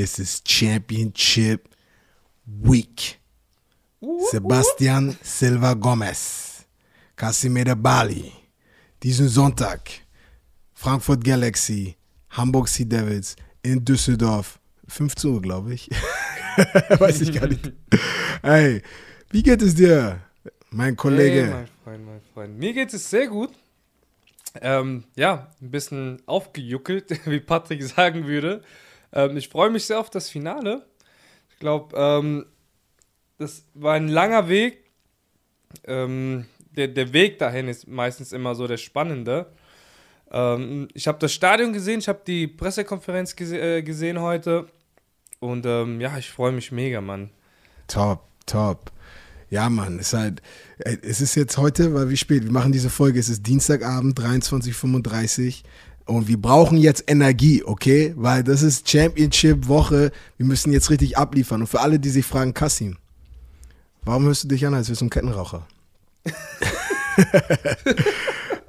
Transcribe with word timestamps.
es 0.00 0.18
ist 0.20 0.48
Championship 0.48 1.68
Week. 2.46 3.18
Sebastian 4.30 5.16
Silva 5.22 5.74
Gomez, 5.74 6.64
Casimir 7.16 7.74
Bali, 7.74 8.32
diesen 9.02 9.28
Sonntag, 9.28 9.90
Frankfurt 10.72 11.24
Galaxy, 11.24 11.96
Hamburg 12.30 12.68
Sea 12.68 12.86
Devils 12.86 13.34
in 13.62 13.84
Düsseldorf, 13.84 14.60
15 14.86 15.30
Uhr, 15.32 15.42
glaube 15.42 15.74
ich. 15.74 15.90
Weiß 17.00 17.20
ich 17.20 17.32
gar 17.32 17.48
nicht. 17.48 17.72
Hey, 18.40 18.82
wie 19.30 19.42
geht 19.42 19.62
es 19.62 19.74
dir, 19.74 20.20
mein 20.70 20.94
Kollege? 20.94 21.42
Hey, 21.42 21.50
mein 21.50 21.66
Freund, 21.82 22.06
mein 22.06 22.20
Freund. 22.32 22.58
Mir 22.58 22.72
geht 22.72 22.94
es 22.94 23.10
sehr 23.10 23.26
gut. 23.26 23.50
Ähm, 24.60 25.02
ja, 25.16 25.50
ein 25.60 25.72
bisschen 25.72 26.22
aufgejuckelt, 26.26 27.26
wie 27.26 27.40
Patrick 27.40 27.82
sagen 27.82 28.28
würde. 28.28 28.62
Ähm, 29.12 29.36
ich 29.36 29.48
freue 29.48 29.70
mich 29.70 29.84
sehr 29.84 30.00
auf 30.00 30.10
das 30.10 30.28
Finale. 30.28 30.86
Ich 31.50 31.58
glaube, 31.58 31.96
ähm, 31.96 32.46
das 33.38 33.64
war 33.74 33.94
ein 33.94 34.08
langer 34.08 34.48
Weg. 34.48 34.84
Ähm, 35.84 36.46
der, 36.76 36.88
der 36.88 37.12
Weg 37.12 37.38
dahin 37.38 37.68
ist 37.68 37.88
meistens 37.88 38.32
immer 38.32 38.54
so 38.54 38.66
der 38.66 38.76
spannende. 38.76 39.46
Ähm, 40.30 40.88
ich 40.94 41.08
habe 41.08 41.18
das 41.18 41.32
Stadion 41.32 41.72
gesehen, 41.72 42.00
ich 42.00 42.08
habe 42.08 42.20
die 42.26 42.46
Pressekonferenz 42.46 43.36
gese 43.36 43.58
äh, 43.58 43.82
gesehen 43.82 44.20
heute. 44.20 44.68
Und 45.40 45.66
ähm, 45.66 46.00
ja, 46.00 46.18
ich 46.18 46.30
freue 46.30 46.52
mich 46.52 46.72
mega, 46.72 47.00
Mann. 47.00 47.30
Top, 47.86 48.24
top. 48.46 48.92
Ja, 49.50 49.70
Mann, 49.70 49.98
es 49.98 50.08
ist 50.08 50.18
halt, 50.18 50.42
äh, 50.78 50.96
es 51.02 51.20
ist 51.20 51.34
jetzt 51.34 51.56
heute, 51.56 51.94
weil 51.94 52.10
wie 52.10 52.16
spät, 52.16 52.44
wir 52.44 52.52
machen 52.52 52.72
diese 52.72 52.90
Folge, 52.90 53.18
es 53.18 53.28
ist 53.28 53.46
Dienstagabend, 53.46 54.18
23.35 54.18 55.62
und 56.08 56.26
wir 56.26 56.40
brauchen 56.40 56.78
jetzt 56.78 57.04
Energie, 57.06 57.62
okay? 57.62 58.14
Weil 58.16 58.42
das 58.42 58.62
ist 58.62 58.88
Championship-Woche, 58.88 60.10
wir 60.38 60.46
müssen 60.46 60.72
jetzt 60.72 60.90
richtig 60.90 61.18
abliefern. 61.18 61.60
Und 61.60 61.66
für 61.66 61.80
alle, 61.80 62.00
die 62.00 62.08
sich 62.08 62.24
fragen, 62.24 62.54
Kassim, 62.54 62.96
warum 64.04 64.24
hörst 64.24 64.44
du 64.44 64.48
dich 64.48 64.66
an, 64.66 64.72
als 64.72 64.88
wärst 64.88 65.02
du 65.02 65.06
ein 65.06 65.10
Kettenraucher? 65.10 65.66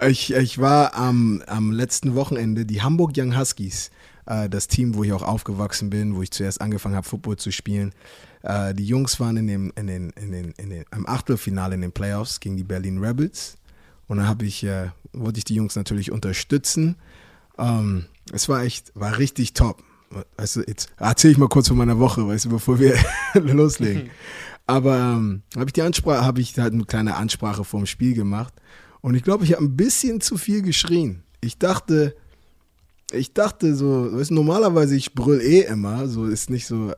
ich, 0.08 0.34
ich 0.34 0.60
war 0.60 0.96
am, 0.96 1.42
am 1.48 1.72
letzten 1.72 2.14
Wochenende, 2.16 2.66
die 2.66 2.82
Hamburg 2.82 3.14
Young 3.16 3.38
Huskies, 3.38 3.90
äh, 4.26 4.50
das 4.50 4.68
Team, 4.68 4.96
wo 4.96 5.06
ich 5.06 5.14
auch 5.14 5.24
aufgewachsen 5.24 5.90
bin, 5.90 6.16
wo 6.16 6.22
ich 6.22 6.32
zuerst 6.32 6.60
angefangen 6.60 6.96
habe, 6.96 7.08
Football 7.08 7.38
zu 7.38 7.52
spielen, 7.52 7.94
äh, 8.44 8.74
die 8.74 8.86
Jungs 8.86 9.18
waren 9.22 9.38
in 9.38 9.48
dem, 9.48 9.72
in 9.78 9.88
den, 9.88 10.10
in 10.12 10.32
den, 10.34 10.52
in 10.58 10.70
den, 10.72 10.86
im 10.94 11.08
Achtelfinale 11.08 11.76
in 11.76 11.82
den 11.82 11.94
Playoffs 11.94 12.42
gegen 12.42 12.58
die 12.58 12.66
Berlin 12.66 12.98
Rebels. 12.98 13.56
Und 14.08 14.18
dann 14.18 14.28
habe 14.28 14.46
ich, 14.46 14.64
äh, 14.66 14.90
wollte 15.14 15.38
ich 15.38 15.46
die 15.46 15.56
Jungs 15.56 15.78
natürlich 15.78 16.12
unterstützen. 16.12 16.98
Ähm, 17.60 18.06
es 18.32 18.50
war 18.50 18.64
echt, 18.64 18.92
war 18.96 19.18
richtig 19.18 19.54
top. 19.54 19.84
Weißt 20.38 20.56
du, 20.56 20.62
jetzt 20.62 20.90
erzähle 20.98 21.34
ich 21.34 21.38
mal 21.38 21.50
kurz 21.50 21.68
von 21.68 21.78
meiner 21.78 22.00
Woche, 22.00 22.28
weißt 22.28 22.46
du, 22.46 22.50
bevor 22.50 22.80
wir 22.80 22.98
loslegen. 23.34 24.10
Aber 24.66 24.98
ähm, 24.98 25.42
habe 25.56 25.66
ich 25.68 25.74
die 25.74 25.82
Ansprache, 25.82 26.24
habe 26.24 26.42
ich 26.42 26.58
halt 26.58 26.74
eine 26.74 26.86
kleine 26.86 27.16
Ansprache 27.16 27.64
vorm 27.64 27.86
Spiel 27.86 28.14
gemacht. 28.14 28.54
Und 29.02 29.16
ich 29.16 29.24
glaube, 29.24 29.44
ich 29.44 29.54
habe 29.54 29.64
ein 29.64 29.76
bisschen 29.76 30.22
zu 30.22 30.38
viel 30.38 30.62
geschrien. 30.62 31.24
Ich 31.42 31.58
dachte, 31.58 32.16
ich 33.12 33.34
dachte 33.34 33.76
so, 33.76 34.10
weißt 34.14 34.30
du, 34.30 34.36
normalerweise 34.36 34.96
ich 34.96 35.16
brüll 35.16 35.42
eh 35.42 35.62
immer, 35.62 36.08
so 36.08 36.26
ist 36.26 36.50
nicht 36.50 36.68
so, 36.68 36.94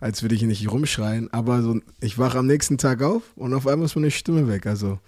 als 0.00 0.22
würde 0.22 0.34
ich 0.34 0.42
nicht 0.42 0.70
rumschreien. 0.70 1.32
Aber 1.32 1.62
so, 1.62 1.80
ich 2.00 2.18
wache 2.18 2.38
am 2.38 2.46
nächsten 2.46 2.78
Tag 2.78 3.02
auf 3.02 3.22
und 3.36 3.54
auf 3.54 3.66
einmal 3.66 3.86
ist 3.86 3.94
meine 3.94 4.10
Stimme 4.10 4.48
weg. 4.48 4.66
Also 4.66 4.98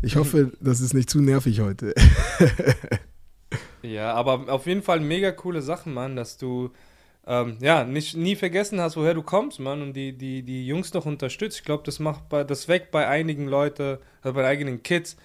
ich 0.00 0.16
hoffe, 0.16 0.52
das 0.60 0.80
ist 0.80 0.94
nicht 0.94 1.10
zu 1.10 1.20
nervig 1.20 1.60
heute. 1.60 1.94
ja, 3.82 4.12
aber 4.14 4.52
auf 4.52 4.66
jeden 4.66 4.82
Fall 4.82 5.00
mega 5.00 5.32
coole 5.32 5.62
Sachen, 5.62 5.94
Mann, 5.94 6.16
dass 6.16 6.38
du 6.38 6.70
ähm, 7.26 7.56
ja 7.60 7.84
nicht 7.84 8.16
nie 8.16 8.36
vergessen 8.36 8.80
hast, 8.80 8.96
woher 8.96 9.14
du 9.14 9.22
kommst, 9.22 9.60
Mann, 9.60 9.82
und 9.82 9.94
die, 9.94 10.12
die, 10.12 10.42
die 10.42 10.66
Jungs 10.66 10.92
noch 10.92 11.06
unterstützt. 11.06 11.58
Ich 11.58 11.64
glaube, 11.64 11.82
das 11.84 11.98
macht 11.98 12.28
bei, 12.28 12.44
das 12.44 12.68
weckt 12.68 12.90
bei 12.90 13.06
einigen 13.06 13.46
Leuten, 13.46 13.98
also 14.22 14.34
bei 14.34 14.46
eigenen 14.46 14.82
Kids, 14.82 15.16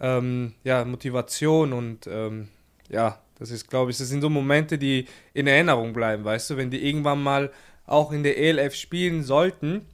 ähm, 0.00 0.54
ja, 0.64 0.84
Motivation 0.84 1.72
und 1.72 2.06
ähm, 2.06 2.48
ja, 2.88 3.20
das 3.38 3.50
ist, 3.50 3.68
glaube 3.68 3.90
ich, 3.90 3.98
das 3.98 4.08
sind 4.08 4.20
so 4.20 4.30
Momente, 4.30 4.78
die 4.78 5.06
in 5.34 5.46
Erinnerung 5.46 5.92
bleiben, 5.92 6.24
weißt 6.24 6.50
du, 6.50 6.56
wenn 6.56 6.70
die 6.70 6.86
irgendwann 6.86 7.22
mal 7.22 7.50
auch 7.86 8.12
in 8.12 8.22
der 8.22 8.38
ELF 8.38 8.74
spielen 8.74 9.22
sollten 9.22 9.86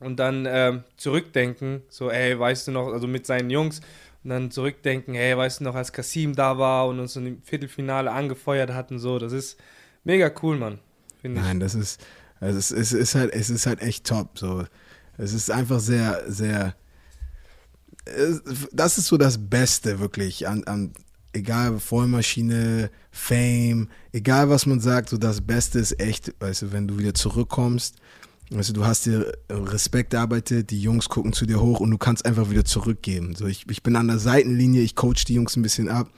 und 0.00 0.18
dann 0.18 0.46
ähm, 0.48 0.84
zurückdenken, 0.96 1.82
so, 1.88 2.10
ey, 2.10 2.38
weißt 2.38 2.68
du 2.68 2.72
noch, 2.72 2.88
also 2.88 3.06
mit 3.06 3.26
seinen 3.26 3.50
Jungs 3.50 3.80
und 4.28 4.34
dann 4.34 4.50
zurückdenken, 4.50 5.14
hey, 5.14 5.34
weißt 5.34 5.60
du 5.60 5.64
noch, 5.64 5.74
als 5.74 5.90
Kasim 5.90 6.34
da 6.34 6.58
war 6.58 6.86
und 6.86 7.00
uns 7.00 7.16
im 7.16 7.40
Viertelfinale 7.42 8.12
angefeuert 8.12 8.70
hatten, 8.74 8.98
so, 8.98 9.18
das 9.18 9.32
ist 9.32 9.58
mega 10.04 10.30
cool, 10.42 10.58
Mann. 10.58 10.80
Nein, 11.22 11.60
das 11.60 11.74
ist, 11.74 11.98
also 12.38 12.58
es, 12.58 12.70
es, 12.70 12.92
ist 12.92 13.14
halt, 13.14 13.32
es 13.32 13.48
ist 13.48 13.64
halt 13.64 13.80
echt 13.80 14.06
top, 14.06 14.38
so. 14.38 14.66
Es 15.16 15.32
ist 15.32 15.50
einfach 15.50 15.80
sehr, 15.80 16.30
sehr, 16.30 16.74
das 18.70 18.98
ist 18.98 19.06
so 19.06 19.16
das 19.16 19.48
Beste 19.48 19.98
wirklich 19.98 20.46
an, 20.46 20.62
an 20.64 20.92
egal 21.32 21.80
Vollmaschine, 21.80 22.90
Fame, 23.10 23.88
egal 24.12 24.50
was 24.50 24.66
man 24.66 24.80
sagt, 24.80 25.08
so 25.08 25.16
das 25.16 25.40
Beste 25.40 25.78
ist 25.78 25.98
echt, 26.00 26.34
weißt 26.38 26.62
du, 26.62 26.72
wenn 26.72 26.86
du 26.86 26.98
wieder 26.98 27.14
zurückkommst, 27.14 27.96
weißt 28.50 28.76
du, 28.76 28.84
hast 28.84 29.06
dir 29.06 29.32
Respekt 29.50 30.14
erarbeitet, 30.14 30.70
die 30.70 30.80
Jungs 30.80 31.08
gucken 31.08 31.32
zu 31.32 31.46
dir 31.46 31.60
hoch 31.60 31.80
und 31.80 31.90
du 31.90 31.98
kannst 31.98 32.24
einfach 32.24 32.50
wieder 32.50 32.64
zurückgeben. 32.64 33.34
So, 33.34 33.46
ich, 33.46 33.66
ich 33.70 33.82
bin 33.82 33.96
an 33.96 34.08
der 34.08 34.18
Seitenlinie, 34.18 34.82
ich 34.82 34.94
coach 34.94 35.24
die 35.24 35.34
Jungs 35.34 35.56
ein 35.56 35.62
bisschen 35.62 35.88
ab. 35.88 36.10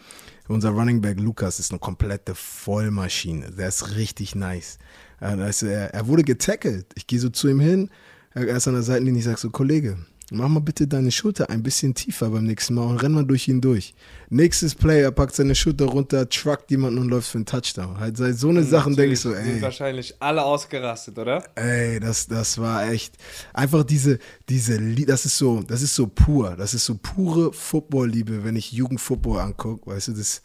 Unser 0.48 0.70
Running 0.70 1.00
Back 1.00 1.20
Lukas 1.20 1.60
ist 1.60 1.70
eine 1.70 1.78
komplette 1.78 2.34
Vollmaschine. 2.34 3.52
Der 3.52 3.68
ist 3.68 3.94
richtig 3.94 4.34
nice. 4.34 4.78
Also 5.20 5.66
er, 5.66 5.94
er 5.94 6.06
wurde 6.08 6.24
getackelt. 6.24 6.86
Ich 6.96 7.06
gehe 7.06 7.20
so 7.20 7.28
zu 7.28 7.48
ihm 7.48 7.60
hin, 7.60 7.90
er 8.32 8.46
ist 8.48 8.66
an 8.66 8.74
der 8.74 8.82
Seitenlinie, 8.82 9.20
ich 9.20 9.26
sage 9.26 9.38
so, 9.38 9.50
Kollege, 9.50 9.98
Mach 10.32 10.48
mal 10.48 10.60
bitte 10.60 10.86
deine 10.86 11.10
Schulter 11.10 11.50
ein 11.50 11.62
bisschen 11.62 11.92
tiefer 11.92 12.30
beim 12.30 12.44
nächsten 12.44 12.74
Mal 12.74 12.84
und 12.84 12.98
renn 12.98 13.12
mal 13.12 13.24
durch 13.24 13.48
ihn 13.48 13.60
durch. 13.60 13.94
Nächstes 14.28 14.76
Play, 14.76 15.02
er 15.02 15.10
packt 15.10 15.34
seine 15.34 15.56
Schulter 15.56 15.86
runter, 15.86 16.28
truckt 16.28 16.70
jemanden 16.70 17.00
und 17.00 17.08
läuft 17.08 17.30
für 17.30 17.38
einen 17.38 17.46
Touchdown. 17.46 17.98
Halt 17.98 18.16
seit 18.16 18.36
so 18.36 18.48
eine 18.48 18.62
Sachen 18.62 18.94
denke 18.94 19.14
ich 19.14 19.20
so, 19.20 19.34
ey. 19.34 19.44
Sind 19.44 19.62
wahrscheinlich 19.62 20.14
alle 20.20 20.44
ausgerastet, 20.44 21.18
oder? 21.18 21.42
Ey, 21.56 21.98
das, 21.98 22.28
das 22.28 22.58
war 22.58 22.88
echt 22.88 23.14
einfach 23.52 23.82
diese, 23.82 24.20
diese, 24.48 24.80
das 25.04 25.26
ist 25.26 25.36
so, 25.36 25.62
das 25.62 25.82
ist 25.82 25.96
so 25.96 26.06
pur, 26.06 26.54
das 26.56 26.74
ist 26.74 26.84
so 26.84 26.96
pure 26.96 27.52
Football-Liebe, 27.52 28.44
wenn 28.44 28.54
ich 28.54 28.70
Jugendfootball 28.70 29.40
angucke, 29.40 29.90
weißt 29.90 30.08
du, 30.08 30.12
das, 30.12 30.42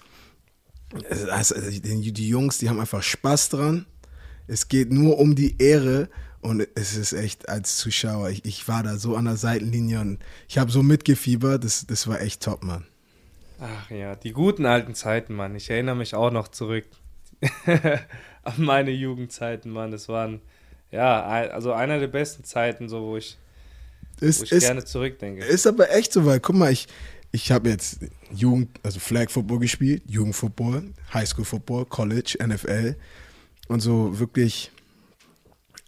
also 1.29 1.55
die 1.69 2.27
Jungs, 2.27 2.57
die 2.57 2.69
haben 2.69 2.79
einfach 2.79 3.03
Spaß 3.03 3.49
dran. 3.49 3.85
Es 4.47 4.67
geht 4.67 4.91
nur 4.91 5.17
um 5.19 5.35
die 5.35 5.55
Ehre 5.59 6.09
und 6.45 6.67
es 6.75 6.95
ist 6.95 7.13
echt 7.13 7.49
als 7.49 7.77
Zuschauer, 7.77 8.29
ich, 8.29 8.45
ich 8.45 8.67
war 8.67 8.83
da 8.83 8.97
so 8.97 9.15
an 9.15 9.25
der 9.25 9.35
Seitenlinie 9.35 9.99
und 9.99 10.19
ich 10.47 10.59
habe 10.59 10.71
so 10.71 10.83
mitgefiebert, 10.83 11.63
das, 11.63 11.87
das 11.87 12.07
war 12.07 12.21
echt 12.21 12.43
top, 12.43 12.63
Mann. 12.63 12.85
Ach 13.59 13.89
ja, 13.89 14.15
die 14.15 14.31
guten 14.31 14.65
alten 14.65 14.93
Zeiten, 14.93 15.33
Mann. 15.33 15.55
Ich 15.55 15.69
erinnere 15.69 15.95
mich 15.95 16.13
auch 16.13 16.31
noch 16.31 16.47
zurück 16.49 16.85
an 17.65 18.53
meine 18.57 18.91
Jugendzeiten, 18.91 19.71
Mann. 19.71 19.89
Das 19.89 20.07
waren, 20.07 20.41
ja, 20.91 21.23
also 21.23 21.73
einer 21.73 21.99
der 21.99 22.07
besten 22.07 22.43
Zeiten, 22.43 22.89
so 22.89 23.01
wo 23.01 23.17
ich, 23.17 23.37
ist, 24.19 24.41
wo 24.41 24.43
ich 24.43 24.51
ist, 24.51 24.65
gerne 24.65 24.85
zurückdenke. 24.85 25.43
Ist 25.43 25.65
aber 25.65 25.89
echt 25.91 26.13
so, 26.13 26.25
weil, 26.25 26.39
guck 26.39 26.55
mal, 26.55 26.71
ich, 26.71 26.87
ich 27.31 27.51
habe 27.51 27.69
jetzt 27.69 27.99
Jugend, 28.31 28.69
also 28.83 28.99
Flag 28.99 29.29
Football 29.29 29.59
gespielt, 29.59 30.03
Jugendfootball, 30.05 30.83
Highschool 31.11 31.45
Football, 31.45 31.85
College, 31.85 32.37
NFL 32.45 32.95
und 33.67 33.79
so 33.79 34.19
wirklich 34.19 34.71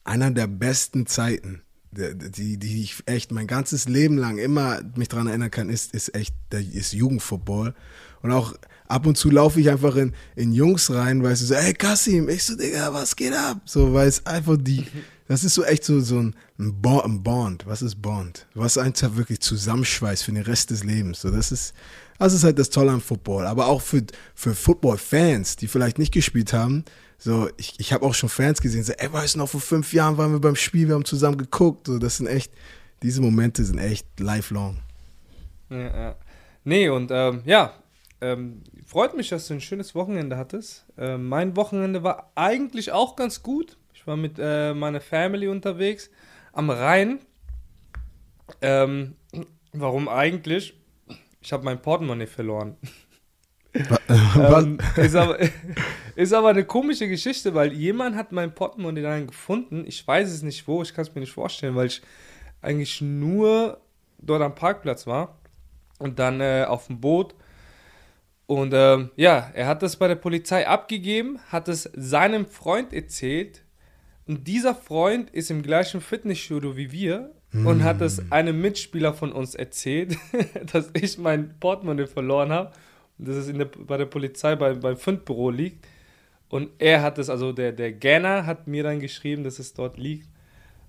einer 0.08 0.32
der 0.32 0.48
besten 0.48 1.06
Zeiten, 1.06 1.62
die, 1.92 2.58
die 2.58 2.84
ich 2.84 3.04
echt 3.06 3.32
mein 3.32 3.48
ganzes 3.48 3.88
Leben 3.88 4.18
lang 4.18 4.38
immer 4.38 4.82
mich 4.96 5.08
daran 5.08 5.28
erinnern 5.28 5.52
kann, 5.52 5.70
ist, 5.70 5.94
ist 5.94 6.14
echt, 6.16 6.36
ist 6.52 6.94
Jugendfootball. 6.94 7.74
Und 8.22 8.32
auch 8.32 8.54
ab 8.88 9.06
und 9.06 9.18
zu 9.18 9.30
laufe 9.30 9.60
ich 9.60 9.70
einfach 9.70 9.96
in, 9.96 10.14
in 10.36 10.52
Jungs 10.52 10.92
rein, 10.92 11.24
weißt 11.24 11.42
du, 11.42 11.46
so, 11.48 11.54
ey 11.54 11.74
Kassim, 11.74 12.30
ich 12.30 12.44
so, 12.44 12.56
Digga, 12.56 12.94
was 12.94 13.16
geht 13.16 13.34
ab? 13.34 13.62
So, 13.66 13.94
weil 13.94 14.08
es 14.08 14.26
einfach 14.26 14.58
die, 14.60 14.86
das 15.28 15.44
ist 15.44 15.56
so 15.56 15.64
echt 15.64 15.84
so, 15.84 16.00
so 16.00 16.20
ein, 16.20 16.36
ein 16.58 16.82
Bond. 16.82 17.66
Was 17.66 17.82
ist 17.82 18.02
Bond? 18.02 18.48
Was 18.54 18.78
einfach 18.78 19.16
wirklich 19.16 19.42
zusammenschweißt 19.42 20.24
für 20.24 20.32
den 20.32 20.44
Rest 20.44 20.70
des 20.72 20.84
Lebens. 20.84 21.22
So, 21.22 21.30
das 21.30 21.52
ist, 21.52 21.74
das 22.18 22.34
ist 22.34 22.44
halt 22.44 22.58
das 22.58 22.70
Tolle 22.70 22.92
am 22.92 23.02
Football. 23.02 23.46
Aber 23.46 23.68
auch 23.68 23.82
für, 23.82 24.04
für 24.36 24.56
Football-Fans, 24.56 25.58
die 25.58 25.68
vielleicht 25.68 26.00
nicht 26.00 26.14
gespielt 26.14 26.54
haben, 26.54 26.86
so, 27.18 27.50
ich, 27.58 27.80
ich 27.80 27.94
habe 27.94 28.06
auch 28.06 28.14
schon 28.14 28.30
Fans 28.30 28.62
gesehen, 28.62 28.84
so, 28.84 28.94
ey, 28.94 29.12
weißt 29.12 29.36
du 29.36 29.40
noch, 29.40 29.50
vor 29.50 29.62
fünf 29.62 29.94
Jahren 29.94 30.18
waren 30.18 30.32
wir 30.32 30.40
beim 30.40 30.56
Spiel, 30.56 30.88
wir 30.88 30.96
haben 30.96 31.06
zusammen 31.06 31.38
geguckt. 31.38 31.88
So, 31.88 31.98
das 31.98 32.18
sind 32.18 32.28
echt, 32.28 32.52
diese 33.02 33.22
Momente 33.22 33.64
sind 33.64 33.80
echt 33.80 34.20
lifelong. 34.20 34.78
Ja, 35.70 35.78
ja. 35.78 36.16
Nee, 36.64 36.90
und 36.90 37.12
ähm, 37.12 37.42
ja, 37.46 37.74
ähm, 38.22 38.62
freut 38.86 39.16
mich, 39.16 39.30
dass 39.30 39.48
du 39.48 39.56
ein 39.56 39.62
schönes 39.62 39.96
Wochenende 39.96 40.38
hattest. 40.38 40.86
Ähm, 40.98 41.28
mein 41.28 41.56
Wochenende 41.56 42.04
war 42.04 42.32
eigentlich 42.36 42.92
auch 42.92 43.16
ganz 43.16 43.42
gut. 43.42 43.78
Ich 43.94 44.06
war 44.06 44.18
mit 44.18 44.38
äh, 44.40 44.74
meiner 44.74 45.02
Family 45.02 45.48
unterwegs 45.48 46.10
am 46.54 46.70
Rhein. 46.70 47.20
Ähm, 48.62 49.16
warum 49.74 50.08
eigentlich? 50.08 50.74
Ich 51.42 51.54
habe 51.54 51.64
mein 51.64 51.82
Portemonnaie 51.82 52.28
verloren. 52.28 52.78
ähm, 54.10 54.78
ist, 54.96 55.16
aber, 55.16 55.38
ist 56.16 56.34
aber 56.34 56.50
eine 56.50 56.66
komische 56.66 57.08
Geschichte, 57.08 57.54
weil 57.54 57.74
jemand 57.74 58.16
hat 58.16 58.32
mein 58.32 58.54
Portemonnaie 58.54 59.02
dann 59.02 59.28
gefunden. 59.28 59.86
Ich 59.88 60.06
weiß 60.06 60.30
es 60.30 60.42
nicht 60.42 60.68
wo, 60.68 60.82
ich 60.82 60.94
kann 60.94 61.04
es 61.04 61.14
mir 61.14 61.22
nicht 61.22 61.34
vorstellen, 61.34 61.76
weil 61.76 61.88
ich 61.88 62.02
eigentlich 62.62 63.02
nur 63.02 63.80
dort 64.20 64.42
am 64.42 64.56
Parkplatz 64.56 65.08
war 65.08 65.38
und 66.00 66.20
dann 66.20 66.42
äh, 66.42 66.66
auf 66.68 66.88
dem 66.88 67.00
Boot. 67.00 67.36
Und 68.46 68.74
ähm, 68.74 69.12
ja, 69.16 69.52
er 69.54 69.68
hat 69.68 69.84
das 69.84 69.98
bei 69.98 70.08
der 70.08 70.16
Polizei 70.16 70.68
abgegeben, 70.68 71.40
hat 71.50 71.68
es 71.68 71.90
seinem 71.96 72.46
Freund 72.46 72.94
erzählt. 72.94 73.64
Und 74.26 74.48
dieser 74.48 74.74
Freund 74.74 75.30
ist 75.32 75.52
im 75.52 75.62
gleichen 75.62 76.02
Fitnessstudio 76.02 76.76
wie 76.76 76.92
wir 76.92 77.32
und 77.54 77.84
hat 77.84 78.02
es 78.02 78.22
Mm. 78.22 78.34
einem 78.34 78.62
Mitspieler 78.62 79.14
von 79.14 79.32
uns 79.32 79.56
erzählt, 79.56 80.18
dass 80.72 80.90
ich 80.94 81.18
mein 81.18 81.58
Portemonnaie 81.60 82.08
verloren 82.08 82.52
habe 82.52 82.74
dass 83.18 83.36
es 83.36 83.48
in 83.48 83.58
der, 83.58 83.66
bei 83.66 83.98
der 83.98 84.06
Polizei 84.06 84.56
bei, 84.56 84.74
beim 84.74 84.98
Fundbüro 84.98 85.50
liegt. 85.50 85.86
Und 86.50 86.70
er 86.78 87.02
hat 87.02 87.18
es, 87.18 87.30
also 87.30 87.52
der, 87.52 87.72
der 87.72 87.92
Ganner 87.94 88.46
hat 88.46 88.68
mir 88.68 88.84
dann 88.84 89.00
geschrieben, 89.00 89.44
dass 89.44 89.60
es 89.60 89.74
dort 89.74 89.98
liegt. 89.98 90.28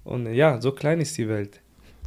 Und 0.04 0.32
ja, 0.32 0.60
so 0.60 0.72
klein 0.72 1.00
ist 1.00 1.16
die 1.19 1.28
Welt. 1.28 1.60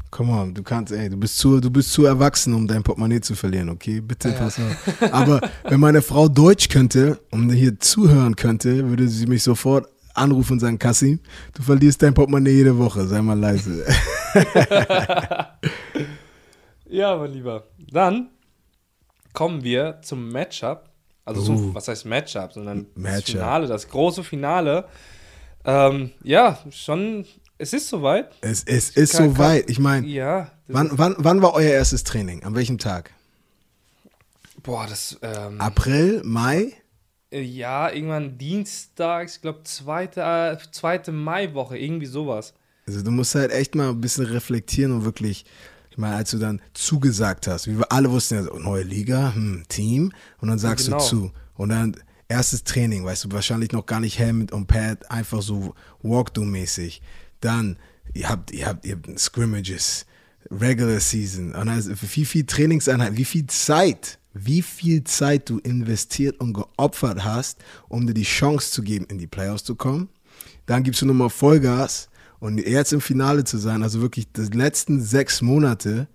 Come 0.10 0.32
on, 0.34 0.54
du 0.54 0.62
kannst, 0.64 0.92
ey, 0.92 1.10
du 1.10 1.18
bist 1.18 1.38
zu, 1.38 1.60
du 1.62 1.70
bist 1.70 1.92
zu 1.92 2.06
erwachsen, 2.06 2.54
um 2.54 2.68
dein 2.68 2.84
Portemonnaie 2.84 3.22
zu 3.22 3.34
verlieren, 3.34 3.70
okay? 3.70 4.02
Bitte 4.02 4.32
pass 4.32 4.60
auf. 4.60 5.14
Aber 5.14 5.40
wenn 5.64 5.80
meine 5.80 6.02
Frau 6.02 6.28
Deutsch 6.28 6.68
könnte 6.68 7.20
und 7.32 7.50
hier 7.52 7.80
zuhören 7.80 8.36
könnte, 8.36 8.90
würde 8.90 9.08
sie 9.08 9.26
mich 9.26 9.44
sofort 9.44 9.88
anrufen 10.14 10.54
und 10.54 10.60
sagen, 10.60 10.78
Kassim, 10.78 11.20
du 11.54 11.64
verlierst 11.64 12.04
dein 12.04 12.14
Portemonnaie 12.14 12.52
jede 12.52 12.78
Woche, 12.78 13.08
sei 13.08 13.22
mal 13.22 13.40
leise. 13.40 13.86
Ja, 16.92 17.16
mein 17.16 17.32
Lieber. 17.32 17.64
Dann 17.90 18.28
kommen 19.34 19.64
wir 19.64 20.00
zum 20.02 20.30
Matchup. 20.32 20.90
Also 21.26 21.42
Uh. 21.42 21.46
zum, 21.46 21.76
was 21.76 21.88
heißt 21.88 22.06
Matchup, 22.06 22.54
sondern 22.54 22.88
das 22.96 23.04
Matchup. 23.04 23.26
Finale, 23.36 23.68
das 23.68 23.88
große 23.88 24.24
Finale. 24.24 24.86
Ähm, 25.64 26.12
ja, 26.24 26.58
schon, 26.72 27.26
es 27.60 27.74
ist 27.74 27.90
soweit. 27.90 28.32
Es, 28.42 28.64
es 28.64 28.90
ist 28.90 29.14
Kann- 29.18 29.32
soweit. 29.36 29.70
Ich 29.70 29.78
meine, 29.80 30.08
Ja. 30.08 30.52
das 30.68 30.76
wann, 30.76 30.90
wann, 30.94 31.16
wann 31.20 31.42
war 31.44 31.54
euer 31.54 31.72
erstes 31.72 32.04
Training? 32.04 32.44
An 32.44 32.56
welchem 32.56 32.80
Tag? 32.80 33.12
Boah, 34.64 34.86
das, 34.88 35.18
ähm, 35.22 35.60
April, 35.60 36.22
Mai? 36.24 36.74
äh, 37.32 37.42
ja, 37.42 37.90
irgendwann 37.92 38.38
Dienstag, 38.38 39.30
ich 39.30 39.42
glaube, 39.42 39.62
zweite, 39.64 40.22
äh, 40.22 40.58
zweite 40.72 41.12
Maiwoche, 41.12 41.78
irgendwie 41.78 42.06
sowas. 42.06 42.54
Also 42.88 43.04
du 43.04 43.12
musst 43.12 43.36
halt 43.36 43.52
echt 43.52 43.76
mal 43.76 43.90
ein 43.90 44.02
bisschen 44.02 44.26
reflektieren 44.26 44.92
und 44.92 45.06
wirklich, 45.06 45.46
ich 45.92 45.98
meine, 45.98 46.16
als 46.16 46.32
du 46.32 46.38
dann 46.38 46.62
zugesagt 46.74 47.48
hast, 47.48 47.68
wie 47.68 47.78
wir 47.78 47.92
alle 47.92 48.10
wussten 48.10 48.46
ja, 48.46 48.60
neue 48.60 48.84
Liga, 48.84 49.36
hm, 49.36 49.64
Team, 49.68 50.14
und 50.40 50.48
dann 50.48 50.58
sagst 50.58 50.86
genau. 50.86 51.00
du 51.00 51.04
zu. 51.04 51.32
Und 51.56 51.70
dann 51.70 51.98
erstes 52.30 52.64
Training, 52.64 53.04
weißt 53.04 53.26
du, 53.26 53.32
wahrscheinlich 53.32 53.74
noch 53.74 53.86
gar 53.86 54.00
nicht 54.00 54.18
Helmet 54.18 54.54
und 54.54 54.68
Pad, 54.68 55.12
einfach 55.12 55.42
so 55.42 55.76
Walkthrough-mäßig. 56.02 57.02
Dann, 57.42 57.78
ihr 58.14 58.30
habt, 58.30 58.52
ihr 58.52 58.68
habt, 58.68 58.86
ihr 58.86 58.96
habt 58.96 59.20
Scrimmages, 59.20 60.06
Regular 60.50 61.02
Season, 61.02 61.54
und 61.54 61.68
also 61.68 61.92
wie 62.16 62.26
viel 62.26 62.46
Trainingseinheit, 62.46 63.18
wie 63.18 63.26
viel 63.26 63.48
Zeit, 63.48 64.18
wie 64.34 64.62
viel 64.62 65.04
Zeit 65.04 65.50
du 65.50 65.60
investiert 65.60 66.40
und 66.40 66.54
geopfert 66.54 67.26
hast, 67.26 67.60
um 67.90 68.08
dir 68.08 68.14
die 68.14 68.24
Chance 68.24 68.72
zu 68.72 68.82
geben, 68.82 69.06
in 69.10 69.18
die 69.18 69.28
Playoffs 69.28 69.66
zu 69.66 69.76
kommen. 69.76 70.08
Dann 70.68 70.84
gibst 70.84 71.02
du 71.02 71.06
nochmal 71.06 71.30
Vollgas 71.30 72.10
und 72.42 72.58
jetzt 72.58 72.92
im 72.92 73.02
Finale 73.02 73.44
zu 73.44 73.58
sein, 73.58 73.84
also 73.84 74.02
wirklich 74.02 74.32
die 74.32 74.42
letzten 74.42 75.00
sechs 75.00 75.42
Monate, 75.42 76.08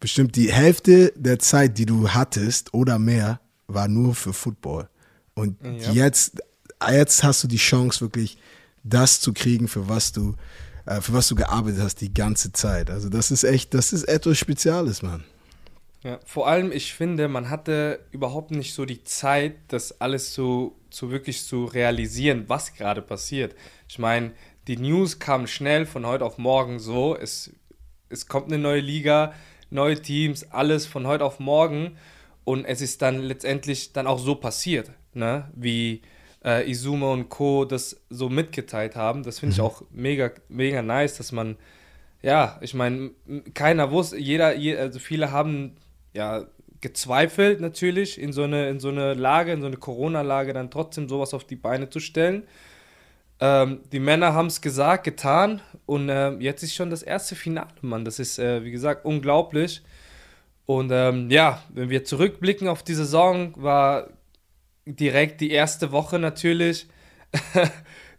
bestimmt 0.00 0.34
die 0.36 0.52
Hälfte 0.52 1.12
der 1.16 1.38
Zeit, 1.38 1.78
die 1.78 1.86
du 1.86 2.10
hattest 2.10 2.74
oder 2.74 2.98
mehr, 2.98 3.40
war 3.68 3.88
nur 3.88 4.14
für 4.14 4.32
Football. 4.32 4.88
Und 5.34 5.56
Ja. 5.62 5.92
jetzt, 5.92 6.42
jetzt 6.90 7.22
hast 7.22 7.44
du 7.44 7.48
die 7.48 7.56
Chance, 7.56 8.00
wirklich 8.00 8.36
das 8.82 9.20
zu 9.20 9.32
kriegen, 9.32 9.68
für 9.68 9.88
was 9.88 10.10
du, 10.10 10.34
äh, 10.86 11.00
für 11.00 11.12
was 11.12 11.28
du 11.28 11.36
gearbeitet 11.36 11.80
hast 11.82 12.00
die 12.00 12.12
ganze 12.12 12.52
Zeit. 12.52 12.90
Also 12.90 13.08
das 13.08 13.30
ist 13.30 13.44
echt, 13.44 13.74
das 13.74 13.92
ist 13.92 14.04
etwas 14.04 14.38
Spezielles, 14.38 15.02
Mann. 15.02 15.22
Ja, 16.02 16.18
vor 16.24 16.48
allem, 16.48 16.72
ich 16.72 16.94
finde, 16.94 17.28
man 17.28 17.48
hatte 17.50 18.00
überhaupt 18.10 18.50
nicht 18.50 18.74
so 18.74 18.84
die 18.84 19.02
Zeit, 19.04 19.54
das 19.68 20.00
alles 20.00 20.34
so, 20.34 20.76
so 20.90 21.10
wirklich 21.10 21.44
zu 21.44 21.64
realisieren, 21.64 22.44
was 22.48 22.74
gerade 22.74 23.02
passiert. 23.02 23.54
Ich 23.88 23.98
meine, 23.98 24.32
die 24.68 24.76
News 24.76 25.18
kamen 25.18 25.46
schnell 25.46 25.86
von 25.86 26.06
heute 26.06 26.24
auf 26.24 26.38
morgen 26.38 26.78
so. 26.78 27.16
Es, 27.16 27.52
es 28.08 28.28
kommt 28.28 28.46
eine 28.46 28.58
neue 28.58 28.80
Liga, 28.80 29.32
neue 29.70 30.00
Teams, 30.00 30.50
alles 30.52 30.86
von 30.86 31.06
heute 31.06 31.24
auf 31.24 31.40
morgen. 31.40 31.96
Und 32.44 32.64
es 32.64 32.80
ist 32.80 33.02
dann 33.02 33.20
letztendlich 33.20 33.92
dann 33.92 34.06
auch 34.06 34.18
so 34.18 34.34
passiert, 34.34 34.90
ne? 35.12 35.50
wie 35.54 36.02
äh, 36.44 36.70
Izuma 36.70 37.12
und 37.12 37.28
Co. 37.28 37.64
das 37.64 38.00
so 38.08 38.28
mitgeteilt 38.28 38.94
haben. 38.94 39.22
Das 39.22 39.40
finde 39.40 39.54
ich 39.54 39.60
auch 39.60 39.82
mega, 39.90 40.30
mega 40.48 40.82
nice, 40.82 41.16
dass 41.16 41.32
man 41.32 41.56
ja, 42.22 42.58
ich 42.60 42.74
meine, 42.74 43.10
keiner 43.54 43.90
wusste, 43.90 44.18
jeder, 44.18 44.54
je, 44.54 44.76
also 44.76 44.98
viele 44.98 45.30
haben 45.30 45.76
ja 46.12 46.46
gezweifelt 46.80 47.60
natürlich 47.60 48.20
in 48.20 48.32
so 48.32 48.42
eine, 48.42 48.68
in 48.68 48.80
so 48.80 48.88
eine 48.88 49.14
Lage, 49.14 49.52
in 49.52 49.60
so 49.60 49.66
eine 49.66 49.76
Corona-Lage 49.76 50.52
dann 50.52 50.70
trotzdem 50.70 51.08
sowas 51.08 51.34
auf 51.34 51.44
die 51.44 51.56
Beine 51.56 51.90
zu 51.90 52.00
stellen. 52.00 52.44
Ähm, 53.40 53.80
die 53.92 54.00
Männer 54.00 54.34
haben 54.34 54.46
es 54.46 54.60
gesagt, 54.60 55.04
getan 55.04 55.60
und 55.86 56.08
ähm, 56.08 56.40
jetzt 56.40 56.62
ist 56.62 56.74
schon 56.74 56.90
das 56.90 57.02
erste 57.02 57.36
Finale, 57.36 57.68
Mann. 57.82 58.04
Das 58.04 58.18
ist, 58.18 58.38
äh, 58.38 58.64
wie 58.64 58.70
gesagt, 58.70 59.04
unglaublich. 59.04 59.82
Und 60.66 60.90
ähm, 60.92 61.30
ja, 61.30 61.62
wenn 61.70 61.88
wir 61.88 62.04
zurückblicken 62.04 62.68
auf 62.68 62.82
die 62.82 62.94
Saison, 62.94 63.54
war 63.56 64.08
direkt 64.84 65.40
die 65.40 65.50
erste 65.50 65.92
Woche 65.92 66.18
natürlich 66.18 66.88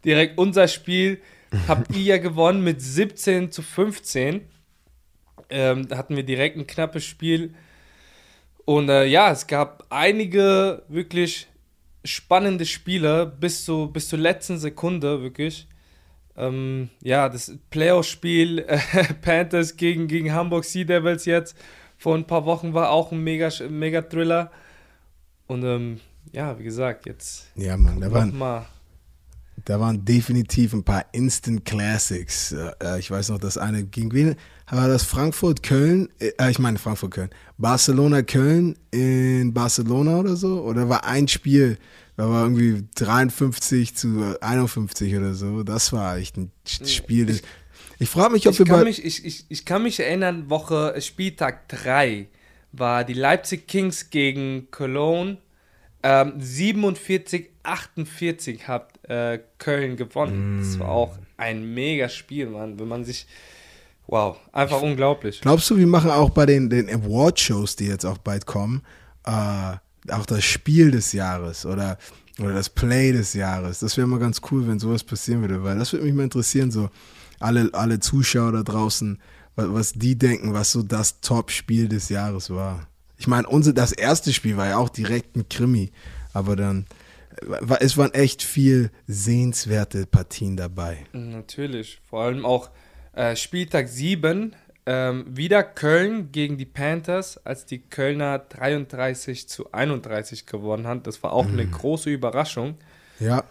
direkt 0.06 0.38
unser 0.38 0.68
Spiel. 0.68 1.21
Habt 1.68 1.95
ihr 1.95 2.01
ja 2.01 2.18
gewonnen 2.18 2.63
mit 2.63 2.81
17 2.81 3.51
zu 3.51 3.62
15. 3.62 4.48
Ähm, 5.50 5.88
da 5.88 5.98
hatten 5.98 6.16
wir 6.16 6.24
direkt 6.24 6.57
ein 6.57 6.68
knappes 6.68 7.04
Spiel. 7.04 7.56
Und 8.66 8.89
äh, 8.89 9.06
ja, 9.06 9.31
es 9.31 9.48
gab 9.48 9.86
einige 9.89 10.83
wirklich 10.88 11.48
spannende 12.06 12.66
Spiele 12.66 13.25
bis, 13.25 13.66
zu, 13.66 13.88
bis 13.88 14.07
zur 14.10 14.19
letzten 14.19 14.57
Sekunde, 14.57 15.22
wirklich. 15.22 15.68
Ähm, 16.38 16.90
ja, 17.04 17.28
das 17.30 17.54
Playoff-Spiel 17.69 18.60
äh, 18.60 18.80
Panthers 19.22 19.75
gegen, 19.75 20.07
gegen 20.07 20.31
Hamburg 20.31 20.63
Sea 20.66 20.86
Devils 20.86 21.25
jetzt 21.25 21.56
vor 22.00 22.16
ein 22.16 22.25
paar 22.25 22.46
Wochen 22.46 22.74
war 22.74 22.90
auch 22.92 23.12
ein 23.12 23.22
mega, 23.24 23.50
mega 23.69 24.01
Thriller. 24.01 24.51
Und 25.48 25.63
ähm, 25.66 26.00
ja, 26.31 26.57
wie 26.57 26.63
gesagt, 26.63 27.06
jetzt 27.06 27.48
Ja, 27.56 27.75
Mann, 27.75 28.00
da 28.00 28.10
waren, 28.12 28.30
nochmal. 28.30 28.66
da 29.66 29.80
waren 29.81 30.06
definitiv 30.06 30.74
ein 30.74 30.84
paar 30.86 31.06
Instant 31.12 31.66
Classics. 31.66 32.54
Äh, 32.54 33.00
ich 33.00 33.12
weiß 33.12 33.30
noch, 33.30 33.38
das 33.38 33.57
eine 33.57 33.83
gegen 33.83 34.14
wen 34.14 34.35
war 34.71 34.88
das 34.88 35.04
Frankfurt 35.04 35.64
Köln? 35.64 36.09
Äh, 36.19 36.52
ich 36.52 36.59
meine 36.59 36.78
Frankfurt 36.78 37.11
Köln. 37.11 37.30
Barcelona 37.57 38.21
Köln 38.21 38.78
in 38.92 39.54
Barcelona 39.54 40.19
oder 40.19 40.35
so? 40.35 40.61
Oder 40.61 40.90
war 40.90 41.06
ein 41.06 41.28
Spiel, 41.28 41.78
da 42.18 42.30
war 42.30 42.44
irgendwie 42.44 42.83
53 42.95 43.95
zu 43.95 44.38
51 44.42 45.16
oder 45.16 45.33
so. 45.33 45.64
Das 45.64 45.94
war 45.94 46.18
echt 46.18 46.38
ein 46.38 46.52
Spiel. 46.66 47.26
Das, 47.28 47.42
ich 47.99 48.09
frage 48.09 48.33
mich, 48.33 48.47
ob 48.47 48.54
Ich 48.54 48.59
wir 48.59 48.66
kann, 48.66 48.83
mich, 48.83 49.04
ich, 49.04 49.26
ich, 49.26 49.45
ich 49.49 49.66
kann 49.66 49.83
mich 49.83 49.99
erinnern, 49.99 50.49
Woche, 50.49 50.94
äh, 50.95 51.02
Spieltag 51.02 51.68
3 51.69 52.28
war 52.71 53.04
die 53.04 53.14
Leipzig 53.14 53.68
Kings 53.68 54.09
gegen 54.09 54.68
Cologne. 54.71 55.38
Ähm, 56.04 56.33
47, 56.38 57.49
48 57.64 58.68
hat 58.68 58.99
äh, 59.09 59.40
Köln 59.57 59.97
gewonnen. 59.97 60.59
Das 60.59 60.80
war 60.80 60.90
auch 60.90 61.18
ein 61.35 61.73
mega 61.73 62.07
Spiel, 62.09 62.47
Mann. 62.47 62.80
Wenn 62.80 62.88
man 62.88 63.04
sich. 63.04 63.28
Wow, 64.11 64.37
einfach 64.51 64.81
unglaublich. 64.81 65.39
Glaubst 65.42 65.69
du, 65.69 65.78
wir 65.78 65.85
machen 65.85 66.09
auch 66.09 66.31
bei 66.31 66.47
den, 66.47 66.68
den 66.68 66.89
Award-Shows, 66.89 67.75
die 67.75 67.85
jetzt 67.85 68.06
auch 68.06 68.18
bald 68.18 68.47
kommen, 68.47 68.81
äh, 69.23 69.31
auch 70.11 70.25
das 70.25 70.44
Spiel 70.44 70.89
des 70.89 71.13
Jahres 71.13 71.63
oder, 71.63 71.99
oder 72.39 72.56
das 72.56 72.69
Play 72.69 73.11
des 73.11 73.35
Jahres? 73.35 73.80
Das 73.80 73.97
wäre 73.97 74.07
mal 74.07 74.18
ganz 74.18 74.42
cool, 74.49 74.68
wenn 74.68 74.80
sowas 74.80 75.04
passieren 75.04 75.42
würde, 75.42 75.63
weil 75.63 75.78
das 75.78 75.94
würde 75.94 76.06
mich 76.06 76.16
mal 76.16 76.23
interessieren, 76.23 76.71
so 76.71 76.89
alle, 77.39 77.69
alle 77.73 77.99
Zuschauer 77.99 78.51
da 78.51 78.63
draußen, 78.63 79.19
was, 79.56 79.68
was 79.73 79.94
die 79.94 80.18
denken, 80.18 80.56
was 80.56 80.71
so 80.71 80.81
das 80.81 81.21
Top-Spiel 81.21 81.87
des 81.87 82.09
Jahres 82.09 82.49
war. 82.49 82.87
Ich 83.19 83.28
meine, 83.28 83.47
unser, 83.47 83.73
das 83.73 83.92
erste 83.92 84.33
Spiel 84.33 84.57
war 84.57 84.69
ja 84.69 84.78
auch 84.78 84.89
direkt 84.89 85.35
ein 85.35 85.47
Krimi, 85.49 85.92
aber 86.33 86.56
dann, 86.56 86.87
es 87.80 87.95
waren 87.95 88.13
echt 88.16 88.42
viel 88.42 88.89
sehenswerte 89.06 90.07
Partien 90.07 90.57
dabei. 90.57 91.06
Natürlich. 91.13 92.01
Vor 92.09 92.23
allem 92.23 92.44
auch 92.44 92.71
äh, 93.19 93.35
Spieltag 93.35 93.88
7. 93.90 94.56
Ähm, 94.85 95.26
wieder 95.38 95.64
Köln 95.64 96.31
gegen 96.31 96.57
die 96.57 96.66
Panthers, 96.66 97.38
als 97.45 97.66
die 97.66 97.80
Kölner 97.80 98.40
33 98.40 99.47
zu 99.49 99.71
31 99.73 100.45
gewonnen 100.47 100.88
haben. 100.88 101.04
Das 101.04 101.21
war 101.21 101.33
auch 101.33 101.52
eine 101.52 101.68
große 101.68 102.09
Überraschung. 102.09 102.78
Ja, 103.19 103.44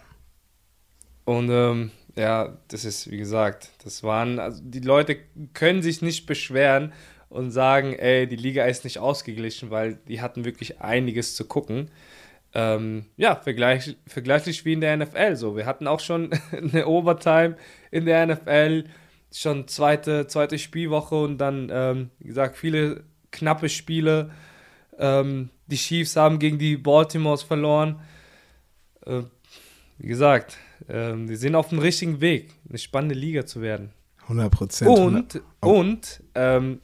Und 1.25 1.49
ähm, 1.51 1.91
ja, 2.15 2.57
das 2.69 2.85
ist, 2.85 3.11
wie 3.11 3.17
gesagt, 3.17 3.69
das 3.83 4.03
waren, 4.03 4.39
also 4.39 4.61
die 4.63 4.79
Leute 4.79 5.17
können 5.53 5.81
sich 5.83 6.01
nicht 6.01 6.25
beschweren 6.25 6.91
und 7.29 7.51
sagen, 7.51 7.93
ey, 7.93 8.27
die 8.27 8.35
Liga 8.35 8.65
ist 8.65 8.83
nicht 8.83 8.97
ausgeglichen, 8.99 9.69
weil 9.69 9.95
die 10.07 10.21
hatten 10.21 10.45
wirklich 10.45 10.81
einiges 10.81 11.35
zu 11.35 11.45
gucken. 11.45 11.91
ähm, 12.53 13.05
ja, 13.17 13.35
vergleich, 13.35 13.95
vergleichlich 14.07 14.65
wie 14.65 14.73
in 14.73 14.81
der 14.81 14.97
NFL. 14.97 15.35
So, 15.35 15.55
wir 15.55 15.65
hatten 15.67 15.87
auch 15.87 15.99
schon 16.01 16.31
eine 16.51 16.87
Overtime 16.87 17.57
in 17.91 18.05
der 18.05 18.25
NFL, 18.27 18.85
schon 19.31 19.67
zweite, 19.67 20.27
zweite 20.27 20.57
Spielwoche 20.57 21.15
und 21.15 21.37
dann, 21.37 21.69
ähm, 21.71 22.09
wie 22.19 22.27
gesagt, 22.27 22.57
viele 22.57 23.03
knappe 23.31 23.69
Spiele. 23.69 24.31
Ähm, 24.97 25.49
die 25.67 25.77
Chiefs 25.77 26.15
haben 26.15 26.39
gegen 26.39 26.57
die 26.57 26.77
Baltimores 26.77 27.43
verloren. 27.43 27.99
Äh, 29.05 29.21
wie 29.97 30.07
gesagt, 30.07 30.57
äh, 30.87 31.13
wir 31.15 31.37
sind 31.37 31.55
auf 31.55 31.69
dem 31.69 31.79
richtigen 31.79 32.21
Weg, 32.21 32.53
eine 32.67 32.77
spannende 32.77 33.15
Liga 33.15 33.45
zu 33.45 33.61
werden. 33.61 33.91
100 34.23 34.51
Prozent. 34.51 34.89
Und, 34.89 35.41
oh. 35.61 35.79
und 35.79 36.23
ähm, 36.35 36.79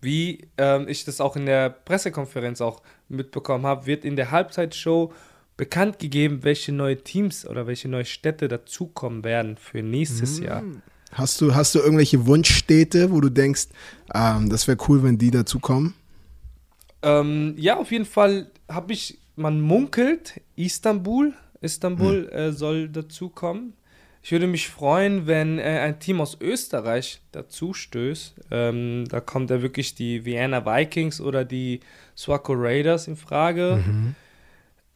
wie 0.00 0.48
ähm, 0.56 0.86
ich 0.88 1.04
das 1.04 1.20
auch 1.20 1.36
in 1.36 1.46
der 1.46 1.70
Pressekonferenz 1.70 2.60
auch 2.60 2.82
mitbekommen 3.08 3.66
habe, 3.66 3.86
wird 3.86 4.04
in 4.04 4.16
der 4.16 4.30
Halbzeitshow 4.30 5.12
bekannt 5.56 5.98
gegeben, 5.98 6.44
welche 6.44 6.72
neue 6.72 7.02
Teams 7.02 7.46
oder 7.46 7.66
welche 7.66 7.88
neue 7.88 8.04
Städte 8.04 8.46
dazukommen 8.46 9.24
werden 9.24 9.56
für 9.56 9.82
nächstes 9.82 10.40
mm. 10.40 10.44
Jahr. 10.44 10.62
Hast 11.12 11.40
du, 11.40 11.54
hast 11.54 11.74
du 11.74 11.78
irgendwelche 11.78 12.26
Wunschstädte, 12.26 13.10
wo 13.10 13.20
du 13.20 13.30
denkst, 13.30 13.68
ähm, 14.14 14.50
das 14.50 14.68
wäre 14.68 14.78
cool, 14.88 15.02
wenn 15.02 15.18
die 15.18 15.30
dazukommen? 15.30 15.94
Ähm, 17.02 17.54
ja, 17.56 17.76
auf 17.76 17.92
jeden 17.92 18.04
Fall 18.04 18.50
habe 18.68 18.92
ich, 18.92 19.18
man 19.36 19.60
munkelt, 19.60 20.40
Istanbul, 20.56 21.32
Istanbul 21.60 22.28
hm. 22.30 22.38
äh, 22.38 22.52
soll 22.52 22.88
dazukommen. 22.88 23.74
Ich 24.22 24.32
würde 24.32 24.46
mich 24.46 24.68
freuen, 24.68 25.26
wenn 25.26 25.58
äh, 25.58 25.62
ein 25.62 26.00
Team 26.00 26.20
aus 26.20 26.36
Österreich 26.40 27.22
dazu 27.32 27.72
stößt. 27.72 28.34
Ähm, 28.50 29.06
da 29.08 29.20
kommt 29.20 29.50
ja 29.50 29.62
wirklich 29.62 29.94
die 29.94 30.24
Vienna 30.24 30.66
Vikings 30.66 31.20
oder 31.20 31.44
die 31.44 31.80
Swaco 32.16 32.52
Raiders 32.54 33.08
in 33.08 33.16
Frage. 33.16 33.82
Mhm. 33.86 34.14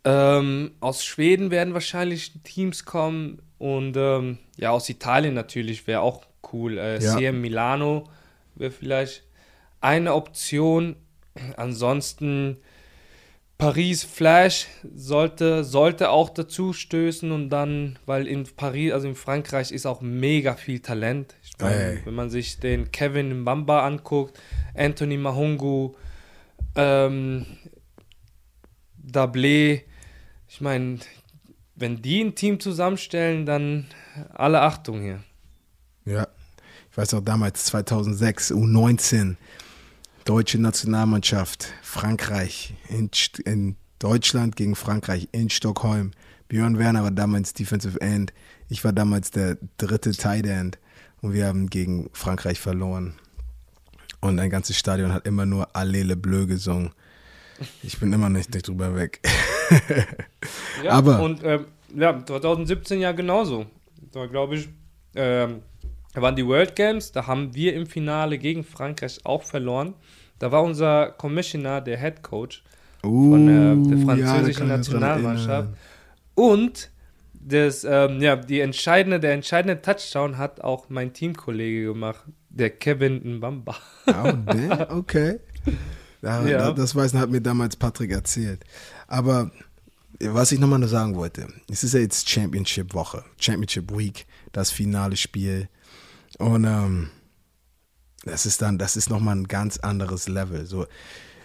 Ähm, 0.04 0.72
aus 0.80 1.04
Schweden 1.04 1.50
werden 1.50 1.74
wahrscheinlich 1.74 2.32
Teams 2.42 2.84
kommen 2.84 3.40
und 3.58 3.96
ähm, 3.96 4.38
ja, 4.56 4.70
aus 4.70 4.88
Italien 4.88 5.34
natürlich 5.34 5.86
wäre 5.86 6.00
auch 6.00 6.24
cool. 6.52 6.78
Äh, 6.78 7.02
ja. 7.02 7.16
CM 7.16 7.40
Milano 7.40 8.08
wäre 8.56 8.72
vielleicht 8.72 9.24
eine 9.80 10.14
Option. 10.14 10.96
Ansonsten 11.56 12.58
Paris 13.58 14.02
Flash 14.02 14.66
sollte, 14.92 15.62
sollte 15.62 16.10
auch 16.10 16.30
dazu 16.30 16.72
stößen 16.72 17.30
und 17.30 17.48
dann, 17.50 17.96
weil 18.06 18.26
in 18.26 18.44
Paris, 18.56 18.92
also 18.92 19.06
in 19.06 19.14
Frankreich 19.14 19.70
ist 19.70 19.86
auch 19.86 20.00
mega 20.00 20.56
viel 20.56 20.80
Talent. 20.80 21.36
Ich 21.44 21.52
mein, 21.60 21.72
hey. 21.72 21.98
Wenn 22.04 22.14
man 22.14 22.28
sich 22.28 22.58
den 22.58 22.90
Kevin 22.90 23.42
Mbamba 23.42 23.86
anguckt, 23.86 24.40
Anthony 24.74 25.16
Mahungu, 25.16 25.92
ähm, 26.74 27.46
Dablé, 29.00 29.82
ich 30.52 30.60
meine, 30.60 30.98
wenn 31.76 32.02
die 32.02 32.20
ein 32.20 32.34
Team 32.34 32.60
zusammenstellen, 32.60 33.46
dann 33.46 33.86
alle 34.34 34.60
Achtung 34.60 35.00
hier. 35.00 35.22
Ja, 36.04 36.28
ich 36.90 36.96
weiß 36.98 37.14
auch 37.14 37.22
damals 37.22 37.64
2006, 37.64 38.52
U19, 38.52 39.36
deutsche 40.26 40.58
Nationalmannschaft, 40.58 41.72
Frankreich, 41.80 42.74
in, 42.90 43.10
in 43.46 43.76
Deutschland 43.98 44.54
gegen 44.56 44.76
Frankreich 44.76 45.30
in 45.32 45.48
Stockholm. 45.48 46.10
Björn 46.48 46.78
Werner 46.78 47.02
war 47.02 47.12
damals 47.12 47.54
Defensive 47.54 47.98
End. 48.02 48.34
Ich 48.68 48.84
war 48.84 48.92
damals 48.92 49.30
der 49.30 49.56
dritte 49.78 50.12
Tight 50.12 50.44
End 50.44 50.78
und 51.22 51.32
wir 51.32 51.46
haben 51.46 51.70
gegen 51.70 52.10
Frankreich 52.12 52.60
verloren. 52.60 53.14
Und 54.20 54.38
ein 54.38 54.50
ganzes 54.50 54.76
Stadion 54.76 55.14
hat 55.14 55.26
immer 55.26 55.46
nur 55.46 55.74
Allele 55.74 56.14
Bleu 56.14 56.44
gesungen. 56.44 56.90
Ich 57.82 57.98
bin 57.98 58.12
immer 58.12 58.28
nicht, 58.28 58.52
nicht 58.52 58.68
drüber 58.68 58.94
weg. 58.94 59.20
ja, 60.84 60.92
Aber. 60.92 61.20
Und 61.20 61.42
ähm, 61.44 61.66
ja, 61.94 62.24
2017 62.24 63.00
ja 63.00 63.12
genauso. 63.12 63.66
Da 64.12 64.26
glaube 64.26 64.56
ich, 64.56 64.68
ähm, 65.14 65.62
waren 66.14 66.36
die 66.36 66.46
World 66.46 66.76
Games, 66.76 67.12
da 67.12 67.26
haben 67.26 67.54
wir 67.54 67.74
im 67.74 67.86
Finale 67.86 68.38
gegen 68.38 68.64
Frankreich 68.64 69.20
auch 69.24 69.42
verloren. 69.42 69.94
Da 70.38 70.50
war 70.50 70.62
unser 70.62 71.12
Commissioner, 71.12 71.80
der 71.80 71.98
Head 71.98 72.22
Coach 72.22 72.62
uh, 73.04 73.30
von 73.30 73.46
der, 73.46 73.76
der 73.76 74.04
französischen 74.04 74.68
ja, 74.68 74.76
Nationalmannschaft. 74.76 75.68
Und 76.34 76.90
das, 77.32 77.84
ähm, 77.84 78.20
ja, 78.20 78.36
die 78.36 78.60
entscheidende, 78.60 79.20
der 79.20 79.32
entscheidende 79.32 79.80
Touchdown 79.80 80.38
hat 80.38 80.60
auch 80.60 80.88
mein 80.88 81.12
Teamkollege 81.12 81.86
gemacht, 81.86 82.24
der 82.48 82.70
Kevin 82.70 83.36
Mbamba. 83.36 83.76
Oh, 84.06 84.96
okay. 84.96 85.40
Ja, 86.22 86.46
ja. 86.46 86.72
Das 86.72 86.94
weiß, 86.94 87.14
hat 87.14 87.30
mir 87.30 87.40
damals 87.40 87.76
Patrick 87.76 88.12
erzählt. 88.12 88.64
Aber 89.08 89.50
was 90.20 90.52
ich 90.52 90.60
nochmal 90.60 90.78
nur 90.78 90.88
sagen 90.88 91.16
wollte, 91.16 91.48
es 91.68 91.82
ist 91.82 91.94
ja 91.94 92.00
jetzt 92.00 92.28
Championship-Woche, 92.28 93.24
Championship 93.38 93.96
Week, 93.96 94.26
das 94.52 94.70
finale 94.70 95.16
Spiel. 95.16 95.68
Und 96.38 96.64
ähm, 96.64 97.10
das 98.24 98.46
ist 98.46 98.62
dann, 98.62 98.78
das 98.78 98.96
ist 98.96 99.10
nochmal 99.10 99.36
ein 99.36 99.48
ganz 99.48 99.78
anderes 99.78 100.28
Level. 100.28 100.64
So, 100.64 100.86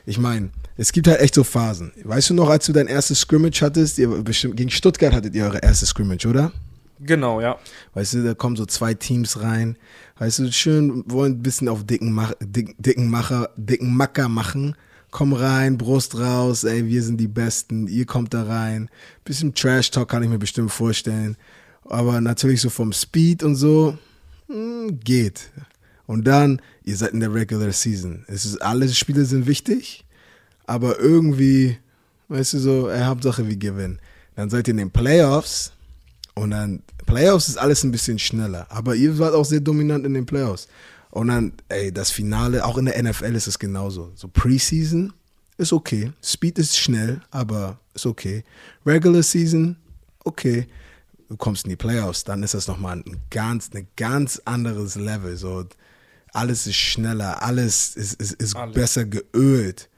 ich 0.05 0.19
meine, 0.19 0.51
es 0.75 0.91
gibt 0.91 1.07
halt 1.07 1.19
echt 1.21 1.33
so 1.33 1.43
Phasen. 1.43 1.91
Weißt 2.03 2.29
du 2.29 2.33
noch, 2.33 2.49
als 2.49 2.67
du 2.67 2.73
dein 2.73 2.87
erstes 2.87 3.21
Scrimmage 3.21 3.61
hattest, 3.61 3.97
ihr 3.97 4.09
bestimmt, 4.23 4.57
gegen 4.57 4.69
Stuttgart 4.69 5.13
hattet 5.13 5.33
ihr 5.33 5.45
eure 5.45 5.59
erste 5.59 5.85
Scrimmage, 5.85 6.27
oder? 6.27 6.51
Genau, 6.99 7.41
ja. 7.41 7.57
Weißt 7.93 8.15
du, 8.15 8.23
da 8.23 8.33
kommen 8.33 8.55
so 8.55 8.65
zwei 8.65 8.93
Teams 8.93 9.41
rein. 9.41 9.77
Weißt 10.17 10.39
du, 10.39 10.51
schön 10.51 11.03
wollen 11.07 11.33
ein 11.33 11.43
bisschen 11.43 11.69
auf 11.69 11.83
dicken, 11.83 12.11
Mach, 12.11 12.33
dick, 12.39 12.75
dicken 12.79 13.09
Macher, 13.09 13.49
dicken 13.55 13.95
Macker 13.95 14.29
machen. 14.29 14.75
Komm 15.11 15.33
rein, 15.33 15.77
Brust 15.77 16.17
raus, 16.19 16.63
ey, 16.63 16.85
wir 16.85 17.01
sind 17.01 17.17
die 17.17 17.27
Besten, 17.27 17.87
ihr 17.87 18.05
kommt 18.05 18.33
da 18.33 18.43
rein. 18.43 18.89
Bisschen 19.23 19.53
Trash 19.53 19.89
Talk 19.91 20.09
kann 20.09 20.21
ich 20.21 20.29
mir 20.29 20.39
bestimmt 20.39 20.71
vorstellen. 20.71 21.37
Aber 21.85 22.19
natürlich 22.19 22.61
so 22.61 22.69
vom 22.69 22.91
Speed 22.91 23.43
und 23.43 23.55
so, 23.55 23.97
hm, 24.47 24.99
geht. 25.03 25.49
Und 26.07 26.25
dann, 26.27 26.61
ihr 26.83 26.97
seid 26.97 27.11
in 27.11 27.19
der 27.19 27.33
Regular 27.33 27.71
Season. 27.71 28.25
Es 28.27 28.45
ist, 28.45 28.61
alle 28.61 28.87
Spiele 28.89 29.25
sind 29.25 29.45
wichtig, 29.45 30.05
aber 30.65 30.99
irgendwie, 30.99 31.77
weißt 32.27 32.53
du 32.53 32.59
so, 32.59 32.89
ey, 32.89 33.03
Hauptsache 33.03 33.47
wir 33.47 33.57
gewinnen. 33.57 33.99
Dann 34.35 34.49
seid 34.49 34.67
ihr 34.67 34.71
in 34.71 34.77
den 34.77 34.91
Playoffs 34.91 35.71
und 36.37 36.51
dann, 36.51 36.83
Playoffs 37.05 37.47
ist 37.47 37.57
alles 37.57 37.83
ein 37.83 37.91
bisschen 37.91 38.19
schneller. 38.19 38.67
Aber 38.69 38.95
ihr 38.95 39.17
wart 39.17 39.33
auch 39.33 39.45
sehr 39.45 39.59
dominant 39.59 40.05
in 40.05 40.13
den 40.13 40.25
Playoffs. 40.25 40.67
Und 41.09 41.29
dann, 41.29 41.53
ey, 41.69 41.91
das 41.91 42.11
Finale, 42.11 42.63
auch 42.65 42.77
in 42.77 42.85
der 42.85 43.01
NFL 43.01 43.35
ist 43.35 43.47
es 43.47 43.57
genauso. 43.57 44.11
So 44.15 44.27
Preseason 44.27 45.13
ist 45.57 45.73
okay. 45.73 46.11
Speed 46.21 46.59
ist 46.59 46.77
schnell, 46.77 47.21
aber 47.31 47.79
ist 47.95 48.05
okay. 48.05 48.43
Regular 48.85 49.23
Season, 49.23 49.77
okay. 50.23 50.67
Du 51.29 51.35
kommst 51.35 51.65
in 51.65 51.71
die 51.71 51.75
Playoffs, 51.75 52.23
dann 52.23 52.43
ist 52.43 52.53
das 52.53 52.67
nochmal 52.67 52.97
ein 52.97 53.17
ganz, 53.31 53.69
ein 53.73 53.87
ganz 53.95 54.41
anderes 54.45 54.95
Level. 54.95 55.35
So, 55.35 55.65
alles 56.33 56.67
ist 56.67 56.75
schneller, 56.75 57.41
alles 57.41 57.95
ist, 57.95 58.13
ist, 58.21 58.33
ist 58.33 58.55
alles. 58.55 58.75
besser 58.75 59.05
geölt. 59.05 59.89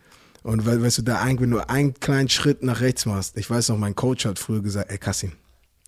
Und 0.41 0.65
weil, 0.65 0.81
weißt 0.81 0.99
du, 0.99 1.01
da 1.01 1.19
eigentlich, 1.19 1.41
wenn 1.41 1.51
du 1.51 1.69
einen 1.69 1.93
kleinen 1.95 2.29
Schritt 2.29 2.63
nach 2.63 2.79
rechts 2.79 3.05
machst, 3.05 3.37
ich 3.37 3.49
weiß 3.49 3.69
noch, 3.69 3.77
mein 3.77 3.95
Coach 3.95 4.25
hat 4.25 4.39
früher 4.39 4.61
gesagt, 4.61 4.89
ey 4.89 4.97
Kassim, 4.97 5.33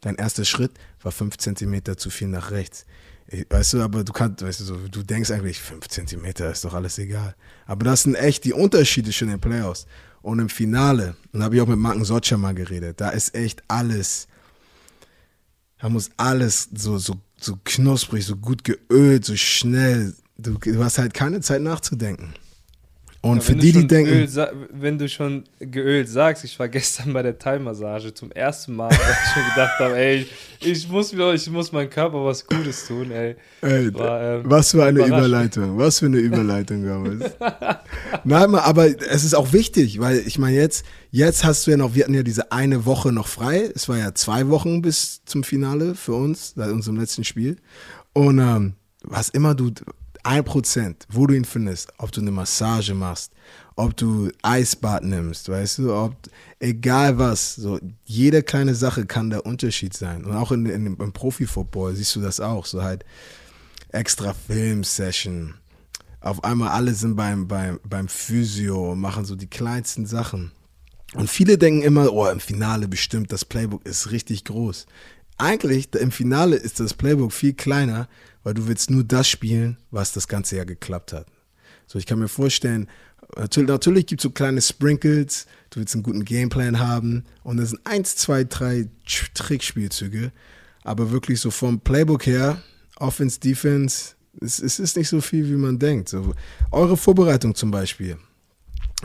Dein 0.01 0.15
erster 0.15 0.45
Schritt 0.45 0.71
war 1.01 1.11
fünf 1.11 1.37
Zentimeter 1.37 1.95
zu 1.95 2.09
viel 2.09 2.27
nach 2.27 2.51
rechts. 2.51 2.85
Weißt 3.49 3.73
du, 3.73 3.81
aber 3.81 4.03
du 4.03 4.11
kannst, 4.11 4.41
weißt 4.43 4.59
du, 4.59 4.63
so, 4.65 4.77
du 4.87 5.03
denkst 5.03 5.31
eigentlich, 5.31 5.61
fünf 5.61 5.87
Zentimeter 5.87 6.51
ist 6.51 6.65
doch 6.65 6.73
alles 6.73 6.97
egal. 6.97 7.35
Aber 7.65 7.85
das 7.85 8.03
sind 8.03 8.15
echt 8.15 8.43
die 8.43 8.53
Unterschiede 8.53 9.13
schon 9.13 9.29
in 9.29 9.35
den 9.35 9.41
Playoffs. 9.41 9.85
Und 10.21 10.39
im 10.39 10.49
Finale, 10.49 11.15
und 11.31 11.39
da 11.39 11.45
habe 11.45 11.55
ich 11.55 11.61
auch 11.61 11.67
mit 11.67 11.79
Marken 11.79 12.03
Sotscher 12.03 12.37
mal 12.37 12.53
geredet, 12.53 12.99
da 12.99 13.09
ist 13.09 13.33
echt 13.33 13.63
alles, 13.67 14.27
da 15.79 15.89
muss 15.89 16.11
alles 16.17 16.69
so, 16.75 16.97
so, 16.97 17.15
so 17.39 17.57
knusprig, 17.63 18.25
so 18.25 18.35
gut 18.35 18.63
geölt, 18.63 19.25
so 19.25 19.35
schnell. 19.35 20.13
Du, 20.37 20.57
du 20.57 20.83
hast 20.83 20.97
halt 20.97 21.13
keine 21.13 21.41
Zeit 21.41 21.61
nachzudenken. 21.61 22.33
Und 23.23 23.37
ja, 23.37 23.41
für 23.43 23.55
die, 23.55 23.71
die 23.71 23.85
denken. 23.85 24.11
Öl, 24.11 24.27
wenn 24.71 24.97
du 24.97 25.07
schon 25.07 25.43
geölt 25.59 26.09
sagst, 26.09 26.43
ich 26.43 26.57
war 26.57 26.67
gestern 26.69 27.13
bei 27.13 27.21
der 27.21 27.37
Thai-Massage 27.37 28.13
zum 28.13 28.31
ersten 28.31 28.75
Mal, 28.75 28.89
weil 28.89 28.97
ich 28.97 29.33
schon 29.33 29.43
gedacht 29.49 29.79
habe, 29.79 29.95
ey, 29.95 30.27
ich 30.59 30.89
muss, 30.89 31.13
mir, 31.13 31.31
ich 31.33 31.47
muss 31.49 31.71
meinem 31.71 31.89
Körper 31.89 32.25
was 32.25 32.45
Gutes 32.47 32.87
tun, 32.87 33.11
ey. 33.11 33.35
ey 33.61 33.93
war, 33.93 34.21
ähm, 34.21 34.41
was 34.45 34.71
für 34.71 34.83
eine 34.83 35.05
Überleitung, 35.05 35.77
was 35.77 35.99
für 35.99 36.07
eine 36.07 36.17
Überleitung 36.17 36.83
damals. 36.83 37.31
Nein, 38.23 38.55
aber 38.55 38.87
es 38.87 39.23
ist 39.23 39.35
auch 39.35 39.53
wichtig, 39.53 39.99
weil 39.99 40.23
ich 40.25 40.39
meine, 40.39 40.57
jetzt, 40.57 40.83
jetzt 41.11 41.43
hast 41.43 41.67
du 41.67 41.71
ja 41.71 41.77
noch, 41.77 41.93
wir 41.93 42.03
hatten 42.03 42.15
ja 42.15 42.23
diese 42.23 42.51
eine 42.51 42.85
Woche 42.85 43.11
noch 43.11 43.27
frei. 43.27 43.71
Es 43.75 43.87
war 43.87 43.99
ja 43.99 44.15
zwei 44.15 44.49
Wochen 44.49 44.81
bis 44.81 45.23
zum 45.25 45.43
Finale 45.43 45.93
für 45.93 46.13
uns, 46.13 46.53
seit 46.55 46.71
unserem 46.71 46.97
letzten 46.97 47.23
Spiel. 47.23 47.57
Und 48.13 48.39
ähm, 48.39 48.73
was 49.03 49.29
immer 49.29 49.53
du, 49.53 49.71
ein 50.23 50.43
Prozent, 50.43 51.07
wo 51.09 51.27
du 51.27 51.33
ihn 51.33 51.45
findest, 51.45 51.91
ob 51.97 52.11
du 52.11 52.21
eine 52.21 52.31
Massage 52.31 52.93
machst, 52.93 53.31
ob 53.75 53.95
du 53.97 54.29
Eisbad 54.41 55.03
nimmst, 55.03 55.49
weißt 55.49 55.79
du, 55.79 55.93
ob, 55.93 56.15
egal 56.59 57.17
was, 57.17 57.55
so, 57.55 57.79
jede 58.05 58.43
kleine 58.43 58.75
Sache 58.75 59.05
kann 59.05 59.29
der 59.29 59.45
Unterschied 59.45 59.95
sein. 59.95 60.25
Und 60.25 60.35
auch 60.35 60.51
in, 60.51 60.65
in, 60.65 60.85
im 60.85 61.13
Profi-Football 61.13 61.95
siehst 61.95 62.15
du 62.15 62.21
das 62.21 62.39
auch, 62.39 62.65
so 62.65 62.83
halt 62.83 63.05
extra 63.89 64.33
Film-Session. 64.33 65.55
Auf 66.19 66.43
einmal 66.43 66.69
alle 66.69 66.93
sind 66.93 67.15
beim, 67.15 67.47
beim, 67.47 67.79
beim 67.83 68.07
Physio, 68.07 68.95
machen 68.95 69.25
so 69.25 69.35
die 69.35 69.49
kleinsten 69.49 70.05
Sachen. 70.05 70.51
Und 71.13 71.29
viele 71.29 71.57
denken 71.57 71.81
immer, 71.81 72.13
oh, 72.13 72.27
im 72.27 72.39
Finale 72.39 72.87
bestimmt, 72.87 73.31
das 73.31 73.43
Playbook 73.43 73.85
ist 73.85 74.11
richtig 74.11 74.45
groß. 74.45 74.85
Eigentlich, 75.37 75.93
im 75.95 76.11
Finale 76.11 76.55
ist 76.55 76.79
das 76.79 76.93
Playbook 76.93 77.33
viel 77.33 77.53
kleiner, 77.53 78.07
weil 78.43 78.53
du 78.53 78.67
willst 78.67 78.89
nur 78.89 79.03
das 79.03 79.27
spielen, 79.27 79.77
was 79.91 80.11
das 80.11 80.27
ganze 80.27 80.57
Jahr 80.57 80.65
geklappt 80.65 81.13
hat. 81.13 81.27
So, 81.87 81.99
ich 81.99 82.05
kann 82.05 82.19
mir 82.19 82.27
vorstellen, 82.27 82.87
natürlich, 83.35 83.69
natürlich 83.69 84.05
gibt 84.07 84.21
es 84.21 84.23
so 84.23 84.29
kleine 84.29 84.61
Sprinkles, 84.61 85.47
du 85.69 85.79
willst 85.79 85.93
einen 85.93 86.03
guten 86.03 86.25
Gameplan 86.25 86.79
haben 86.79 87.25
und 87.43 87.57
das 87.57 87.69
sind 87.69 87.81
eins, 87.85 88.15
zwei, 88.15 88.43
drei 88.43 88.87
Trickspielzüge, 89.33 90.31
aber 90.83 91.11
wirklich 91.11 91.39
so 91.39 91.51
vom 91.51 91.79
Playbook 91.79 92.25
her, 92.25 92.61
Offense, 92.97 93.39
Defense, 93.39 94.15
es, 94.39 94.59
es 94.59 94.79
ist 94.79 94.95
nicht 94.95 95.09
so 95.09 95.19
viel, 95.21 95.49
wie 95.49 95.55
man 95.55 95.77
denkt. 95.77 96.09
So, 96.09 96.33
eure 96.71 96.95
Vorbereitung 96.95 97.55
zum 97.55 97.71
Beispiel. 97.71 98.17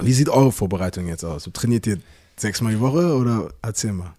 Wie 0.01 0.13
sieht 0.13 0.29
eure 0.29 0.53
Vorbereitung 0.53 1.09
jetzt 1.09 1.25
aus? 1.25 1.49
Trainiert 1.53 1.87
ihr 1.87 1.99
sechsmal 2.37 2.75
die 2.75 2.81
Woche 2.81 3.17
oder 3.17 3.51
erzähl 3.63 3.93
mal? 3.93 4.15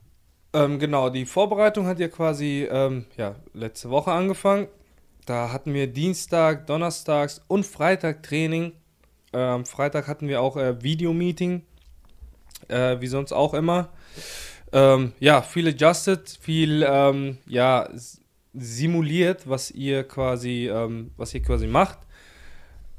Ähm, 0.54 0.80
genau, 0.80 1.10
die 1.10 1.26
Vorbereitung 1.26 1.86
hat 1.86 2.00
ja 2.00 2.08
quasi 2.08 2.68
ähm, 2.70 3.06
ja, 3.16 3.36
letzte 3.54 3.90
Woche 3.90 4.12
angefangen. 4.12 4.68
Da 5.28 5.52
hatten 5.52 5.74
wir 5.74 5.88
Dienstag, 5.88 6.68
Donnerstags 6.68 7.42
und 7.50 7.66
Freitag 7.66 8.24
Training. 8.24 8.72
Ähm, 9.34 9.66
Freitag 9.66 10.08
hatten 10.08 10.30
wir 10.30 10.42
auch 10.42 10.56
äh, 10.56 10.82
Videomeeting, 10.82 11.64
äh, 12.70 13.02
wie 13.02 13.08
sonst 13.08 13.34
auch 13.34 13.54
immer. 13.54 13.90
Ähm, 14.72 15.12
ja, 15.20 15.42
viel 15.42 15.68
adjusted, 15.68 16.30
viel 16.40 16.82
ähm, 16.90 17.40
ja, 17.46 17.90
simuliert, 18.54 19.50
was 19.50 19.70
ihr 19.70 20.06
quasi, 20.06 20.70
ähm, 20.70 21.12
was 21.18 21.34
ihr 21.34 21.42
quasi 21.42 21.68
macht. 21.68 22.00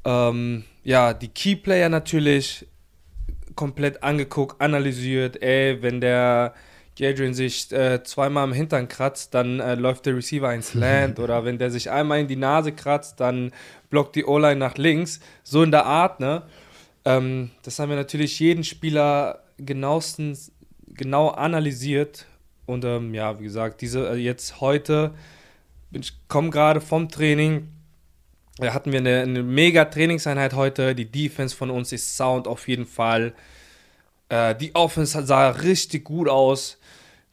Ähm, 0.04 0.64
ja, 0.84 1.14
die 1.14 1.28
Keyplayer 1.28 1.88
natürlich 1.88 2.66
komplett 3.54 4.02
angeguckt, 4.02 4.60
analysiert. 4.60 5.42
Ey, 5.42 5.80
wenn 5.80 6.02
der 6.02 6.52
Jadrian 6.98 7.34
sich 7.34 7.70
äh, 7.72 8.02
zweimal 8.02 8.46
im 8.46 8.52
Hintern 8.52 8.88
kratzt, 8.88 9.34
dann 9.34 9.60
äh, 9.60 9.74
läuft 9.74 10.06
der 10.06 10.16
Receiver 10.16 10.52
ins 10.52 10.74
Land. 10.74 11.18
oder 11.20 11.44
wenn 11.44 11.58
der 11.58 11.70
sich 11.70 11.90
einmal 11.90 12.20
in 12.20 12.28
die 12.28 12.36
Nase 12.36 12.72
kratzt, 12.72 13.20
dann 13.20 13.52
blockt 13.90 14.16
die 14.16 14.24
O-Line 14.24 14.56
nach 14.56 14.76
links. 14.76 15.20
So 15.44 15.62
in 15.62 15.70
der 15.70 15.86
Art, 15.86 16.20
ne? 16.20 16.42
Ähm, 17.04 17.50
das 17.62 17.78
haben 17.78 17.88
wir 17.90 17.96
natürlich 17.96 18.38
jeden 18.40 18.64
Spieler 18.64 19.44
genauestens 19.56 20.52
genau 20.86 21.28
analysiert. 21.28 22.26
Und 22.66 22.84
ähm, 22.84 23.14
ja, 23.14 23.38
wie 23.38 23.44
gesagt, 23.44 23.80
diese 23.80 24.10
äh, 24.10 24.16
jetzt 24.16 24.60
heute, 24.60 25.14
ich 25.92 26.12
komme 26.28 26.50
gerade 26.50 26.80
vom 26.80 27.08
Training. 27.08 27.68
Da 28.58 28.74
hatten 28.74 28.92
wir 28.92 28.98
eine, 28.98 29.22
eine 29.22 29.42
mega 29.42 29.84
Trainingseinheit 29.84 30.52
heute. 30.52 30.94
Die 30.94 31.10
Defense 31.10 31.54
von 31.56 31.70
uns 31.70 31.92
ist 31.92 32.16
sound 32.16 32.46
auf 32.48 32.68
jeden 32.68 32.86
Fall. 32.86 33.32
Äh, 34.28 34.54
die 34.56 34.74
Offense 34.74 35.24
sah 35.24 35.50
richtig 35.50 36.04
gut 36.04 36.28
aus. 36.28 36.77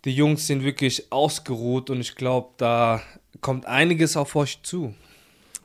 Die 0.05 0.11
Jungs 0.11 0.45
sind 0.45 0.63
wirklich 0.63 1.11
ausgeruht 1.11 1.89
und 1.89 1.99
ich 1.99 2.15
glaube, 2.15 2.49
da 2.57 3.01
kommt 3.41 3.65
einiges 3.65 4.15
auf 4.15 4.35
euch 4.35 4.59
zu. 4.61 4.93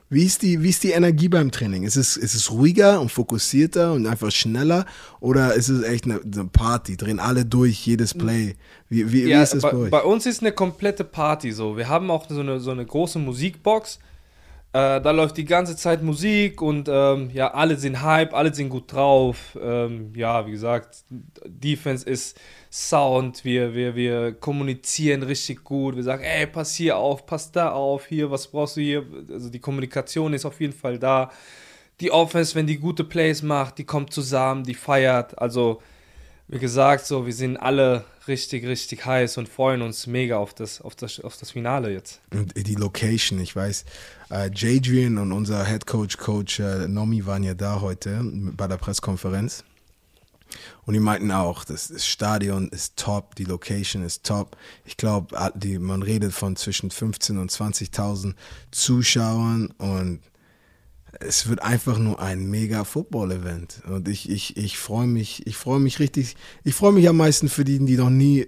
Wie 0.09 0.25
ist 0.25 0.41
die, 0.41 0.61
wie 0.61 0.69
ist 0.69 0.83
die 0.83 0.91
Energie 0.91 1.29
beim 1.29 1.51
Training? 1.51 1.83
Ist 1.83 1.95
es, 1.95 2.17
ist 2.17 2.33
es 2.33 2.51
ruhiger 2.51 2.99
und 2.99 3.09
fokussierter 3.09 3.93
und 3.93 4.05
einfach 4.07 4.29
schneller 4.29 4.85
oder 5.21 5.53
ist 5.53 5.69
es 5.69 5.83
echt 5.83 6.03
eine, 6.03 6.19
eine 6.19 6.45
Party? 6.45 6.97
Drehen 6.97 7.19
alle 7.19 7.45
durch, 7.45 7.85
jedes 7.85 8.13
Play? 8.13 8.55
Wie, 8.89 9.09
wie, 9.13 9.23
ja, 9.23 9.39
wie 9.39 9.43
ist 9.43 9.53
es 9.53 9.61
bei, 9.61 9.71
bei 9.71 9.77
euch? 9.77 9.91
Bei 9.91 10.03
uns 10.03 10.25
ist 10.25 10.41
eine 10.41 10.51
komplette 10.51 11.05
Party 11.05 11.53
so. 11.53 11.77
Wir 11.77 11.87
haben 11.87 12.11
auch 12.11 12.27
so 12.27 12.41
eine, 12.41 12.59
so 12.59 12.71
eine 12.71 12.85
große 12.85 13.19
Musikbox. 13.19 13.99
Äh, 14.73 15.01
da 15.01 15.11
läuft 15.11 15.35
die 15.35 15.43
ganze 15.43 15.75
Zeit 15.75 16.01
Musik 16.01 16.61
und 16.61 16.87
ähm, 16.89 17.29
ja, 17.33 17.53
alle 17.53 17.75
sind 17.75 18.01
hype, 18.01 18.33
alle 18.33 18.53
sind 18.53 18.69
gut 18.69 18.93
drauf. 18.93 19.57
Ähm, 19.61 20.13
ja, 20.15 20.47
wie 20.47 20.51
gesagt, 20.51 21.03
Defense 21.45 22.09
ist 22.09 22.39
Sound, 22.71 23.43
wir, 23.43 23.73
wir, 23.73 23.95
wir 23.95 24.31
kommunizieren 24.33 25.23
richtig 25.23 25.65
gut. 25.65 25.97
Wir 25.97 26.03
sagen, 26.03 26.23
ey, 26.23 26.47
pass 26.47 26.73
hier 26.73 26.95
auf, 26.97 27.25
pass 27.25 27.51
da 27.51 27.71
auf, 27.71 28.05
hier, 28.05 28.31
was 28.31 28.47
brauchst 28.47 28.77
du 28.77 28.81
hier? 28.81 29.05
Also 29.29 29.49
die 29.49 29.59
Kommunikation 29.59 30.33
ist 30.33 30.45
auf 30.45 30.61
jeden 30.61 30.73
Fall 30.73 30.97
da. 30.97 31.31
Die 31.99 32.11
Offense, 32.11 32.55
wenn 32.55 32.65
die 32.65 32.77
gute 32.77 33.03
Plays 33.03 33.43
macht, 33.43 33.77
die 33.77 33.83
kommt 33.83 34.13
zusammen, 34.13 34.63
die 34.63 34.73
feiert. 34.73 35.37
Also, 35.37 35.81
wie 36.51 36.59
gesagt, 36.59 37.05
so, 37.05 37.25
wir 37.25 37.33
sind 37.33 37.55
alle 37.55 38.03
richtig, 38.27 38.65
richtig 38.65 39.05
heiß 39.05 39.37
und 39.37 39.47
freuen 39.47 39.81
uns 39.81 40.05
mega 40.05 40.37
auf 40.37 40.53
das, 40.53 40.81
auf 40.81 40.95
das, 40.95 41.21
auf 41.21 41.37
das 41.37 41.51
Finale 41.51 41.91
jetzt. 41.91 42.19
Und 42.33 42.53
die 42.55 42.75
Location, 42.75 43.39
ich 43.39 43.55
weiß, 43.55 43.85
äh, 44.31 44.51
Jadrian 44.53 45.17
und 45.17 45.31
unser 45.31 45.65
Head 45.65 45.87
Coach, 45.87 46.17
Coach 46.17 46.59
äh, 46.59 46.89
Nomi 46.89 47.25
waren 47.25 47.43
ja 47.43 47.53
da 47.53 47.79
heute 47.79 48.19
bei 48.21 48.67
der 48.67 48.75
Pressekonferenz. 48.75 49.63
Und 50.85 50.93
die 50.93 50.99
meinten 50.99 51.31
auch, 51.31 51.63
das, 51.63 52.05
Stadion 52.05 52.67
ist 52.67 52.97
top, 52.97 53.35
die 53.35 53.45
Location 53.45 54.03
ist 54.03 54.25
top. 54.25 54.57
Ich 54.83 54.97
glaube, 54.97 55.33
man 55.79 56.03
redet 56.03 56.33
von 56.33 56.57
zwischen 56.57 56.91
15.000 56.91 57.39
und 57.39 57.49
20.000 57.49 58.33
Zuschauern 58.71 59.67
und 59.77 60.19
es 61.19 61.47
wird 61.49 61.61
einfach 61.61 61.97
nur 61.97 62.19
ein 62.21 62.49
mega 62.49 62.83
Football-Event. 62.83 63.81
Und 63.87 64.07
ich, 64.07 64.29
ich, 64.29 64.57
ich 64.57 64.77
freue 64.77 65.07
mich, 65.07 65.45
ich 65.45 65.57
freue 65.57 65.79
mich 65.79 65.99
richtig, 65.99 66.35
ich 66.63 66.75
freue 66.75 66.93
mich 66.93 67.07
am 67.09 67.17
meisten 67.17 67.49
für 67.49 67.63
die, 67.63 67.79
die 67.79 67.97
noch 67.97 68.09
nie 68.09 68.47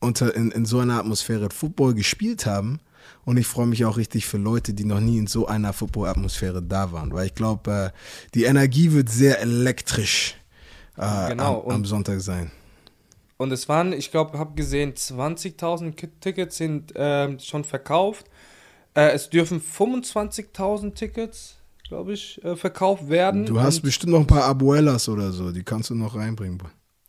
unter, 0.00 0.34
in, 0.34 0.50
in 0.50 0.64
so 0.64 0.80
einer 0.80 0.98
Atmosphäre 0.98 1.48
Football 1.50 1.94
gespielt 1.94 2.46
haben. 2.46 2.80
Und 3.24 3.36
ich 3.36 3.46
freue 3.46 3.66
mich 3.66 3.84
auch 3.84 3.96
richtig 3.96 4.26
für 4.26 4.36
Leute, 4.36 4.74
die 4.74 4.84
noch 4.84 5.00
nie 5.00 5.18
in 5.18 5.26
so 5.26 5.46
einer 5.46 5.72
Football-Atmosphäre 5.72 6.62
da 6.62 6.92
waren. 6.92 7.12
Weil 7.12 7.26
ich 7.26 7.34
glaube, 7.34 7.92
äh, 7.92 8.30
die 8.34 8.44
Energie 8.44 8.92
wird 8.92 9.08
sehr 9.08 9.40
elektrisch 9.40 10.36
äh, 10.96 11.30
genau. 11.30 11.62
am, 11.64 11.70
am 11.70 11.84
Sonntag 11.84 12.20
sein. 12.20 12.50
Und 13.36 13.52
es 13.52 13.68
waren, 13.68 13.92
ich 13.92 14.10
glaube, 14.10 14.38
habe 14.38 14.54
gesehen, 14.54 14.94
20.000 14.94 16.10
Tickets 16.20 16.56
sind 16.56 16.94
äh, 16.94 17.38
schon 17.40 17.64
verkauft. 17.64 18.26
Äh, 18.94 19.10
es 19.12 19.30
dürfen 19.30 19.60
25.000 19.60 20.94
Tickets, 20.94 21.56
glaube 21.92 22.14
ich, 22.14 22.42
äh, 22.42 22.56
verkauft 22.56 23.10
werden. 23.10 23.44
Du 23.44 23.60
hast 23.60 23.82
bestimmt 23.82 24.12
noch 24.14 24.20
ein 24.20 24.26
paar 24.26 24.44
Abuelas 24.44 25.10
oder 25.10 25.30
so, 25.30 25.52
die 25.52 25.62
kannst 25.62 25.90
du 25.90 25.94
noch 25.94 26.16
reinbringen. 26.16 26.58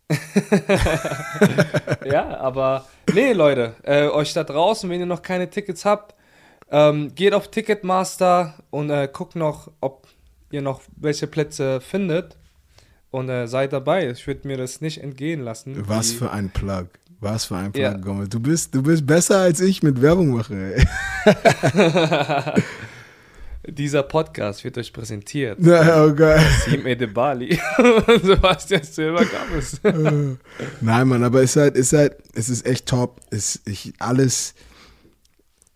ja, 2.05 2.37
aber 2.37 2.85
nee, 3.13 3.31
Leute, 3.31 3.77
äh, 3.83 4.09
euch 4.09 4.33
da 4.33 4.43
draußen, 4.43 4.89
wenn 4.89 4.99
ihr 4.99 5.05
noch 5.05 5.21
keine 5.21 5.49
Tickets 5.49 5.85
habt, 5.85 6.15
ähm, 6.69 7.15
geht 7.15 7.33
auf 7.33 7.49
Ticketmaster 7.49 8.55
und 8.71 8.89
äh, 8.89 9.07
guckt 9.11 9.37
noch, 9.37 9.71
ob 9.79 10.09
ihr 10.51 10.61
noch 10.61 10.81
welche 10.97 11.27
Plätze 11.27 11.79
findet 11.79 12.37
und 13.09 13.29
äh, 13.29 13.47
seid 13.47 13.71
dabei. 13.71 14.09
Ich 14.09 14.27
würde 14.27 14.45
mir 14.45 14.57
das 14.57 14.81
nicht 14.81 15.01
entgehen 15.01 15.45
lassen. 15.45 15.81
Was 15.87 16.11
für 16.11 16.29
ein 16.31 16.49
Plug. 16.49 16.87
Was 17.21 17.45
für 17.45 17.55
ein 17.55 17.71
Plug, 17.71 17.81
ja. 17.81 17.93
Gommel. 17.93 18.27
Du 18.27 18.41
bist, 18.41 18.75
du 18.75 18.83
bist 18.83 19.07
besser 19.07 19.37
als 19.37 19.61
ich 19.61 19.81
mit 19.81 20.01
Werbung 20.01 20.31
mache. 20.31 20.75
Dieser 23.65 24.03
Podcast 24.03 24.65
wird 24.65 24.77
euch 24.77 24.91
präsentiert. 24.91 25.57
Na, 25.61 26.03
okay. 26.03 26.37
Team 26.65 26.85
Edebali. 26.85 27.57
Sebastian 28.21 28.83
Silber 28.83 29.23
gab 29.23 29.51
es. 29.57 29.79
Nein, 30.81 31.07
Mann, 31.07 31.23
aber 31.23 31.41
es 31.41 31.51
ist 31.51 31.61
halt, 31.61 31.77
ist 31.77 31.93
halt, 31.93 32.17
es 32.33 32.49
ist 32.49 32.65
echt 32.65 32.87
top. 32.87 33.21
Es, 33.29 33.61
ich, 33.65 33.93
alles, 33.99 34.53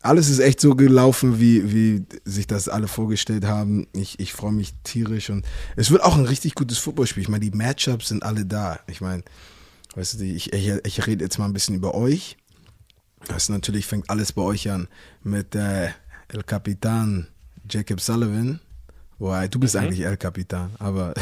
alles 0.02 0.30
ist 0.30 0.40
echt 0.40 0.60
so 0.60 0.76
gelaufen, 0.76 1.40
wie, 1.40 1.74
wie 1.74 2.06
sich 2.26 2.46
das 2.46 2.68
alle 2.68 2.90
vorgestellt 2.90 3.46
haben. 3.46 3.88
Ich, 3.94 4.20
ich 4.20 4.34
freue 4.34 4.52
mich 4.52 4.74
tierisch 4.84 5.30
und 5.30 5.46
es 5.78 5.90
wird 5.90 6.04
auch 6.04 6.18
ein 6.18 6.26
richtig 6.26 6.56
gutes 6.56 6.80
Footballspiel. 6.80 7.24
Ich 7.24 7.30
meine, 7.30 7.50
die 7.50 7.56
Matchups 7.56 8.10
sind 8.10 8.22
alle 8.22 8.46
da. 8.46 8.82
Ich 8.88 9.00
meine, 9.00 9.24
weißt 9.96 10.20
du, 10.20 10.26
ich, 10.26 10.52
ich, 10.52 10.74
ich 10.84 11.08
rede 11.08 11.24
jetzt 11.24 11.40
mal 11.40 11.46
ein 11.46 11.54
bisschen 11.54 11.76
über 11.76 11.96
euch. 11.96 12.36
Das 13.30 13.48
natürlich 13.48 13.86
fängt 13.86 14.10
alles 14.10 14.34
bei 14.34 14.42
euch 14.42 14.70
an 14.70 14.90
mit 15.24 15.56
äh, 15.56 15.88
El 16.28 16.44
Capitan 16.46 17.28
Jacob 17.70 18.02
Sullivan. 18.02 18.60
Wobei, 19.20 19.48
du 19.48 19.60
bist 19.60 19.76
mhm. 19.76 19.82
eigentlich 19.82 20.02
El 20.02 20.18
Capitan, 20.18 20.72
aber. 20.80 21.14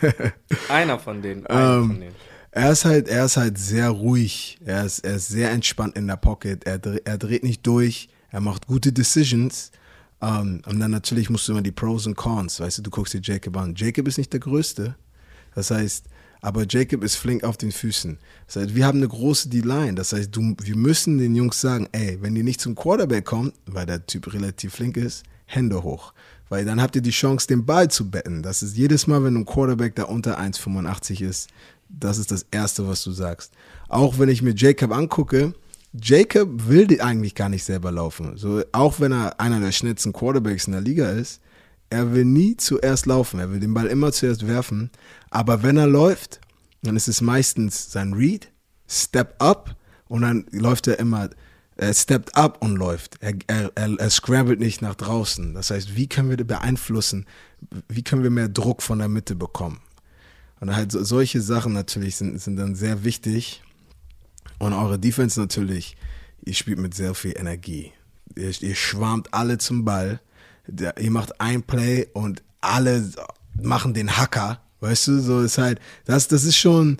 einer 0.68 0.98
von 0.98 1.22
denen. 1.22 1.46
Einer 1.48 1.76
ähm, 1.76 1.86
von 1.88 2.00
denen. 2.00 2.14
Er 2.54 2.70
ist 2.70 2.84
halt, 2.84 3.08
er 3.08 3.24
ist 3.24 3.36
halt 3.38 3.56
sehr 3.58 3.88
ruhig. 3.88 4.58
Er 4.64 4.84
ist, 4.84 5.00
er 5.00 5.16
ist 5.16 5.28
sehr 5.28 5.50
entspannt 5.50 5.96
in 5.96 6.06
der 6.06 6.16
Pocket. 6.16 6.64
Er, 6.64 6.78
er 7.04 7.18
dreht 7.18 7.44
nicht 7.44 7.66
durch. 7.66 8.08
Er 8.30 8.40
macht 8.40 8.66
gute 8.66 8.92
Decisions. 8.92 9.72
Um, 10.20 10.28
ähm, 10.28 10.62
und 10.66 10.78
dann 10.78 10.92
natürlich 10.92 11.30
musst 11.30 11.48
du 11.48 11.52
immer 11.52 11.62
die 11.62 11.72
Pros 11.72 12.06
und 12.06 12.14
Cons, 12.14 12.60
weißt 12.60 12.78
du, 12.78 12.82
du 12.82 12.90
guckst 12.90 13.12
dir 13.12 13.20
Jacob 13.20 13.56
an. 13.56 13.74
Jacob 13.74 14.06
ist 14.06 14.18
nicht 14.18 14.32
der 14.32 14.38
Größte. 14.38 14.94
Das 15.52 15.72
heißt, 15.72 16.06
aber 16.42 16.64
Jacob 16.68 17.02
ist 17.02 17.16
flink 17.16 17.42
auf 17.42 17.56
den 17.56 17.72
Füßen. 17.72 18.18
Das 18.46 18.56
heißt, 18.56 18.74
wir 18.74 18.86
haben 18.86 18.98
eine 18.98 19.08
große 19.08 19.48
D-Line. 19.48 19.94
Das 19.94 20.12
heißt, 20.12 20.34
du, 20.34 20.54
wir 20.60 20.76
müssen 20.76 21.18
den 21.18 21.34
Jungs 21.34 21.60
sagen, 21.60 21.88
ey, 21.92 22.18
wenn 22.20 22.36
ihr 22.36 22.44
nicht 22.44 22.60
zum 22.60 22.74
Quarterback 22.74 23.24
kommt, 23.24 23.54
weil 23.66 23.86
der 23.86 24.06
Typ 24.06 24.32
relativ 24.32 24.74
flink 24.74 24.96
ist, 24.96 25.24
Hände 25.54 25.82
hoch. 25.82 26.12
Weil 26.48 26.64
dann 26.64 26.82
habt 26.82 26.96
ihr 26.96 27.02
die 27.02 27.10
Chance, 27.10 27.46
den 27.46 27.64
Ball 27.64 27.90
zu 27.90 28.10
betten. 28.10 28.42
Das 28.42 28.62
ist 28.62 28.76
jedes 28.76 29.06
Mal, 29.06 29.24
wenn 29.24 29.36
ein 29.36 29.46
Quarterback 29.46 29.94
da 29.94 30.04
unter 30.04 30.38
1,85 30.38 31.22
ist, 31.22 31.48
das 31.88 32.18
ist 32.18 32.30
das 32.30 32.46
Erste, 32.50 32.88
was 32.88 33.02
du 33.04 33.12
sagst. 33.12 33.52
Auch 33.88 34.18
wenn 34.18 34.28
ich 34.28 34.42
mir 34.42 34.54
Jacob 34.54 34.92
angucke, 34.92 35.54
Jacob 35.92 36.68
will 36.68 37.00
eigentlich 37.00 37.34
gar 37.34 37.48
nicht 37.48 37.64
selber 37.64 37.92
laufen. 37.92 38.36
So, 38.36 38.62
auch 38.72 38.98
wenn 38.98 39.12
er 39.12 39.38
einer 39.40 39.60
der 39.60 39.72
schnellsten 39.72 40.12
Quarterbacks 40.12 40.66
in 40.66 40.72
der 40.72 40.80
Liga 40.80 41.10
ist, 41.10 41.40
er 41.90 42.14
will 42.14 42.24
nie 42.24 42.56
zuerst 42.56 43.04
laufen. 43.04 43.38
Er 43.38 43.50
will 43.50 43.60
den 43.60 43.74
Ball 43.74 43.86
immer 43.86 44.12
zuerst 44.12 44.46
werfen. 44.46 44.90
Aber 45.30 45.62
wenn 45.62 45.76
er 45.76 45.86
läuft, 45.86 46.40
dann 46.82 46.96
ist 46.96 47.08
es 47.08 47.20
meistens 47.20 47.92
sein 47.92 48.14
Read, 48.14 48.50
Step 48.88 49.34
Up 49.38 49.76
und 50.08 50.22
dann 50.22 50.46
läuft 50.50 50.88
er 50.88 50.98
immer, 50.98 51.28
er 51.82 51.94
steppt 51.94 52.36
up 52.36 52.62
und 52.62 52.76
läuft. 52.76 53.16
Er, 53.20 53.34
er, 53.46 53.72
er, 53.74 53.98
er 53.98 54.10
scrambled 54.10 54.60
nicht 54.60 54.82
nach 54.82 54.94
draußen. 54.94 55.54
Das 55.54 55.70
heißt, 55.70 55.96
wie 55.96 56.08
können 56.08 56.30
wir 56.30 56.36
beeinflussen, 56.36 57.26
wie 57.88 58.02
können 58.02 58.22
wir 58.22 58.30
mehr 58.30 58.48
Druck 58.48 58.82
von 58.82 58.98
der 58.98 59.08
Mitte 59.08 59.34
bekommen? 59.34 59.80
Und 60.60 60.74
halt 60.74 60.92
so, 60.92 61.02
solche 61.02 61.40
Sachen 61.40 61.72
natürlich 61.72 62.16
sind, 62.16 62.40
sind 62.40 62.56
dann 62.56 62.74
sehr 62.74 63.04
wichtig. 63.04 63.62
Und 64.58 64.72
eure 64.72 64.98
Defense 64.98 65.40
natürlich, 65.40 65.96
ihr 66.44 66.54
spielt 66.54 66.78
mit 66.78 66.94
sehr 66.94 67.14
viel 67.14 67.36
Energie. 67.36 67.92
Ihr, 68.36 68.52
ihr 68.62 68.74
schwarmt 68.76 69.34
alle 69.34 69.58
zum 69.58 69.84
Ball. 69.84 70.20
Der, 70.68 70.96
ihr 70.98 71.10
macht 71.10 71.40
ein 71.40 71.64
Play 71.64 72.06
und 72.12 72.42
alle 72.60 73.10
machen 73.60 73.92
den 73.92 74.16
Hacker. 74.16 74.62
Weißt 74.78 75.08
du, 75.08 75.20
so 75.20 75.40
ist 75.40 75.58
halt, 75.58 75.80
das, 76.04 76.28
das 76.28 76.44
ist 76.44 76.56
schon, 76.56 76.98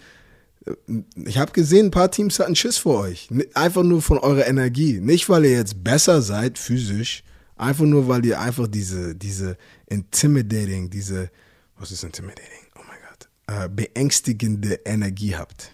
ich 1.17 1.39
habe 1.39 1.53
gesehen, 1.53 1.87
ein 1.87 1.91
paar 1.91 2.11
Teams 2.11 2.39
hatten 2.39 2.55
Schiss 2.55 2.79
vor 2.79 3.01
euch. 3.01 3.29
Einfach 3.55 3.83
nur 3.83 4.03
von 4.03 4.19
eurer 4.19 4.47
Energie. 4.47 5.01
Nicht, 5.01 5.29
weil 5.29 5.45
ihr 5.45 5.53
jetzt 5.53 5.83
besser 5.83 6.23
seid 6.23 6.59
physisch, 6.59 7.25
einfach 7.57 7.85
nur, 7.85 8.09
weil 8.09 8.25
ihr 8.25 8.41
einfach 8.41 8.69
diese, 8.69 9.15
diese 9.15 9.57
intimidating, 9.87 10.91
diese, 10.91 11.31
was 11.77 11.91
ist 11.91 12.05
intimidating? 12.05 12.67
Oh 12.77 12.83
mein 12.87 12.99
Gott. 13.09 13.29
Äh, 13.47 13.69
beängstigende 13.69 14.81
Energie 14.85 15.35
habt. 15.37 15.73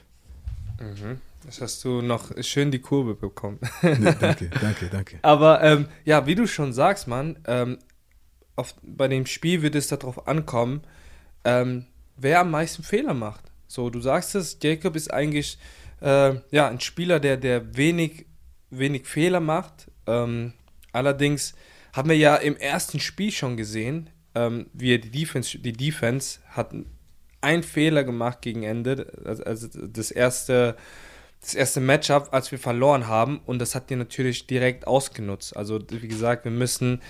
Mhm. 0.80 1.18
Das 1.44 1.60
hast 1.60 1.84
du 1.84 2.02
noch 2.02 2.30
schön 2.42 2.70
die 2.70 2.80
Kurve 2.80 3.14
bekommen. 3.14 3.58
nee, 3.82 4.14
danke, 4.20 4.50
danke, 4.60 4.88
danke. 4.90 5.18
Aber 5.22 5.62
ähm, 5.62 5.86
ja, 6.04 6.26
wie 6.26 6.34
du 6.34 6.46
schon 6.46 6.72
sagst, 6.72 7.08
Mann, 7.08 7.38
ähm, 7.46 7.78
auf, 8.56 8.74
bei 8.82 9.08
dem 9.08 9.26
Spiel 9.26 9.62
wird 9.62 9.74
es 9.74 9.88
darauf 9.88 10.26
ankommen, 10.26 10.82
ähm, 11.44 11.86
wer 12.16 12.40
am 12.40 12.50
meisten 12.50 12.82
Fehler 12.82 13.14
macht. 13.14 13.47
So, 13.68 13.90
du 13.90 14.00
sagst 14.00 14.34
es, 14.34 14.58
Jacob 14.60 14.96
ist 14.96 15.12
eigentlich 15.12 15.58
äh, 16.00 16.34
ja, 16.50 16.68
ein 16.68 16.80
Spieler, 16.80 17.20
der, 17.20 17.36
der 17.36 17.76
wenig, 17.76 18.26
wenig 18.70 19.06
Fehler 19.06 19.40
macht. 19.40 19.90
Ähm, 20.06 20.54
allerdings 20.92 21.54
haben 21.92 22.08
wir 22.08 22.16
ja 22.16 22.36
im 22.36 22.56
ersten 22.56 22.98
Spiel 22.98 23.30
schon 23.30 23.56
gesehen, 23.56 24.10
ähm, 24.34 24.66
wie 24.72 24.98
die 24.98 25.10
Defense, 25.10 25.58
die 25.58 25.72
Defense 25.72 26.40
hat 26.48 26.74
einen 27.40 27.62
Fehler 27.62 28.04
gemacht 28.04 28.42
gegen 28.42 28.64
Ende, 28.64 29.12
also, 29.24 29.44
also 29.44 29.68
das 29.86 30.10
erste 30.10 30.76
das 31.40 31.54
erste 31.54 31.80
Matchup, 31.80 32.28
als 32.32 32.50
wir 32.50 32.58
verloren 32.58 33.06
haben 33.06 33.40
und 33.46 33.60
das 33.60 33.74
hat 33.74 33.90
die 33.90 33.96
natürlich 33.96 34.46
direkt 34.46 34.86
ausgenutzt. 34.86 35.56
Also 35.56 35.78
wie 35.88 36.08
gesagt, 36.08 36.44
wir 36.44 36.52
müssen 36.52 37.00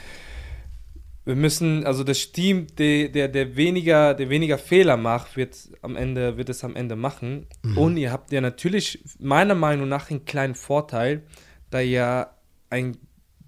wir 1.28 1.36
müssen, 1.36 1.84
also 1.84 2.04
das 2.04 2.32
Team, 2.32 2.68
der, 2.78 3.10
der, 3.10 3.28
der, 3.28 3.54
weniger, 3.54 4.14
der 4.14 4.30
weniger 4.30 4.56
Fehler 4.56 4.96
macht, 4.96 5.36
wird, 5.36 5.58
am 5.82 5.94
Ende, 5.94 6.38
wird 6.38 6.48
es 6.48 6.64
am 6.64 6.74
Ende 6.74 6.96
machen. 6.96 7.46
Mhm. 7.62 7.76
Und 7.76 7.96
ihr 7.98 8.10
habt 8.10 8.32
ja 8.32 8.40
natürlich 8.40 9.04
meiner 9.18 9.54
Meinung 9.54 9.90
nach 9.90 10.10
einen 10.10 10.24
kleinen 10.24 10.54
Vorteil, 10.54 11.22
da 11.68 11.82
ihr 11.82 12.30
einen 12.70 12.96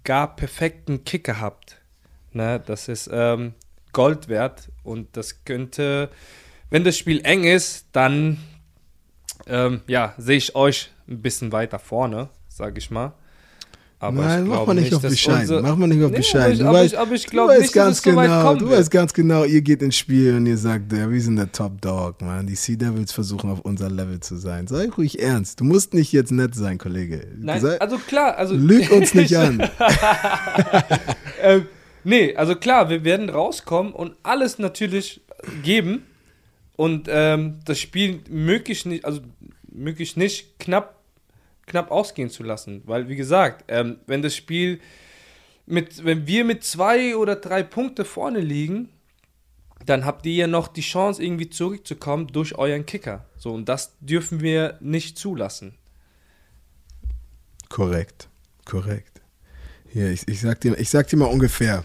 gar 0.03 0.35
perfekten 0.35 1.05
Kicker 1.05 1.41
habt. 1.41 1.81
Ne? 2.33 2.61
Das 2.63 2.87
ist 2.87 3.09
ähm, 3.11 3.55
Gold 3.93 4.29
wert 4.29 4.69
und 4.83 5.17
das 5.17 5.43
könnte, 5.43 6.11
wenn 6.69 6.83
das 6.83 6.99
Spiel 6.99 7.21
eng 7.23 7.45
ist, 7.45 7.87
dann 7.93 8.37
ähm, 9.47 9.81
ja, 9.87 10.13
sehe 10.19 10.37
ich 10.37 10.55
euch 10.55 10.91
ein 11.07 11.23
bisschen 11.23 11.51
weiter 11.51 11.79
vorne, 11.79 12.29
sage 12.47 12.77
ich 12.77 12.91
mal. 12.91 13.13
Aber 14.03 14.23
Nein, 14.23 14.47
mach 14.47 14.65
mal 14.65 14.73
nicht 14.73 14.95
auf 14.95 15.03
bescheiden. 15.03 15.61
Mach 15.61 15.75
mal 15.75 15.85
nicht 15.85 16.03
auf 16.03 16.09
nee, 16.09 16.17
bescheiden. 16.17 16.65
Aber 16.65 16.83
ich, 16.83 16.97
aber 16.97 17.13
ich, 17.13 17.23
du 17.27 17.37
weißt 17.37 17.61
nicht, 17.61 17.73
ganz 17.73 18.01
genau, 18.01 18.55
du 18.55 18.67
weißt 18.67 18.89
ganz 18.89 19.13
genau, 19.13 19.43
ihr 19.43 19.61
geht 19.61 19.83
ins 19.83 19.95
Spiel 19.95 20.33
und 20.37 20.47
ihr 20.47 20.57
sagt, 20.57 20.91
ja, 20.91 21.07
wir 21.07 21.21
sind 21.21 21.35
der 21.35 21.51
Top 21.51 21.79
Dog, 21.81 22.19
man. 22.19 22.47
Die 22.47 22.55
Sea 22.55 22.75
Devils 22.75 23.11
versuchen 23.11 23.51
auf 23.51 23.59
unser 23.59 23.91
Level 23.91 24.19
zu 24.19 24.37
sein. 24.37 24.65
Sei 24.65 24.89
ruhig 24.89 25.21
ernst. 25.21 25.59
Du 25.59 25.65
musst 25.65 25.93
nicht 25.93 26.11
jetzt 26.13 26.31
nett 26.31 26.55
sein, 26.55 26.79
Kollege. 26.79 27.27
Nein, 27.37 27.61
Sei, 27.61 27.79
also 27.79 27.99
klar, 27.99 28.37
also 28.37 28.55
lüg 28.55 28.91
uns 28.91 29.13
nicht 29.13 29.37
an. 29.37 29.69
ähm, 31.43 31.67
nee, 32.03 32.35
also 32.35 32.55
klar, 32.55 32.89
wir 32.89 33.03
werden 33.03 33.29
rauskommen 33.29 33.93
und 33.93 34.15
alles 34.23 34.57
natürlich 34.57 35.21
geben 35.61 36.07
und 36.75 37.07
ähm, 37.07 37.59
das 37.65 37.79
Spiel 37.79 38.21
möglichst 38.31 38.87
nicht, 38.87 39.05
also 39.05 39.21
möglichst 39.71 40.17
nicht 40.17 40.57
knapp 40.57 41.00
knapp 41.65 41.91
ausgehen 41.91 42.29
zu 42.29 42.43
lassen. 42.43 42.81
Weil, 42.85 43.07
wie 43.09 43.15
gesagt, 43.15 43.65
ähm, 43.67 43.97
wenn 44.07 44.21
das 44.21 44.35
Spiel 44.35 44.79
mit, 45.65 46.03
wenn 46.03 46.27
wir 46.27 46.45
mit 46.45 46.63
zwei 46.63 47.15
oder 47.15 47.35
drei 47.35 47.63
Punkte 47.63 48.05
vorne 48.05 48.39
liegen, 48.39 48.89
dann 49.85 50.05
habt 50.05 50.25
ihr 50.25 50.33
ja 50.33 50.47
noch 50.47 50.67
die 50.67 50.81
Chance, 50.81 51.23
irgendwie 51.23 51.49
zurückzukommen 51.49 52.27
durch 52.27 52.55
euren 52.55 52.85
Kicker. 52.85 53.25
So, 53.37 53.53
und 53.53 53.67
das 53.67 53.97
dürfen 53.99 54.41
wir 54.41 54.77
nicht 54.79 55.17
zulassen. 55.17 55.75
Korrekt, 57.69 58.29
korrekt. 58.65 59.21
Hier, 59.87 60.11
ich, 60.11 60.27
ich, 60.27 60.41
sag 60.41 60.61
dir, 60.61 60.77
ich 60.77 60.89
sag 60.89 61.07
dir 61.07 61.17
mal 61.17 61.25
ungefähr, 61.25 61.83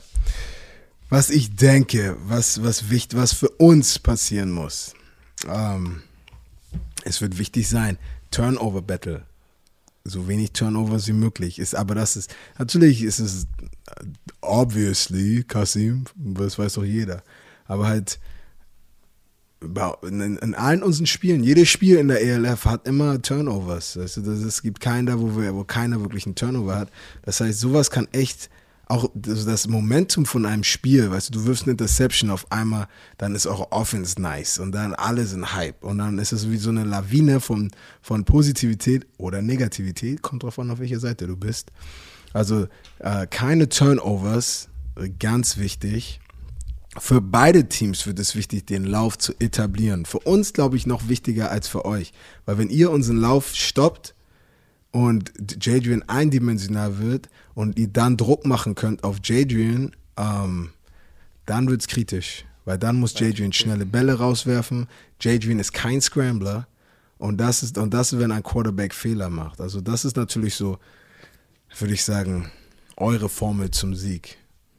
was 1.09 1.31
ich 1.31 1.55
denke, 1.55 2.17
was, 2.27 2.63
was, 2.63 2.91
wichtig, 2.91 3.19
was 3.19 3.33
für 3.33 3.49
uns 3.51 3.99
passieren 3.99 4.51
muss. 4.51 4.95
Ähm, 5.49 6.03
es 7.05 7.21
wird 7.21 7.39
wichtig 7.39 7.69
sein, 7.69 7.99
Turnover 8.31 8.83
Battle 8.83 9.25
so 10.09 10.29
wenig 10.29 10.53
Turnovers 10.53 11.07
wie 11.09 11.13
möglich 11.13 11.59
ist. 11.59 11.75
Aber 11.75 11.95
das 11.95 12.17
ist, 12.17 12.35
natürlich 12.59 13.03
ist 13.03 13.19
es 13.19 13.47
obviously, 14.41 15.45
Kasim, 15.45 16.05
das 16.15 16.59
weiß 16.59 16.75
doch 16.75 16.85
jeder. 16.85 17.23
Aber 17.67 17.87
halt 17.87 18.19
in, 20.03 20.55
allen 20.55 20.83
unseren 20.83 21.07
Spielen, 21.07 21.43
jedes 21.43 21.69
Spiel 21.69 21.97
in 21.97 22.09
der 22.09 22.23
ELF 22.23 22.67
hat 22.67 22.87
immer 22.87 23.21
Turnovers. 23.21 23.97
Weißt 23.97 24.19
du, 24.19 24.31
es 24.31 24.63
gibt 24.63 24.81
keinen 24.81 25.07
da, 25.07 25.19
wo, 25.19 25.37
wir, 25.37 25.55
wo 25.55 25.65
keiner 25.65 26.01
wirklich 26.01 26.27
einen 26.27 26.35
Turnover 26.35 26.77
hat. 26.77 26.91
Das 27.23 27.41
heißt, 27.41 27.59
sowas 27.59 27.91
kann 27.91 28.07
echt 28.13 28.51
auch 28.89 29.11
das 29.15 29.67
Momentum 29.67 30.27
von 30.27 30.47
einem 30.47 30.63
Spiel, 30.63 31.11
weißt 31.11 31.29
du, 31.35 31.41
du 31.41 31.47
wirfst 31.47 31.65
eine 31.65 31.73
Interception 31.73 32.31
auf 32.31 32.51
einmal, 32.53 32.87
dann 33.19 33.35
ist 33.35 33.47
eure 33.47 33.73
Offense 33.73 34.21
nice 34.21 34.59
und 34.59 34.73
dann 34.73 34.95
alle 34.95 35.27
sind 35.27 35.55
Hype 35.55 35.83
und 35.83 35.99
dann 35.99 36.19
ist 36.19 36.33
es 36.33 36.49
wie 36.49 36.57
so 36.57 36.71
eine 36.71 36.85
Lawine 36.85 37.41
von, 37.41 37.73
von 38.01 38.25
Positivität 38.25 39.05
oder 39.19 39.43
Negativität, 39.43 40.23
kommt 40.23 40.45
drauf 40.45 40.59
an, 40.61 40.71
auf 40.71 40.79
welcher 40.79 41.01
Seite 41.01 41.27
du 41.27 41.37
bist. 41.37 41.73
Also 42.33 42.69
äh, 43.01 43.27
keine 43.27 43.69
Turnovers, 43.69 44.69
ganz 45.19 45.59
wichtig. 45.59 46.21
Für 46.99 47.21
beide 47.21 47.69
Teams 47.69 48.07
wird 48.07 48.21
es 48.21 48.37
wichtig, 48.37 48.67
den 48.67 48.85
Lauf 48.85 49.19
zu 49.19 49.35
etablieren. 49.41 50.07
Für 50.07 50.21
uns, 50.21 50.53
glaube 50.53 50.77
ich, 50.77 50.87
noch 50.87 51.09
wichtiger 51.09 51.51
als 51.51 51.67
für 51.69 51.85
euch. 51.85 52.13
Weil 52.47 52.59
wenn 52.59 52.71
ihr 52.71 52.91
unseren 52.91 53.19
Lauf 53.19 53.55
stoppt, 53.55 54.15
und 54.97 55.33
Jadrian 55.61 56.03
eindimensional 56.09 56.99
wird 56.99 57.29
und 57.57 57.79
ihr 57.79 57.89
dann 57.89 58.19
Druck 58.19 58.45
machen 58.45 58.75
könnt 58.75 59.03
auf 59.03 59.17
Jadrian, 59.25 59.97
ähm, 60.19 60.71
dann 61.47 61.69
wird 61.69 61.81
es 61.81 61.89
kritisch. 61.89 62.45
Weil 62.67 62.77
dann 62.77 62.97
muss 62.97 63.19
Jadrian 63.19 63.53
schnelle 63.53 63.87
Bälle 63.87 64.19
rauswerfen. 64.19 64.87
Jadrian 65.21 65.59
ist 65.59 65.73
kein 65.73 66.03
Scrambler. 66.03 66.69
Und 67.17 67.39
das 67.39 67.63
ist, 67.63 67.79
und 67.79 67.95
das 67.95 68.13
ist, 68.13 68.19
wenn 68.19 68.31
ein 68.31 68.43
Quarterback 68.43 68.93
Fehler 68.93 69.31
macht. 69.31 69.63
Also 69.63 69.81
das 69.81 70.05
ist 70.05 70.19
natürlich 70.19 70.55
so, 70.55 70.79
würde 71.79 71.95
ich 71.95 72.05
sagen, 72.05 72.51
eure 72.99 73.31
Formel 73.31 73.71
zum 73.71 73.95
Sieg. 73.95 74.37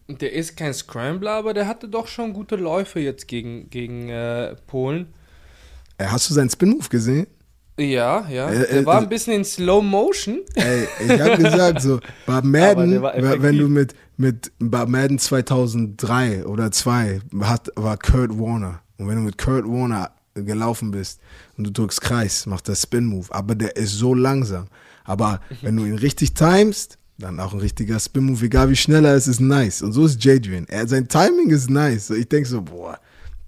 Der 0.07 0.33
ist 0.33 0.55
kein 0.55 0.73
Scrambler, 0.73 1.31
aber 1.31 1.55
der 1.55 1.67
hatte 1.67 1.89
doch 1.89 2.07
schon 2.07 2.31
gute 2.31 2.57
Läufe 2.57 2.99
jetzt 2.99 3.27
gegen, 3.27 3.71
gegen 3.71 4.09
äh, 4.09 4.55
Polen. 4.67 5.07
Äh, 5.97 6.05
hast 6.05 6.29
du 6.29 6.35
seinen 6.35 6.51
Spin-Move 6.51 6.89
gesehen? 6.89 7.25
Ja, 7.77 8.27
ja. 8.29 8.49
Äh, 8.49 8.57
der 8.57 8.71
äh, 8.81 8.85
war 8.85 8.97
ein 8.97 9.09
bisschen 9.09 9.33
in 9.33 9.45
Slow 9.45 9.83
Motion. 9.83 10.39
Ey, 10.55 10.87
ich 11.05 11.21
habe 11.21 11.41
gesagt, 11.41 11.81
so, 11.81 11.99
bei 12.25 12.41
Madden, 12.41 13.01
wenn 13.01 13.57
du 13.57 13.67
mit, 13.67 13.93
mit 14.17 14.51
bei 14.59 14.85
Madden 14.85 15.19
2003 15.19 16.45
oder 16.45 16.71
2 16.71 17.21
hat, 17.41 17.69
war 17.75 17.97
Kurt 17.97 18.37
Warner. 18.37 18.81
Und 18.97 19.07
wenn 19.07 19.17
du 19.17 19.21
mit 19.21 19.37
Kurt 19.37 19.65
Warner 19.65 20.11
gelaufen 20.33 20.91
bist 20.91 21.19
und 21.57 21.65
du 21.65 21.71
drückst 21.71 22.01
Kreis, 22.01 22.45
macht 22.47 22.67
der 22.67 22.75
Spin-Move. 22.75 23.27
Aber 23.29 23.53
der 23.55 23.75
ist 23.75 23.93
so 23.93 24.13
langsam. 24.13 24.67
Aber 25.03 25.39
wenn 25.61 25.77
du 25.77 25.85
ihn 25.85 25.97
richtig 25.97 26.33
timest, 26.33 26.97
dann 27.19 27.39
auch 27.39 27.53
ein 27.53 27.59
richtiger 27.59 27.99
Spin-Move, 27.99 28.45
egal 28.45 28.69
wie 28.69 28.75
schnell 28.75 29.05
er 29.05 29.15
ist, 29.15 29.27
ist 29.27 29.39
nice. 29.39 29.81
Und 29.81 29.93
so 29.93 30.05
ist 30.05 30.23
Jadrian. 30.23 30.65
Er, 30.67 30.87
sein 30.87 31.07
Timing 31.07 31.49
ist 31.49 31.69
nice. 31.69 32.09
Ich 32.11 32.27
denke 32.27 32.47
so, 32.47 32.61
boah, 32.61 32.99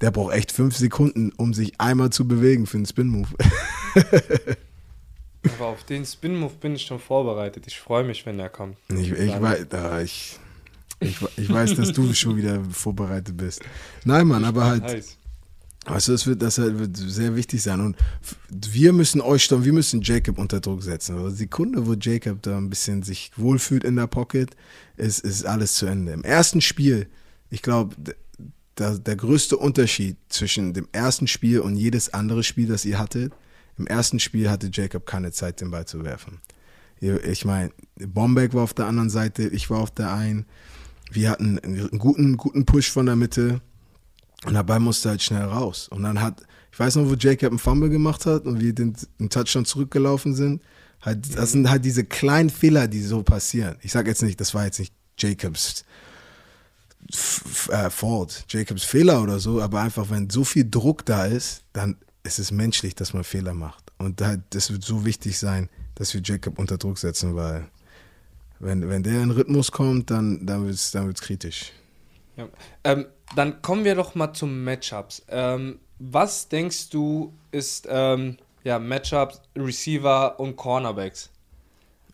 der 0.02 0.12
braucht 0.12 0.34
echt 0.34 0.52
fünf 0.52 0.76
Sekunden, 0.76 1.32
um 1.38 1.54
sich 1.54 1.80
einmal 1.80 2.10
zu 2.10 2.28
bewegen 2.28 2.66
für 2.66 2.78
einen 2.78 2.86
Spin-Move. 2.86 3.30
Aber 5.56 5.68
auf 5.68 5.84
den 5.84 6.06
Spin-Move 6.06 6.54
bin 6.60 6.76
ich 6.76 6.84
schon 6.84 7.00
vorbereitet. 7.00 7.66
Ich 7.68 7.80
freue 7.80 8.04
mich, 8.04 8.26
wenn 8.26 8.40
er 8.40 8.50
kommt. 8.50 8.78
Ich, 8.90 9.12
ich, 9.12 9.42
weiß, 9.42 9.66
ich, 10.04 10.40
ich, 11.00 11.18
ich, 11.38 11.50
weiß, 11.50 11.76
dass 11.76 11.94
du 11.94 12.14
schon 12.14 12.36
wieder 12.36 12.62
vorbereitet 12.72 13.38
bist. 13.38 13.62
Nein, 14.04 14.28
Mann, 14.28 14.44
aber 14.44 14.66
halt. 14.66 14.84
Heiß. 14.84 15.16
Du, 15.86 15.94
das 15.94 16.28
wird, 16.28 16.42
das 16.42 16.58
wird 16.58 16.96
sehr 16.96 17.36
wichtig 17.36 17.64
sein. 17.64 17.80
Und 17.80 17.96
wir 18.50 18.94
müssen 18.94 19.22
euch 19.22 19.46
stoppen, 19.46 19.66
wir 19.66 19.74
müssen 19.74 20.02
Jacob 20.02 20.38
unter 20.38 20.60
Druck 20.60 20.84
setzen. 20.84 21.16
Also 21.16 21.30
die 21.30 21.38
Sekunde, 21.38 21.88
wo 21.88 21.94
Jacob 21.94 22.42
da 22.42 22.58
ein 22.58 22.70
bisschen 22.70 23.02
sich 23.02 23.32
wohlfühlt 23.38 23.84
in 23.84 23.96
der 23.96 24.08
Pocket, 24.08 24.56
ist, 24.98 25.20
ist 25.20 25.46
alles 25.46 25.76
zu 25.76 25.86
Ende. 25.86 26.12
Im 26.12 26.24
ersten 26.24 26.62
Spiel, 26.62 27.08
ich 27.50 27.62
glaube, 27.62 27.96
der, 28.80 28.98
der 28.98 29.16
größte 29.16 29.58
Unterschied 29.58 30.18
zwischen 30.30 30.74
dem 30.74 30.88
ersten 30.92 31.28
Spiel 31.28 31.60
und 31.60 31.76
jedes 31.76 32.14
andere 32.14 32.44
Spiel, 32.44 32.68
das 32.68 32.86
ihr 32.86 32.98
hattet. 32.98 33.34
Im 33.78 33.88
ersten 33.88 34.20
Spiel 34.20 34.50
hatte 34.50 34.70
Jacob 34.72 35.06
keine 35.06 35.32
Zeit, 35.32 35.62
den 35.62 35.72
Ball 35.72 35.86
zu 35.86 36.04
werfen. 36.04 36.40
Ich 37.00 37.46
meine, 37.46 37.72
Bombeck 37.96 38.54
war 38.54 38.64
auf 38.64 38.74
der 38.74 38.88
anderen 38.88 39.10
Seite, 39.10 39.48
ich 39.48 39.70
war 39.70 39.80
auf 39.80 39.92
der 39.92 40.14
einen. 40.14 40.46
Wir 41.12 41.32
hatten 41.32 41.58
einen 41.60 41.98
guten, 41.98 42.36
guten 42.38 42.66
Push 42.66 42.92
von 42.92 43.06
der 43.06 43.16
Mitte 43.16 43.62
und 44.46 44.54
dabei 44.54 44.80
musste 44.80 45.10
halt 45.10 45.22
schnell 45.22 45.44
raus. 45.44 45.88
Und 45.88 46.04
dann 46.04 46.22
hat, 46.22 46.44
ich 46.72 46.80
weiß 46.80 46.98
noch, 46.98 47.10
wo 47.10 47.14
Jacob 47.14 47.52
einen 47.52 47.60
Fumble 47.60 47.90
gemacht 47.90 48.26
hat 48.26 48.46
und 48.46 48.60
wir 48.60 48.74
den, 48.74 48.96
den 49.20 49.30
Touchdown 49.30 49.66
zurückgelaufen 49.66 50.36
sind. 50.36 50.62
Halt, 51.02 51.38
das 51.38 51.54
sind 51.54 51.70
halt 51.70 51.86
diese 51.86 52.04
kleinen 52.04 52.50
Fehler, 52.50 52.88
die 52.90 53.02
so 53.02 53.24
passieren. 53.24 53.78
Ich 53.82 53.94
sage 53.94 54.10
jetzt 54.10 54.22
nicht, 54.22 54.40
das 54.42 54.54
war 54.54 54.66
jetzt 54.66 54.80
nicht 54.80 54.94
Jacobs 55.18 55.86
äh, 57.70 57.90
Fault, 57.90 58.46
Jacobs 58.50 58.84
Fehler 58.84 59.22
oder 59.22 59.40
so, 59.40 59.62
aber 59.62 59.82
einfach, 59.82 60.10
wenn 60.10 60.30
so 60.30 60.44
viel 60.44 60.70
Druck 60.70 61.06
da 61.06 61.26
ist, 61.26 61.64
dann 61.74 61.98
ist 62.24 62.40
es 62.40 62.52
menschlich, 62.52 62.96
dass 62.96 63.14
man 63.14 63.24
Fehler 63.24 63.54
macht. 63.54 63.92
Und 63.98 64.22
halt, 64.22 64.42
das 64.52 64.72
wird 64.72 64.84
so 64.84 65.06
wichtig 65.06 65.40
sein, 65.40 65.70
dass 65.96 66.14
wir 66.14 66.22
Jacob 66.24 66.60
unter 66.60 66.78
Druck 66.78 66.98
setzen, 66.98 67.36
weil 67.36 67.68
wenn, 68.60 68.88
wenn 68.90 69.04
der 69.04 69.22
in 69.22 69.32
Rhythmus 69.32 69.72
kommt, 69.72 70.12
dann, 70.12 70.46
dann 70.46 70.66
wird 70.66 70.76
es 70.76 70.92
dann 70.92 71.08
wird's 71.08 71.22
kritisch. 71.22 71.72
Ja. 72.36 72.48
Ähm, 72.84 73.06
dann 73.36 73.62
kommen 73.62 73.84
wir 73.84 73.96
doch 73.96 74.16
mal 74.16 74.34
zum 74.34 74.64
Matchups. 74.64 75.24
Ähm, 75.30 75.80
was 76.00 76.48
denkst 76.48 76.90
du 76.90 77.34
ist 77.52 77.88
ähm, 77.90 78.38
ja, 78.64 78.80
Matchups, 78.80 79.42
Receiver 79.56 80.40
und 80.40 80.56
Cornerbacks? 80.56 81.30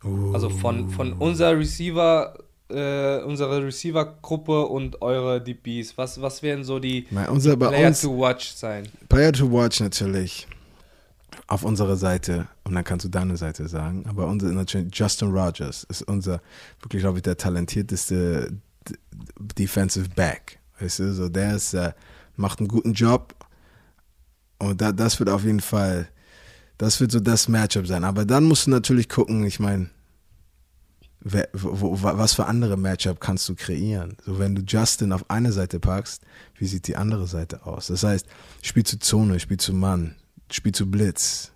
Uh. 0.03 0.33
Also 0.33 0.49
von, 0.49 0.89
von 0.89 1.13
unserer 1.13 1.57
Receiver 1.57 2.37
äh, 2.69 3.21
unsere 3.23 3.63
Receiver-Gruppe 3.63 4.65
und 4.65 5.01
eure 5.01 5.41
DBs? 5.41 5.97
Was, 5.97 6.21
was 6.21 6.41
werden 6.41 6.63
so 6.63 6.79
die, 6.79 7.07
Nein, 7.11 7.29
unser, 7.29 7.55
Player 7.55 7.93
to 7.93 8.17
Watch 8.17 8.53
sein? 8.53 8.87
Player 9.09 9.31
to 9.31 9.51
Watch 9.51 9.79
natürlich 9.79 10.47
auf 11.47 11.63
unserer 11.63 11.95
Seite 11.95 12.47
und 12.63 12.73
dann 12.73 12.83
kannst 12.83 13.05
du 13.05 13.09
deine 13.09 13.37
Seite 13.37 13.67
sagen, 13.67 14.05
aber 14.07 14.27
unser 14.27 14.47
natürlich 14.47 14.87
Justin 14.97 15.31
Rogers 15.31 15.83
ist 15.89 16.01
unser 16.03 16.41
wirklich 16.81 17.01
glaube 17.01 17.19
ich 17.19 17.23
der 17.23 17.37
talentierteste 17.37 18.51
Defensive 19.39 20.09
Back, 20.09 20.59
weißt 20.79 20.99
du, 20.99 21.13
so 21.13 21.29
der 21.29 21.55
ist 21.55 21.73
äh, 21.73 21.91
macht 22.35 22.59
einen 22.59 22.67
guten 22.67 22.93
Job 22.93 23.35
und 24.59 24.81
da, 24.81 24.91
das 24.91 25.19
wird 25.19 25.29
auf 25.29 25.43
jeden 25.43 25.59
Fall 25.59 26.07
das 26.77 26.99
wird 26.99 27.11
so 27.11 27.19
das 27.19 27.47
Matchup 27.47 27.85
sein, 27.85 28.03
aber 28.03 28.25
dann 28.25 28.45
musst 28.45 28.65
du 28.65 28.71
natürlich 28.71 29.07
gucken, 29.07 29.45
ich 29.45 29.59
meine 29.59 29.89
wer, 31.25 31.49
wo, 31.53 31.97
was 32.01 32.33
für 32.33 32.45
andere 32.45 32.77
Matchup 32.77 33.19
kannst 33.19 33.49
du 33.49 33.55
kreieren? 33.55 34.15
So, 34.25 34.39
wenn 34.39 34.55
du 34.55 34.61
Justin 34.61 35.11
auf 35.11 35.29
eine 35.29 35.51
Seite 35.51 35.79
packst, 35.79 36.21
wie 36.57 36.67
sieht 36.67 36.87
die 36.87 36.95
andere 36.95 37.27
Seite 37.27 37.65
aus? 37.65 37.87
Das 37.87 38.03
heißt, 38.03 38.27
spielst 38.61 38.93
du 38.93 38.99
Zone, 38.99 39.39
spielst 39.39 39.67
du 39.67 39.73
Mann, 39.73 40.15
spielst 40.51 40.79
du 40.79 40.85
Blitz. 40.85 41.51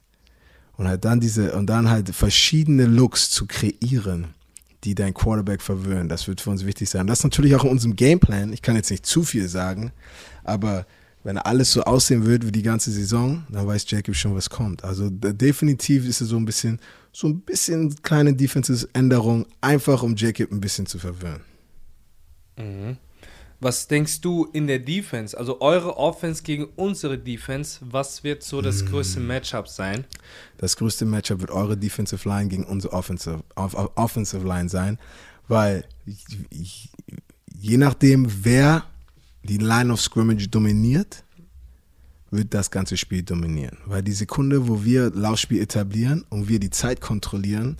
Und 0.75 0.87
halt 0.87 1.05
dann 1.05 1.19
diese, 1.19 1.53
und 1.53 1.67
dann 1.67 1.89
halt 1.89 2.13
verschiedene 2.15 2.85
Looks 2.85 3.29
zu 3.29 3.45
kreieren, 3.45 4.33
die 4.83 4.95
dein 4.95 5.13
Quarterback 5.13 5.61
verwöhnen. 5.61 6.09
Das 6.09 6.27
wird 6.27 6.41
für 6.41 6.49
uns 6.49 6.65
wichtig 6.65 6.89
sein. 6.89 7.05
Das 7.05 7.19
ist 7.19 7.25
natürlich 7.25 7.55
auch 7.55 7.65
in 7.65 7.71
unserem 7.71 7.95
Gameplan. 7.95 8.53
Ich 8.53 8.61
kann 8.61 8.75
jetzt 8.75 8.89
nicht 8.89 9.05
zu 9.05 9.23
viel 9.23 9.47
sagen, 9.47 9.91
aber 10.43 10.85
wenn 11.23 11.37
alles 11.37 11.73
so 11.73 11.83
aussehen 11.83 12.25
wird 12.25 12.45
wie 12.45 12.51
die 12.51 12.61
ganze 12.61 12.91
Saison, 12.91 13.43
dann 13.49 13.67
weiß 13.67 13.89
Jacob 13.89 14.15
schon, 14.15 14.35
was 14.35 14.49
kommt. 14.49 14.83
Also 14.83 15.09
definitiv 15.09 16.07
ist 16.07 16.21
es 16.21 16.29
so 16.29 16.37
ein 16.37 16.45
bisschen, 16.45 16.79
so 17.11 17.27
ein 17.27 17.41
bisschen 17.41 18.01
kleine 18.01 18.33
Defenses-Änderung, 18.33 19.45
einfach 19.61 20.01
um 20.03 20.15
Jacob 20.15 20.51
ein 20.51 20.61
bisschen 20.61 20.85
zu 20.85 20.97
verwirren. 20.97 21.41
Mhm. 22.57 22.97
Was 23.61 23.89
denkst 23.89 24.21
du 24.21 24.45
in 24.53 24.67
der 24.67 24.79
Defense, 24.79 25.37
also 25.37 25.59
eure 25.59 25.97
Offense 25.97 26.43
gegen 26.43 26.69
unsere 26.77 27.17
Defense, 27.17 27.79
was 27.81 28.23
wird 28.23 28.41
so 28.41 28.61
das 28.61 28.85
größte 28.85 29.19
Matchup 29.19 29.67
sein? 29.67 30.05
Das 30.57 30.77
größte 30.77 31.03
Matchup 31.03 31.41
wird 31.41 31.51
eure 31.51 31.75
Defensive 31.75 32.27
Line 32.27 32.47
gegen 32.47 32.63
unsere 32.63 32.93
Offensive, 32.93 33.43
Offensive 33.55 34.47
Line 34.47 34.69
sein, 34.69 34.97
weil 35.49 35.83
je 37.59 37.75
nachdem, 37.75 38.31
wer 38.45 38.85
die 39.43 39.57
Line 39.57 39.91
of 39.91 40.01
Scrimmage 40.01 40.47
dominiert, 40.49 41.23
wird 42.31 42.53
das 42.53 42.69
ganze 42.69 42.97
Spiel 42.97 43.23
dominieren. 43.23 43.77
Weil 43.85 44.03
die 44.03 44.13
Sekunde, 44.13 44.67
wo 44.67 44.83
wir 44.83 45.11
Laufspiel 45.11 45.61
etablieren 45.61 46.25
und 46.29 46.47
wir 46.47 46.59
die 46.59 46.69
Zeit 46.69 47.01
kontrollieren, 47.01 47.77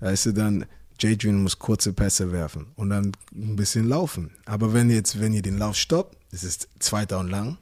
da 0.00 0.10
ist 0.10 0.26
dann, 0.36 0.66
Jadrian 0.98 1.42
muss 1.42 1.58
kurze 1.58 1.92
Pässe 1.92 2.30
werfen 2.30 2.66
und 2.76 2.90
dann 2.90 3.12
ein 3.34 3.56
bisschen 3.56 3.88
laufen. 3.88 4.30
Aber 4.44 4.72
wenn 4.72 4.90
jetzt, 4.90 5.18
wenn 5.20 5.32
ihr 5.32 5.42
den 5.42 5.58
Lauf 5.58 5.76
stoppt, 5.76 6.16
das 6.30 6.44
ist 6.44 6.68
zweiter 6.78 7.18
und 7.18 7.28
lang, 7.28 7.58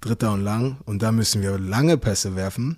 dritter 0.00 0.32
und 0.32 0.42
lang 0.42 0.78
und 0.84 1.02
dann 1.02 1.16
müssen 1.16 1.42
wir 1.42 1.58
lange 1.58 1.96
Pässe 1.96 2.36
werfen 2.36 2.76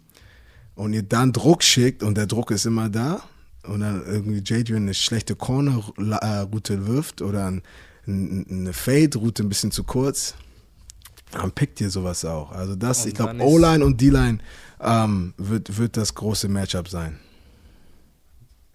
und 0.75 0.95
ihr 0.95 1.03
dann 1.03 1.33
Druck 1.33 1.62
schickt 1.62 2.03
und 2.03 2.16
der 2.16 2.27
Druck 2.27 2.51
ist 2.51 2.64
immer 2.64 2.88
da 2.88 3.23
und 3.64 3.81
dann 3.81 4.05
irgendwie 4.07 4.42
Jadrian 4.45 4.83
eine 4.83 4.95
schlechte 4.95 5.37
Corner-Route 5.37 6.87
wirft 6.87 7.21
oder 7.21 7.47
ein 7.47 7.62
eine 8.07 8.73
Fade-Route 8.73 9.43
ein 9.43 9.49
bisschen 9.49 9.71
zu 9.71 9.85
kurz, 9.85 10.35
dann 11.31 11.53
pickt 11.53 11.81
ihr 11.81 11.91
sowas 11.91 12.25
auch. 12.25 12.53
Also 12.53 12.75
das, 12.75 13.03
und 13.03 13.09
ich 13.09 13.15
glaube, 13.15 13.41
O-Line 13.41 13.85
und 13.85 14.01
D-Line 14.01 14.38
ähm, 14.81 15.35
wird, 15.37 15.79
wird 15.79 15.97
das 15.97 16.15
große 16.15 16.49
Matchup 16.49 16.88
sein. 16.88 17.19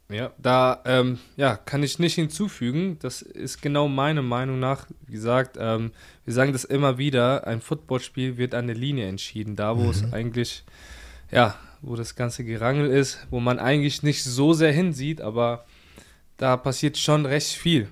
Ja, 0.09 0.31
da 0.37 0.81
ähm, 0.85 1.19
ja, 1.35 1.57
kann 1.57 1.83
ich 1.83 1.99
nicht 1.99 2.15
hinzufügen. 2.15 2.97
Das 3.01 3.21
ist 3.21 3.61
genau 3.61 3.89
meine 3.89 4.21
Meinung 4.21 4.57
nach. 4.57 4.87
Wie 5.05 5.11
gesagt, 5.11 5.57
ähm, 5.59 5.91
wir 6.23 6.33
sagen 6.33 6.53
das 6.53 6.63
immer 6.63 6.97
wieder, 6.97 7.45
ein 7.45 7.59
Footballspiel 7.59 8.37
wird 8.37 8.55
an 8.55 8.67
der 8.67 8.75
Linie 8.75 9.07
entschieden. 9.07 9.57
Da, 9.57 9.77
wo 9.77 9.83
mhm. 9.83 9.89
es 9.89 10.13
eigentlich, 10.13 10.63
ja, 11.29 11.55
wo 11.81 11.97
das 11.97 12.15
ganze 12.15 12.45
Gerangel 12.45 12.89
ist, 12.89 13.27
wo 13.31 13.41
man 13.41 13.59
eigentlich 13.59 14.01
nicht 14.01 14.23
so 14.23 14.53
sehr 14.53 14.71
hinsieht, 14.71 15.19
aber 15.19 15.65
da 16.37 16.55
passiert 16.55 16.97
schon 16.97 17.25
recht 17.25 17.51
viel. 17.51 17.89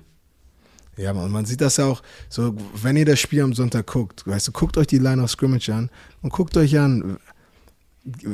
Ja, 0.96 1.12
und 1.12 1.30
man 1.30 1.44
sieht 1.44 1.60
das 1.60 1.76
ja 1.76 1.86
auch, 1.86 2.02
so, 2.28 2.56
wenn 2.80 2.96
ihr 2.96 3.04
das 3.04 3.20
Spiel 3.20 3.42
am 3.42 3.52
Sonntag 3.52 3.86
guckt, 3.86 4.26
weißt 4.26 4.48
du, 4.48 4.52
guckt 4.52 4.78
euch 4.78 4.86
die 4.86 4.98
Line 4.98 5.22
of 5.22 5.30
Scrimmage 5.30 5.68
an 5.70 5.90
und 6.22 6.32
guckt 6.32 6.56
euch 6.56 6.78
an, 6.78 7.18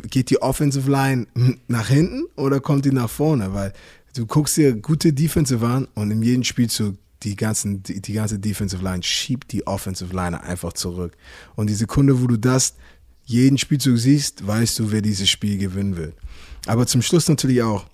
geht 0.09 0.31
die 0.31 0.41
Offensive 0.41 0.91
Line 0.91 1.27
nach 1.67 1.89
hinten 1.89 2.25
oder 2.37 2.61
kommt 2.61 2.85
die 2.85 2.93
nach 2.93 3.11
vorne? 3.11 3.53
Weil 3.53 3.73
du 4.15 4.27
guckst 4.27 4.57
dir 4.57 4.75
gute 4.75 5.13
Defensive 5.13 5.67
an 5.67 5.89
und 5.95 6.11
in 6.11 6.23
jedem 6.23 6.45
Spielzug 6.45 6.97
die, 7.23 7.37
ganzen, 7.37 7.83
die, 7.83 8.01
die 8.01 8.13
ganze 8.13 8.39
Defensive 8.39 8.83
Line 8.83 9.03
schiebt 9.03 9.53
die 9.53 9.67
Offensive 9.67 10.15
Line 10.15 10.43
einfach 10.43 10.73
zurück. 10.73 11.17
Und 11.55 11.69
die 11.69 11.75
Sekunde, 11.75 12.21
wo 12.21 12.27
du 12.27 12.37
das 12.37 12.75
jeden 13.25 13.59
Spielzug 13.59 13.99
siehst, 13.99 14.47
weißt 14.47 14.79
du, 14.79 14.91
wer 14.91 15.03
dieses 15.03 15.31
Spiel 15.31 15.59
gewinnen 15.59 15.97
wird. 15.97 16.15
Aber 16.67 16.87
zum 16.87 17.03
Schluss 17.03 17.29
natürlich 17.29 17.63
auch, 17.63 17.87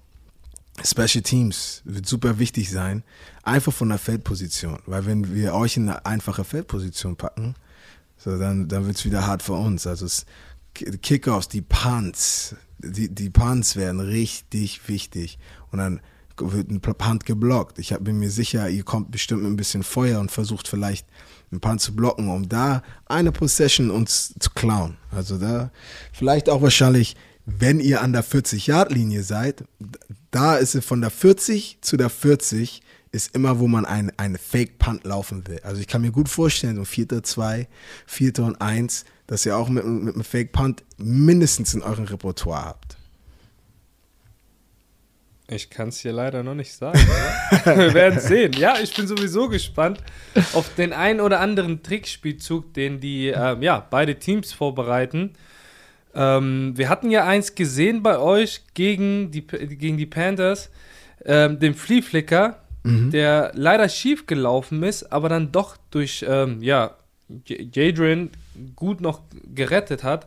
Special 0.85 1.23
Teams 1.23 1.83
wird 1.85 2.07
super 2.07 2.39
wichtig 2.39 2.71
sein, 2.71 3.03
einfach 3.43 3.73
von 3.73 3.89
der 3.89 3.99
Feldposition. 3.99 4.79
Weil 4.87 5.07
wenn 5.07 5.35
wir 5.35 5.55
euch 5.55 5.77
in 5.77 5.89
eine 5.89 6.07
einfache 6.07 6.45
Feldposition 6.45 7.17
packen, 7.17 7.55
so 8.17 8.39
dann, 8.39 8.69
dann 8.69 8.87
wird 8.87 8.97
es 8.97 9.05
wieder 9.05 9.27
hart 9.27 9.43
für 9.43 9.55
uns. 9.55 9.87
Also 9.87 10.07
es, 10.07 10.27
Kickoffs, 10.75 11.49
die 11.49 11.63
Punts, 11.63 12.57
die, 12.79 13.09
die 13.09 13.31
Punts 13.31 13.77
werden 13.77 14.01
richtig 14.01 14.89
wichtig. 14.89 15.39
Und 15.71 15.79
dann 15.79 16.01
wird 16.37 16.71
ein 16.71 16.81
Punt 16.81 17.27
geblockt. 17.27 17.79
Ich 17.79 17.97
bin 17.99 18.19
mir 18.19 18.31
sicher, 18.31 18.69
ihr 18.69 18.85
kommt 18.85 19.11
bestimmt 19.11 19.43
mit 19.43 19.53
ein 19.53 19.57
bisschen 19.57 19.83
Feuer 19.83 20.21
und 20.21 20.31
versucht 20.31 20.69
vielleicht 20.69 21.07
einen 21.51 21.61
Punt 21.61 21.81
zu 21.81 21.97
blocken, 21.97 22.29
um 22.29 22.49
da 22.49 22.83
eine 23.07 23.33
Possession 23.33 23.91
uns 23.91 24.35
zu 24.39 24.51
klauen. 24.51 24.97
Also 25.11 25.39
da 25.39 25.71
vielleicht 26.13 26.49
auch 26.49 26.63
wahrscheinlich 26.63 27.17
wenn 27.49 27.81
ihr 27.81 28.03
an 28.03 28.13
der 28.13 28.23
40-Yard-Linie 28.23 29.23
seid, 29.23 29.65
da 30.31 30.57
ist 30.57 30.75
es 30.75 30.85
von 30.85 31.01
der 31.01 31.11
40 31.11 31.79
zu 31.81 31.97
der 31.97 32.11
40 32.11 32.83
ist 33.11 33.35
immer, 33.35 33.59
wo 33.59 33.69
man 33.69 33.87
einen 33.87 34.13
eine 34.19 34.39
Fake-Punt 34.39 35.05
laufen 35.05 35.47
will. 35.47 35.61
Also 35.63 35.81
ich 35.81 35.87
kann 35.87 36.03
mir 36.03 36.13
gut 36.13 36.29
vorstellen, 36.29 36.77
so 36.77 36.85
vierter, 36.85 37.23
zwei, 37.23 37.69
vierter 38.07 38.45
und 38.45 38.61
eins, 38.61 39.05
dass 39.27 39.47
ihr 39.47 39.57
auch 39.57 39.69
mit, 39.69 39.85
mit 39.85 40.15
einem 40.15 40.25
Fake-Punt 40.25 40.85
mindestens 40.99 41.75
in 41.75 41.83
eurem 41.83 42.05
Repertoire 42.05 42.65
habt. 42.65 42.99
Ich 45.51 45.71
kann 45.71 45.89
es 45.89 46.01
hier 46.01 46.13
leider 46.13 46.43
noch 46.43 46.55
nicht 46.55 46.75
sagen. 46.75 46.99
Wir 47.65 47.95
werden 47.95 48.21
sehen. 48.21 48.53
Ja, 48.53 48.79
ich 48.83 48.95
bin 48.95 49.07
sowieso 49.07 49.49
gespannt 49.49 49.99
auf 50.53 50.75
den 50.75 50.93
einen 50.93 51.21
oder 51.21 51.41
anderen 51.41 51.83
Trickspielzug, 51.83 52.75
den 52.75 53.01
die 53.01 53.29
äh, 53.29 53.57
ja, 53.61 53.87
beide 53.91 54.19
Teams 54.19 54.53
vorbereiten. 54.53 55.33
Ähm, 56.19 56.73
wir 56.77 56.89
hatten 56.89 57.13
ja 57.13 57.25
eins 57.25 57.55
gesehen 57.55 58.03
bei 58.03 58.19
euch 58.19 58.63
gegen 58.75 59.31
die, 59.31 59.47
gegen 59.47 59.97
die 59.97 60.07
Panthers, 60.07 60.69
ähm, 61.25 61.61
den 61.61 61.75
Flea 61.75 62.03
Flicker, 62.03 62.59
mhm. 62.83 63.13
der 63.13 63.53
leider 63.55 63.89
schief 63.89 64.27
gelaufen 64.27 64.83
ist, 64.83 65.13
aber 65.13 65.29
dann 65.29 65.53
doch 65.53 65.77
durch 65.93 66.25
ähm, 66.29 66.61
ja, 66.61 66.97
Jadrian 67.47 68.31
gut 68.75 69.01
noch 69.01 69.21
gerettet 69.55 70.03
hat 70.03 70.27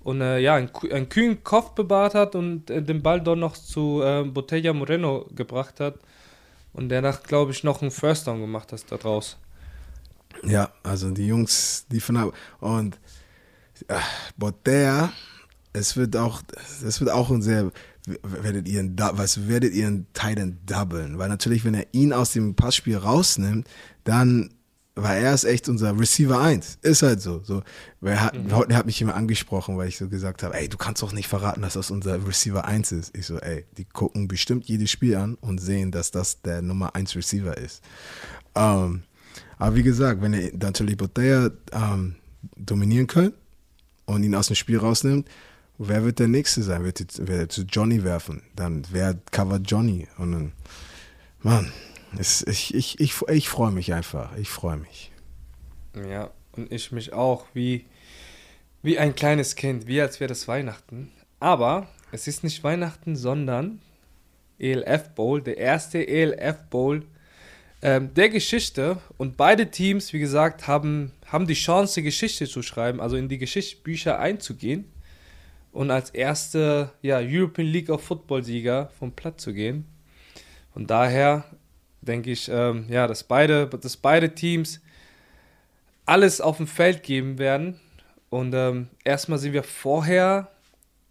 und 0.00 0.20
äh, 0.20 0.40
ja, 0.40 0.56
einen, 0.56 0.70
einen, 0.90 1.08
kühlen 1.08 1.44
Kopf 1.44 1.76
bewahrt 1.76 2.16
hat 2.16 2.34
und 2.34 2.68
äh, 2.68 2.82
den 2.82 3.00
Ball 3.00 3.20
doch 3.20 3.36
noch 3.36 3.56
zu 3.56 4.02
äh, 4.02 4.24
Botella 4.24 4.72
Moreno 4.72 5.28
gebracht 5.32 5.78
hat 5.78 5.94
und 6.72 6.88
der 6.88 7.02
danach, 7.02 7.22
glaube 7.22 7.52
ich, 7.52 7.62
noch 7.62 7.82
einen 7.82 7.92
First 7.92 8.26
Down 8.26 8.40
gemacht 8.40 8.72
hat 8.72 8.82
da 8.88 8.96
draus. 8.96 9.36
Ja, 10.42 10.70
also 10.82 11.10
die 11.10 11.26
Jungs, 11.26 11.86
die 11.88 12.00
von 12.00 12.32
und 12.60 12.98
äh, 13.88 13.98
Botea, 14.36 15.12
es 15.72 15.96
wird 15.96 16.16
auch, 16.16 16.42
es 16.84 17.00
wird 17.00 17.10
auch 17.10 17.30
ein 17.30 17.42
sehr, 17.42 17.70
werdet 18.22 18.68
ihr, 18.68 18.88
was 19.12 19.48
werdet 19.48 19.72
ihr 19.74 19.86
einen 19.86 20.06
Titan 20.12 20.58
doublen? 20.66 21.18
Weil 21.18 21.28
natürlich, 21.28 21.64
wenn 21.64 21.74
er 21.74 21.86
ihn 21.92 22.12
aus 22.12 22.32
dem 22.32 22.54
Passspiel 22.54 22.96
rausnimmt, 22.96 23.68
dann 24.04 24.50
weil 24.96 25.22
er 25.22 25.34
ist 25.34 25.44
echt 25.44 25.68
unser 25.68 25.98
Receiver 25.98 26.38
1. 26.40 26.78
Ist 26.82 27.02
halt 27.02 27.22
so. 27.22 27.40
so 27.44 27.62
er, 28.02 28.22
hat, 28.22 28.34
mhm. 28.34 28.50
er 28.50 28.76
hat 28.76 28.86
mich 28.86 29.00
immer 29.00 29.14
angesprochen, 29.14 29.76
weil 29.76 29.88
ich 29.88 29.96
so 29.96 30.08
gesagt 30.08 30.42
habe, 30.42 30.54
ey, 30.54 30.68
du 30.68 30.76
kannst 30.76 31.02
doch 31.02 31.12
nicht 31.12 31.28
verraten, 31.28 31.62
dass 31.62 31.74
das 31.74 31.90
unser 31.90 32.26
Receiver 32.26 32.64
1 32.64 32.92
ist. 32.92 33.16
Ich 33.16 33.26
so, 33.26 33.38
ey, 33.38 33.64
die 33.78 33.84
gucken 33.84 34.28
bestimmt 34.28 34.66
jedes 34.66 34.90
Spiel 34.90 35.16
an 35.16 35.34
und 35.40 35.58
sehen, 35.58 35.90
dass 35.90 36.10
das 36.10 36.42
der 36.42 36.60
Nummer 36.60 36.94
1 36.94 37.16
Receiver 37.16 37.56
ist. 37.56 37.82
Ähm, 38.54 39.04
aber 39.58 39.76
wie 39.76 39.82
gesagt, 39.82 40.22
wenn 40.22 40.34
er 40.34 40.50
natürlich 40.58 40.96
Botella 40.96 41.50
ähm, 41.72 42.16
dominieren 42.56 43.06
können 43.06 43.32
und 44.14 44.22
ihn 44.22 44.34
aus 44.34 44.48
dem 44.48 44.56
Spiel 44.56 44.78
rausnimmt, 44.78 45.28
wer 45.78 46.04
wird 46.04 46.18
der 46.18 46.28
Nächste 46.28 46.62
sein? 46.62 46.84
Wird, 46.84 47.18
er 47.18 47.48
zu 47.48 47.62
Johnny 47.62 48.04
werfen? 48.04 48.42
Dann 48.54 48.84
wer 48.90 49.18
covert 49.30 49.70
Johnny? 49.70 50.06
Und 50.18 50.32
dann, 50.32 50.52
Mann, 51.42 51.72
es, 52.18 52.42
ich, 52.46 52.74
ich, 52.74 53.00
ich, 53.00 53.14
ich 53.28 53.48
freue 53.48 53.72
mich 53.72 53.92
einfach. 53.94 54.36
Ich 54.36 54.48
freue 54.48 54.76
mich. 54.76 55.12
Ja, 56.08 56.30
und 56.52 56.70
ich 56.72 56.92
mich 56.92 57.12
auch, 57.12 57.46
wie, 57.54 57.86
wie 58.82 58.98
ein 58.98 59.14
kleines 59.14 59.56
Kind, 59.56 59.86
wie 59.86 60.00
als 60.00 60.20
wäre 60.20 60.28
das 60.28 60.48
Weihnachten. 60.48 61.10
Aber 61.38 61.88
es 62.12 62.26
ist 62.26 62.44
nicht 62.44 62.62
Weihnachten, 62.64 63.16
sondern 63.16 63.80
ELF 64.58 65.10
Bowl, 65.14 65.40
der 65.40 65.56
erste 65.56 66.06
ELF 66.06 66.64
Bowl 66.68 67.04
ähm, 67.82 68.12
der 68.14 68.28
Geschichte. 68.28 68.98
Und 69.16 69.36
beide 69.36 69.70
Teams, 69.70 70.12
wie 70.12 70.18
gesagt, 70.18 70.66
haben, 70.66 71.12
haben 71.30 71.46
die 71.46 71.54
Chance, 71.54 72.02
Geschichte 72.02 72.46
zu 72.46 72.62
schreiben, 72.62 73.00
also 73.00 73.16
in 73.16 73.28
die 73.28 73.38
Geschichtsbücher 73.38 74.18
einzugehen 74.18 74.84
und 75.72 75.90
als 75.90 76.10
erste 76.10 76.92
ja, 77.02 77.20
European 77.22 77.68
League 77.68 77.88
of 77.88 78.02
Football 78.02 78.42
Sieger 78.42 78.90
vom 78.98 79.12
Platz 79.12 79.42
zu 79.42 79.52
gehen. 79.52 79.86
Von 80.72 80.86
daher 80.86 81.44
denke 82.00 82.30
ich, 82.30 82.48
ähm, 82.52 82.86
ja, 82.88 83.06
dass 83.06 83.24
beide, 83.24 83.66
dass 83.66 83.96
beide 83.96 84.34
Teams 84.34 84.80
alles 86.04 86.40
auf 86.40 86.56
dem 86.56 86.66
Feld 86.66 87.02
geben 87.02 87.38
werden. 87.38 87.78
Und 88.30 88.54
ähm, 88.54 88.88
erstmal 89.04 89.38
sind 89.38 89.52
wir 89.52 89.62
vorher 89.62 90.50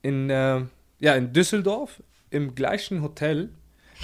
in, 0.01 0.29
äh, 0.29 0.61
ja, 0.99 1.15
in 1.15 1.31
Düsseldorf 1.33 2.01
im 2.29 2.55
gleichen 2.55 3.01
Hotel. 3.01 3.49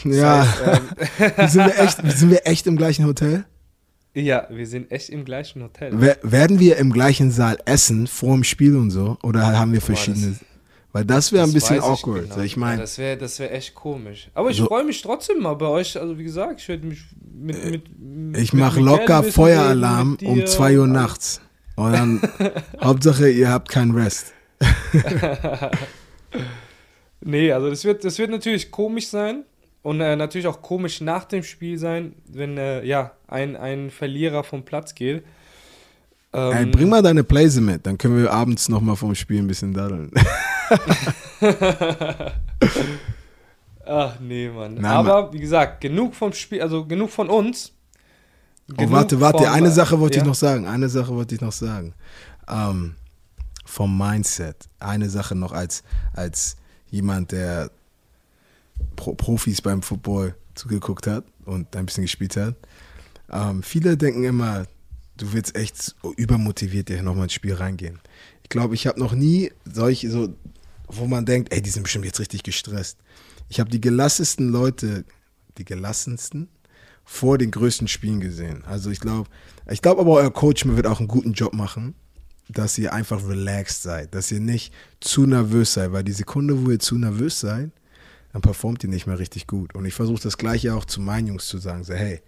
Ja. 0.04 0.45
Das 0.45 0.65
heißt, 0.65 1.39
ähm, 1.39 1.47
sind, 1.47 1.65
wir 1.65 1.80
echt, 1.80 1.97
sind 2.17 2.30
wir 2.30 2.47
echt 2.47 2.67
im 2.67 2.78
gleichen 2.78 3.06
Hotel? 3.06 3.45
Ja, 4.15 4.47
wir 4.49 4.65
sind 4.65 4.91
echt 4.91 5.10
im 5.10 5.25
gleichen 5.25 5.62
Hotel. 5.62 5.91
Wer, 5.93 6.17
werden 6.23 6.60
wir 6.60 6.78
im 6.78 6.93
gleichen 6.93 7.32
Saal 7.32 7.58
essen 7.65 8.08
vor 8.08 8.34
dem 8.34 8.45
Spiel 8.45 8.78
und 8.78 8.89
so? 8.89 9.17
Oder 9.23 9.60
haben 9.60 9.73
wir 9.73 9.82
verschiedene? 9.82 10.28
Boah, 10.28 10.45
weil 10.93 11.04
das 11.04 11.34
wäre 11.34 11.43
ein 11.43 11.51
bisschen 11.51 11.82
awkward. 11.82 12.23
Ich, 12.23 12.30
genau. 12.30 12.43
ich 12.43 12.56
meine, 12.56 12.75
ja, 12.75 12.82
das 12.82 12.97
wäre 12.97 13.17
das 13.17 13.38
wär 13.38 13.54
echt 13.54 13.75
komisch. 13.75 14.30
Aber 14.34 14.49
ich 14.49 14.56
so, 14.56 14.67
freue 14.67 14.86
mich 14.86 15.01
trotzdem 15.01 15.41
mal 15.41 15.56
bei 15.56 15.65
euch. 15.65 15.99
Also 15.99 16.17
wie 16.17 16.23
gesagt, 16.23 16.62
ich 16.62 16.69
werde 16.69 16.88
mich 16.88 17.04
mit, 17.21 17.58
äh, 17.58 17.82
mit 17.99 18.41
Ich 18.41 18.54
mache 18.54 18.80
locker 18.80 19.21
Feueralarm 19.21 20.17
um 20.23 20.45
2 20.45 20.80
Uhr 20.80 20.88
nachts. 20.88 21.41
Und 21.75 21.91
dann 21.91 22.21
Hauptsache, 22.82 23.30
ihr 23.30 23.49
habt 23.49 23.67
keinen 23.67 23.91
Rest. 23.91 24.34
nee, 27.19 27.51
also 27.51 27.69
das 27.69 27.84
wird, 27.84 28.06
das 28.06 28.17
wird 28.17 28.32
natürlich 28.32 28.71
komisch 28.71 29.10
sein. 29.10 29.43
Und 29.86 30.02
äh, 30.02 30.15
natürlich 30.15 30.48
auch 30.48 30.63
komisch 30.63 31.00
nach 31.00 31.26
dem 31.26 31.43
Spiel 31.43 31.78
sein, 31.78 32.15
wenn 32.28 32.58
äh, 32.58 32.84
ja, 32.84 33.12
ein, 33.28 33.56
ein 33.56 33.91
Verlierer 33.91 34.43
vom 34.43 34.65
Platz 34.65 34.95
geht. 34.95 35.24
Ähm, 36.34 36.54
Ey, 36.54 36.65
bring 36.65 36.89
mal 36.89 37.04
deine 37.04 37.24
Playse 37.24 37.62
mit, 37.62 37.86
dann 37.86 37.95
können 38.00 38.17
wir 38.17 38.34
abends 38.34 38.67
nochmal 38.67 38.95
vom 38.95 39.13
Spiel 39.13 39.38
ein 39.38 39.48
bisschen 39.48 39.76
daddeln. 39.76 40.10
Ach 43.86 44.19
nee, 44.19 44.50
Mann. 44.50 44.74
Nein, 44.74 44.86
Aber 44.86 45.26
Mann. 45.26 45.34
wie 45.34 45.39
gesagt, 45.39 45.82
genug 45.82 46.15
vom 46.15 46.34
Spiel, 46.34 46.63
also 46.63 46.84
genug 46.84 47.12
von 47.12 47.30
uns. 47.30 47.71
Genug 48.67 48.89
oh, 48.89 48.91
warte, 48.91 49.21
warte, 49.21 49.43
vom, 49.43 49.54
eine 49.54 49.69
Sache 49.69 50.00
wollte 50.00 50.17
ja? 50.17 50.24
ich 50.24 50.28
noch 50.28 50.34
sagen. 50.34 50.65
Eine 50.65 50.89
Sache 50.89 51.13
wollte 51.13 51.36
ich 51.36 51.41
noch 51.41 51.52
sagen. 51.52 51.93
Ähm, 52.50 52.95
vom 53.65 53.95
Mindset. 53.95 54.67
Eine 54.80 55.12
Sache 55.12 55.36
noch 55.36 55.52
als, 55.52 55.84
als 56.13 56.58
jemand, 56.89 57.34
der 57.34 57.69
Pro 58.96 59.14
Profis 59.14 59.62
beim 59.62 59.82
Football 59.82 60.36
zugeguckt 60.56 61.08
hat 61.08 61.26
und 61.46 61.76
ein 61.76 61.86
bisschen 61.86 62.04
gespielt 62.04 62.36
hat. 62.38 62.56
Ähm, 63.32 63.64
viele 63.64 63.98
denken 63.98 64.24
immer, 64.24 64.66
du 65.18 65.34
willst 65.34 65.56
echt 65.56 65.96
übermotiviert 66.18 66.90
hier 66.90 67.04
nochmal 67.04 67.24
ins 67.24 67.34
Spiel 67.34 67.54
reingehen. 67.54 68.00
Ich 68.44 68.50
glaube, 68.50 68.76
ich 68.76 68.88
habe 68.88 69.00
noch 69.00 69.14
nie 69.14 69.52
solche, 69.66 70.10
so, 70.10 70.36
wo 70.88 71.06
man 71.08 71.26
denkt, 71.26 71.54
ey, 71.54 71.62
die 71.62 71.70
sind 71.70 71.84
bestimmt 71.84 72.06
jetzt 72.06 72.20
richtig 72.20 72.44
gestresst. 72.44 72.98
Ich 73.50 73.60
habe 73.60 73.70
die 73.70 73.82
gelassensten 73.82 74.50
Leute, 74.50 75.06
die 75.58 75.66
gelassensten, 75.66 76.50
vor 77.06 77.38
den 77.38 77.52
größten 77.52 77.88
Spielen 77.88 78.20
gesehen. 78.20 78.64
Also 78.66 78.90
ich 78.90 79.00
glaube, 79.00 79.30
ich 79.70 79.82
glaube 79.82 80.02
aber 80.02 80.12
euer 80.14 80.34
Coach 80.34 80.66
wird 80.66 80.88
auch 80.88 81.00
einen 81.00 81.08
guten 81.08 81.34
Job 81.34 81.54
machen, 81.54 81.94
dass 82.50 82.78
ihr 82.78 82.94
einfach 82.94 83.28
relaxed 83.28 83.84
seid, 83.84 84.14
dass 84.14 84.32
ihr 84.32 84.40
nicht 84.40 84.74
zu 85.00 85.26
nervös 85.26 85.74
seid, 85.74 85.92
weil 85.92 86.04
die 86.04 86.12
Sekunde, 86.12 86.66
wo 86.66 86.72
ihr 86.72 86.80
zu 86.80 86.98
nervös 86.98 87.40
seid, 87.40 87.72
dann 88.36 88.41
performt 88.41 88.84
ihr 88.84 88.89
nicht 88.89 89.08
mehr 89.08 89.17
richtig 89.17 89.48
gut. 89.48 89.74
Und 89.76 89.86
ich 89.86 89.93
versuche 89.93 90.21
das 90.21 90.38
gleiche 90.38 90.76
auch 90.76 90.84
zu 90.84 91.00
meinen 91.00 91.28
Jungs 91.28 91.48
zu 91.48 91.58
sagen, 91.58 91.86
so 91.86 91.93
hey, 91.93 92.19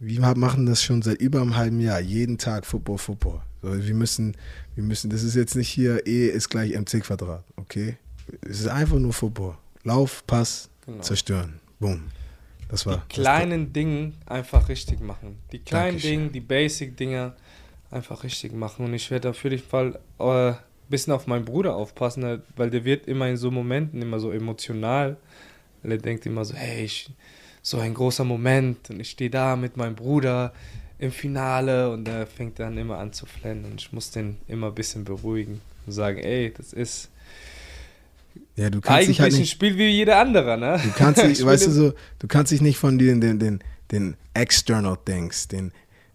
wir 0.00 0.20
machen 0.34 0.66
das 0.66 0.82
schon 0.82 1.00
seit 1.00 1.20
über 1.20 1.40
einem 1.40 1.54
halben 1.54 1.78
Jahr, 1.78 2.00
jeden 2.00 2.38
Tag 2.38 2.66
Football, 2.66 2.98
Football. 2.98 3.40
So, 3.62 3.86
wir 3.86 3.94
müssen, 3.94 4.36
wir 4.74 4.82
müssen, 4.82 5.08
das 5.08 5.22
ist 5.22 5.36
jetzt 5.36 5.54
nicht 5.54 5.68
hier, 5.68 6.04
E 6.08 6.26
ist 6.26 6.48
gleich 6.48 6.76
MC 6.76 7.04
Quadrat, 7.04 7.44
okay? 7.54 7.98
Es 8.40 8.58
ist 8.58 8.66
einfach 8.66 8.98
nur 8.98 9.12
Football. 9.12 9.56
Lauf, 9.84 10.26
Pass, 10.26 10.70
genau. 10.84 11.00
zerstören. 11.02 11.60
Boom. 11.78 12.02
Das 12.68 12.84
war. 12.84 13.04
Die 13.08 13.14
kleinen 13.14 13.72
Dinge 13.72 14.12
einfach 14.26 14.68
richtig 14.68 14.98
machen. 14.98 15.38
Die 15.52 15.60
kleinen 15.60 15.98
Dinge, 16.00 16.30
die 16.30 16.40
Basic-Dinge 16.40 17.32
einfach 17.92 18.24
richtig 18.24 18.52
machen. 18.54 18.86
Und 18.86 18.94
ich 18.94 19.08
werde 19.12 19.30
auf 19.30 19.44
jeden 19.44 19.62
Fall 19.62 20.00
äh, 20.18 20.54
bisschen 20.88 21.12
auf 21.12 21.26
meinen 21.26 21.44
Bruder 21.44 21.74
aufpassen, 21.76 22.42
weil 22.56 22.70
der 22.70 22.84
wird 22.84 23.06
immer 23.06 23.28
in 23.28 23.36
so 23.36 23.50
Momenten 23.50 24.02
immer 24.02 24.20
so 24.20 24.30
emotional. 24.30 25.16
Weil 25.82 25.92
er 25.92 25.98
denkt 25.98 26.26
immer 26.26 26.44
so, 26.44 26.54
hey, 26.54 26.84
ich 26.84 27.10
so 27.62 27.78
ein 27.78 27.94
großer 27.94 28.24
Moment 28.24 28.90
und 28.90 29.00
ich 29.00 29.10
stehe 29.10 29.30
da 29.30 29.56
mit 29.56 29.76
meinem 29.76 29.96
Bruder 29.96 30.52
im 30.98 31.10
Finale 31.10 31.90
und 31.90 32.06
er 32.06 32.26
fängt 32.26 32.60
dann 32.60 32.78
immer 32.78 32.98
an 32.98 33.12
zu 33.12 33.26
flennen 33.26 33.64
und 33.64 33.80
ich 33.80 33.92
muss 33.92 34.12
den 34.12 34.36
immer 34.46 34.68
ein 34.68 34.74
bisschen 34.74 35.04
beruhigen 35.04 35.60
und 35.84 35.92
sagen, 35.92 36.18
ey, 36.18 36.52
das 36.56 36.72
ist 36.72 37.10
ja, 38.54 38.70
du 38.70 38.80
kannst 38.80 39.08
eigentlich 39.08 39.20
halt 39.20 39.32
nicht, 39.32 39.42
ein 39.42 39.46
Spiel 39.46 39.76
wie 39.76 39.88
jeder 39.88 40.18
andere, 40.18 40.56
ne? 40.56 40.80
Du 40.82 40.90
kannst 40.90 41.22
dich, 41.22 41.44
weißt 41.44 41.66
du 41.66 41.70
so, 41.70 41.92
du 42.18 42.28
kannst 42.28 42.52
dich 42.52 42.60
nicht 42.60 42.78
von 42.78 42.98
den, 42.98 43.20
den, 43.20 43.38
den, 43.38 43.60
den 43.90 44.16
external 44.32 44.96
things, 45.04 45.48
den 45.48 45.72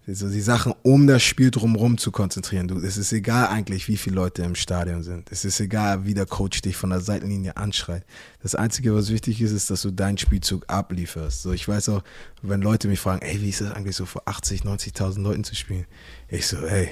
so 0.08 0.30
die 0.30 0.42
Sachen 0.42 0.74
um 0.82 1.06
das 1.08 1.22
Spiel 1.22 1.52
drumherum 1.52 1.98
zu 1.98 2.12
konzentrieren. 2.12 2.68
Du, 2.68 2.78
es 2.80 2.98
ist 2.98 3.14
egal 3.14 3.48
eigentlich, 3.48 3.88
wie 3.88 3.98
viele 3.98 4.16
Leute 4.16 4.42
im 4.42 4.56
Stadion 4.56 5.04
sind. 5.04 5.32
Es 5.32 5.46
ist 5.46 5.60
egal, 5.60 6.06
wie 6.06 6.14
der 6.14 6.26
Coach 6.26 6.62
dich 6.62 6.76
von 6.76 6.90
der 6.90 7.02
Seitenlinie 7.02 7.56
anschreit. 7.58 8.04
Das 8.42 8.56
Einzige, 8.56 8.96
was 8.96 9.12
wichtig 9.12 9.42
ist, 9.42 9.52
ist, 9.52 9.70
dass 9.70 9.84
du 9.84 9.92
deinen 9.92 10.18
Spielzug 10.18 10.66
ablieferst. 10.68 11.44
So, 11.44 11.54
ich 11.54 11.68
weiß 11.68 11.90
auch, 11.90 12.04
wenn 12.42 12.62
Leute 12.62 12.88
mich 12.88 13.00
fragen, 13.00 13.22
ey, 13.22 13.42
wie 13.42 13.50
ist 13.50 13.62
das 13.62 13.72
eigentlich 13.72 13.96
so 13.96 14.06
vor 14.06 14.24
80, 14.26 14.62
90.000 14.62 15.22
Leuten 15.22 15.44
zu 15.44 15.56
spielen? 15.56 15.86
Ich 16.30 16.48
so, 16.48 16.58
ey, 16.58 16.90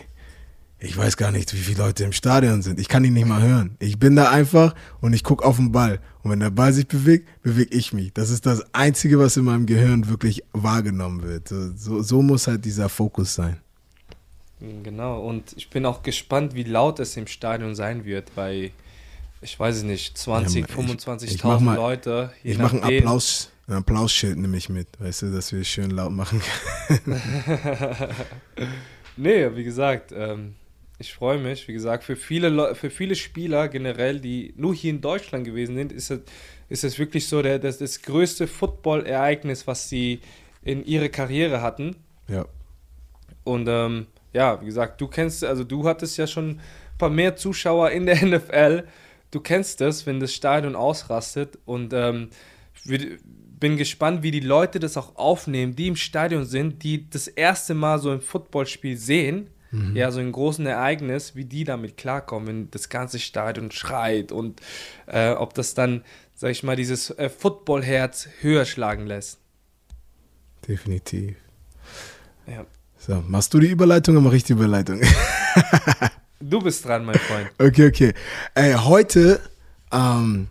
ich 0.82 0.96
weiß 0.96 1.18
gar 1.18 1.32
nicht, 1.32 1.54
wie 1.54 1.58
viele 1.58 1.84
Leute 1.84 2.06
im 2.06 2.14
Stadion 2.14 2.62
sind. 2.62 2.80
Ich 2.80 2.88
kann 2.88 3.04
ihn 3.04 3.14
nicht 3.14 3.28
mal 3.28 3.42
hören. 3.42 3.76
Ich 3.80 4.00
bin 4.00 4.16
da 4.16 4.30
einfach 4.30 4.74
und 5.02 5.12
ich 5.14 5.24
gucke 5.24 5.44
auf 5.44 5.58
den 5.58 5.74
Ball. 5.74 6.00
Und 6.24 6.32
wenn 6.32 6.40
der 6.40 6.52
Ball 6.52 6.72
sich 6.72 6.88
bewegt, 6.88 7.28
bewege 7.42 7.76
ich 7.76 7.92
mich. 7.92 8.14
Das 8.14 8.30
ist 8.30 8.46
das 8.46 8.74
Einzige, 8.74 9.20
was 9.20 9.36
in 9.36 9.44
meinem 9.44 9.66
Gehirn 9.66 10.08
wirklich 10.08 10.44
wahrgenommen 10.54 11.22
wird. 11.24 11.50
So, 11.50 12.02
so 12.02 12.22
muss 12.22 12.48
halt 12.48 12.64
dieser 12.64 12.88
Fokus 12.88 13.36
sein. 13.36 13.58
Genau, 14.84 15.22
und 15.22 15.54
ich 15.56 15.70
bin 15.70 15.86
auch 15.86 16.04
gespannt, 16.04 16.54
wie 16.54 16.64
laut 16.64 17.00
es 17.00 17.16
im 17.16 17.28
Stadion 17.28 17.76
sein 17.76 18.04
wird, 18.04 18.32
weil 18.36 18.72
ich 19.42 19.58
weiß 19.58 19.78
es 19.78 19.84
nicht, 19.84 20.18
20, 20.18 20.68
ja, 20.68 20.76
25.000 20.76 21.76
Leute. 21.76 22.32
ich 22.44 22.58
mache 22.58 22.84
einen 22.84 23.00
Applaus, 23.00 23.52
ein 23.68 23.76
Applausschild 23.76 24.38
nehme 24.38 24.58
ich 24.58 24.68
mit, 24.68 24.88
weißt 25.00 25.22
du, 25.22 25.32
dass 25.32 25.54
wir 25.54 25.62
es 25.62 25.68
schön 25.68 25.92
laut 25.92 26.12
machen 26.12 26.42
können. 26.88 27.22
nee, 29.16 29.56
wie 29.56 29.64
gesagt, 29.64 30.12
ähm, 30.14 30.56
ich 31.00 31.14
freue 31.14 31.40
mich. 31.40 31.68
Wie 31.68 31.74
gesagt, 31.74 32.04
für 32.04 32.16
viele, 32.16 32.76
für 32.76 32.90
viele 32.90 33.16
Spieler 33.16 33.70
generell, 33.70 34.20
die 34.20 34.54
nur 34.58 34.76
hier 34.76 34.92
in 34.92 35.02
Deutschland 35.02 35.46
gewesen 35.46 35.76
sind, 35.76 35.92
ist 35.94 36.12
es, 36.12 36.20
ist 36.68 36.84
es 36.84 37.00
wirklich 37.00 37.28
so 37.28 37.42
der, 37.42 37.58
das, 37.58 37.78
das 37.78 38.02
größte 38.02 38.48
Football-Ereignis, 38.48 39.66
was 39.66 39.90
sie 39.90 40.20
in 40.62 40.86
ihrer 40.86 41.08
Karriere 41.08 41.62
hatten. 41.62 41.96
Ja. 42.28 42.46
Und 43.46 43.68
ähm, 43.70 44.08
ja, 44.34 44.62
wie 44.62 44.66
gesagt, 44.66 45.00
du 45.02 45.08
kennst, 45.08 45.44
also 45.44 45.64
du 45.64 45.88
hattest 45.88 46.18
ja 46.18 46.28
schon 46.28 46.50
ein 46.50 46.62
paar 46.98 47.10
mehr 47.10 47.36
Zuschauer 47.36 47.92
in 47.92 48.06
der 48.06 48.16
NFL. 48.26 48.84
Du 49.32 49.40
kennst 49.40 49.80
das, 49.82 50.06
wenn 50.06 50.20
das 50.20 50.34
Stadion 50.34 50.76
ausrastet 50.76 51.58
und 51.66 51.94
ähm, 51.94 52.30
bin 52.86 53.78
gespannt, 53.78 54.22
wie 54.24 54.32
die 54.32 54.40
Leute 54.40 54.80
das 54.80 54.98
auch 54.98 55.16
aufnehmen, 55.16 55.76
die 55.76 55.88
im 55.88 55.96
Stadion 55.96 56.46
sind, 56.46 56.84
die 56.84 57.10
das 57.10 57.28
erste 57.28 57.74
Mal 57.74 58.00
so 58.00 58.12
ein 58.12 58.22
Footballspiel 58.22 58.98
sehen. 58.98 59.50
Mhm. 59.72 59.96
Ja, 59.96 60.12
so 60.12 60.20
ein 60.20 60.32
großen 60.32 60.66
Ereignis, 60.66 61.36
wie 61.36 61.46
die 61.46 61.64
damit 61.64 61.98
klarkommen, 61.98 62.48
wenn 62.48 62.72
das 62.72 62.90
ganze 62.90 63.20
Stadion 63.20 63.72
schreit 63.72 64.32
und 64.32 64.62
äh, 65.06 65.32
ob 65.32 65.54
das 65.54 65.74
dann, 65.74 66.04
sag 66.36 66.52
ich 66.52 66.64
mal, 66.64 66.76
dieses 66.76 67.12
äh, 67.12 67.30
Footballherz 67.30 68.28
höher 68.42 68.66
schlagen 68.66 69.06
lässt. 69.06 69.40
Definitiv. 70.68 71.36
Ja. 72.48 72.66
So, 72.98 73.24
machst 73.28 73.54
du 73.54 73.60
die 73.60 73.68
Überleitung 73.68 74.16
oder 74.16 74.26
mache 74.26 74.36
ich 74.38 74.44
die 74.44 74.54
Überleitung? 74.54 75.02
du 76.42 76.62
bist 76.62 76.86
dran, 76.86 77.06
mein 77.06 77.18
Freund. 77.18 77.50
Okay, 77.58 77.88
okay. 77.88 78.14
Ey, 78.56 78.74
heute 78.74 79.40
ähm, 79.92 80.48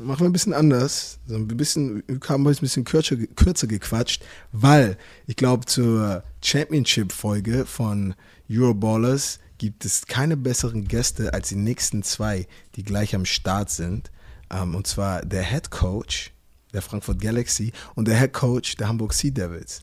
machen 0.00 0.20
wir 0.20 0.26
ein 0.26 0.32
bisschen 0.32 0.54
anders. 0.54 1.18
So 1.26 1.36
ein 1.36 1.46
bisschen, 1.48 2.02
wir 2.06 2.20
haben 2.28 2.44
heute 2.46 2.60
ein 2.60 2.66
bisschen 2.66 2.84
kürzer, 2.84 3.16
kürzer 3.16 3.66
gequatscht, 3.66 4.24
weil 4.52 4.96
ich 5.26 5.36
glaube, 5.36 5.66
zur 5.66 6.22
Championship-Folge 6.42 7.66
von 7.66 8.14
Euroballers 8.50 9.38
gibt 9.58 9.84
es 9.84 10.06
keine 10.06 10.36
besseren 10.36 10.86
Gäste 10.86 11.32
als 11.32 11.48
die 11.48 11.56
nächsten 11.56 12.02
zwei, 12.02 12.46
die 12.76 12.82
gleich 12.82 13.14
am 13.14 13.24
Start 13.24 13.70
sind. 13.70 14.10
Ähm, 14.50 14.74
und 14.74 14.86
zwar 14.86 15.24
der 15.24 15.42
Head 15.42 15.70
Coach 15.70 16.32
der 16.72 16.82
Frankfurt 16.82 17.20
Galaxy 17.20 17.72
und 17.94 18.08
der 18.08 18.18
Head 18.18 18.32
Coach 18.32 18.76
der 18.76 18.88
Hamburg 18.88 19.14
Sea 19.14 19.30
Devils. 19.30 19.82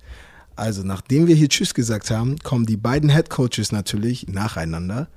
Also, 0.55 0.84
nachdem 0.84 1.28
wir 1.28 1.36
hier 1.36 1.49
Tschüss 1.49 1.74
gesagt 1.74 2.12
haben, 2.12 2.38
kommen 2.39 2.66
die 2.66 2.78
beiden 2.78 3.09
Head 3.09 3.30
Coaches 3.30 3.72
natürlich 3.72 4.28
nacheinander. 4.28 5.07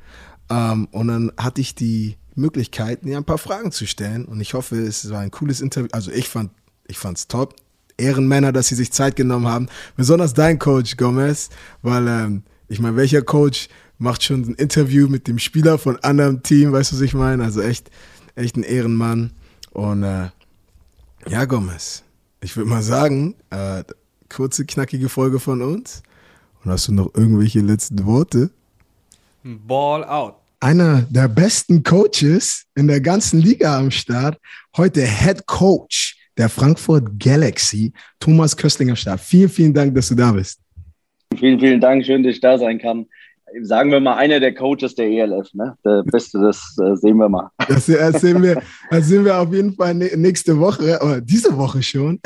Ähm, 0.49 0.89
und 0.93 1.09
dann 1.09 1.33
hatte 1.37 1.61
ich 1.61 1.75
die 1.75 2.17
Möglichkeit, 2.35 3.05
mir 3.05 3.17
ein 3.17 3.25
paar 3.25 3.39
Fragen 3.39 3.73
zu 3.73 3.87
stellen. 3.87 4.25
Und 4.25 4.41
ich 4.41 4.55
hoffe, 4.55 4.77
es 4.77 5.11
war 5.11 5.21
ein 5.21 5.31
cooles 5.31 5.61
Interview. 5.61 5.89
Also 5.93 6.11
ich 6.11 6.29
fand, 6.29 6.51
ich 6.87 6.99
top. 7.29 7.57
Ehrenmänner, 7.97 8.53
dass 8.53 8.69
sie 8.69 8.75
sich 8.75 8.91
Zeit 8.93 9.15
genommen 9.15 9.47
haben. 9.47 9.69
Besonders 9.97 10.35
dein 10.35 10.59
Coach 10.59 10.97
Gomez, 10.97 11.51
weil 11.83 12.09
ähm, 12.09 12.43
ich 12.69 12.81
meine, 12.81 12.97
welcher 12.97 13.23
Coach 13.23 13.69
macht 13.99 14.23
schon 14.23 14.43
ein 14.43 14.55
Interview 14.55 15.09
mit 15.09 15.29
dem 15.29 15.39
Spieler 15.39 15.79
von 15.79 15.97
anderem 15.99 16.43
Team, 16.43 16.73
weißt 16.73 16.93
du, 16.93 16.97
was 16.97 17.03
ich 17.03 17.15
meine? 17.15 17.45
Also 17.45 17.61
echt, 17.61 17.91
echt 18.35 18.57
ein 18.57 18.63
Ehrenmann. 18.63 19.33
Und 19.71 20.03
äh, 20.03 20.31
ja, 21.29 21.45
Gomez, 21.45 22.03
ich 22.41 22.57
würde 22.57 22.71
mal 22.71 22.83
sagen, 22.83 23.35
äh, 23.51 23.85
kurze, 24.29 24.65
knackige 24.65 25.09
Folge 25.09 25.41
von 25.41 25.63
uns. 25.63 26.03
Und 26.65 26.71
hast 26.71 26.89
du 26.89 26.93
noch 26.93 27.15
irgendwelche 27.15 27.61
letzten 27.61 28.05
Worte? 28.05 28.51
Ball 29.43 30.05
out 30.05 30.37
einer 30.65 31.03
der 31.11 31.29
besten 31.29 31.83
Coaches 31.83 32.65
in 32.75 32.89
der 32.89 32.99
ganzen 32.99 33.39
Liga 33.39 33.79
am 33.79 33.91
Start. 33.91 34.41
Heute 34.79 35.03
Head 35.03 35.45
Coach 35.47 36.17
der 36.39 36.49
Frankfurt 36.49 37.21
Galaxy, 37.21 37.93
Thomas 38.19 38.57
Köstlinger 38.57 38.97
Start. 38.97 39.21
Vielen, 39.21 39.51
vielen 39.51 39.75
Dank, 39.75 39.95
dass 39.95 40.09
du 40.09 40.15
da 40.15 40.33
bist. 40.33 40.59
Vielen, 41.37 41.61
vielen 41.61 41.81
Dank. 41.81 42.05
Schön, 42.05 42.23
dass 42.23 42.35
ich 42.35 42.41
da 42.41 42.59
sein 42.59 42.79
kann. 42.79 43.07
Sagen 43.63 43.91
wir 43.93 44.01
mal, 44.01 44.17
einer 44.17 44.41
der 44.41 44.55
Coaches 44.55 44.95
der 44.95 45.07
ELF, 45.07 45.53
ne? 45.55 45.77
Der 45.85 46.03
Beste, 46.03 46.41
das 46.41 46.77
äh, 46.83 46.97
sehen 46.97 47.19
wir 47.19 47.29
mal. 47.29 47.51
Das, 47.69 47.87
das, 47.87 48.21
sehen 48.21 48.43
wir, 48.43 48.61
das 48.91 49.07
sehen 49.07 49.25
wir 49.25 49.39
auf 49.39 49.53
jeden 49.53 49.75
Fall 49.75 49.95
nächste 49.95 50.59
Woche, 50.59 50.99
oder 51.01 51.21
diese 51.21 51.57
Woche 51.57 51.83
schon. 51.83 52.21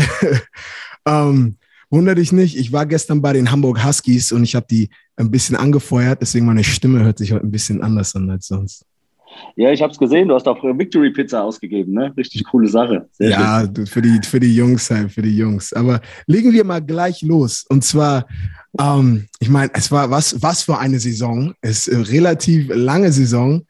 ähm, 1.07 1.57
Wunder 1.91 2.15
dich 2.15 2.33
nicht, 2.33 2.57
ich 2.59 2.71
war 2.73 2.85
gestern 2.85 3.23
bei 3.23 3.33
den 3.33 3.51
Hamburg 3.51 3.83
Huskies 3.83 4.31
und 4.31 4.45
ich 4.45 4.55
habe 4.55 4.67
die 4.71 4.91
ein 5.17 5.31
bisschen 5.31 5.57
angefeuert, 5.57 6.21
deswegen 6.21 6.45
meine 6.45 6.63
Stimme 6.63 7.03
hört 7.03 7.17
sich 7.17 7.33
heute 7.33 7.47
ein 7.47 7.51
bisschen 7.51 7.83
anders 7.83 8.15
an 8.15 8.29
als 8.29 8.47
sonst. 8.47 8.85
Ja, 9.57 9.73
ich 9.73 9.81
habe 9.81 9.93
es 9.93 9.99
gesehen, 9.99 10.29
du 10.29 10.35
hast 10.35 10.47
auch 10.49 10.63
Victory 10.63 11.11
Pizza 11.11 11.43
ausgegeben, 11.43 11.95
ne? 11.95 12.13
Richtig 12.17 12.45
coole 12.45 12.69
Sache. 12.69 13.09
Sehr 13.13 13.31
ja, 13.31 13.61
schön. 13.61 13.87
für 13.87 14.03
die, 14.03 14.21
für 14.23 14.41
die 14.41 14.55
Jungs 14.55 14.91
halt, 14.91 15.13
für 15.13 15.23
die 15.23 15.37
Jungs. 15.37 15.73
Aber 15.73 16.01
legen 16.27 16.53
wir 16.53 16.65
mal 16.65 16.81
gleich 16.81 17.23
los. 17.23 17.65
Und 17.69 17.85
zwar, 17.85 18.27
ähm, 18.79 19.29
ich 19.39 19.49
meine, 19.49 19.71
es 19.75 19.91
war 19.91 20.11
was, 20.11 20.43
was 20.43 20.63
für 20.63 20.79
eine 20.79 20.99
Saison. 20.99 21.55
Es 21.61 21.87
ist 21.87 21.95
eine 21.95 22.09
relativ 22.09 22.69
lange 22.75 23.13
Saison. 23.13 23.67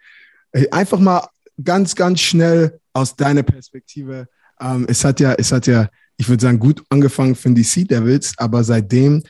Äh, 0.52 0.68
einfach 0.70 0.98
mal 0.98 1.26
ganz, 1.62 1.94
ganz 1.94 2.20
schnell 2.20 2.80
aus 2.92 3.16
deiner 3.16 3.42
Perspektive. 3.42 4.28
Ähm, 4.60 4.86
es 4.88 5.04
hat 5.04 5.20
ja, 5.20 5.34
es 5.34 5.52
hat 5.52 5.66
ja 5.66 5.88
ich 6.18 6.28
würde 6.28 6.42
sagen, 6.42 6.58
gut 6.58 6.82
angefangen 6.90 7.34
für 7.34 7.50
die 7.50 7.62
Sea 7.62 7.84
Devils, 7.84 8.34
aber 8.36 8.62
seitdem 8.64 9.22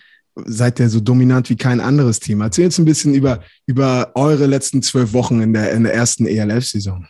seid 0.46 0.80
ihr 0.80 0.88
so 0.88 1.00
dominant 1.00 1.50
wie 1.50 1.56
kein 1.56 1.80
anderes 1.80 2.18
Team. 2.18 2.40
Erzähl 2.40 2.66
uns 2.66 2.78
ein 2.78 2.84
bisschen 2.84 3.14
über, 3.14 3.42
über 3.66 4.12
eure 4.14 4.46
letzten 4.46 4.82
zwölf 4.82 5.12
Wochen 5.12 5.40
in 5.42 5.52
der, 5.52 5.72
in 5.72 5.84
der 5.84 5.94
ersten 5.94 6.26
ELF-Saison. 6.26 7.06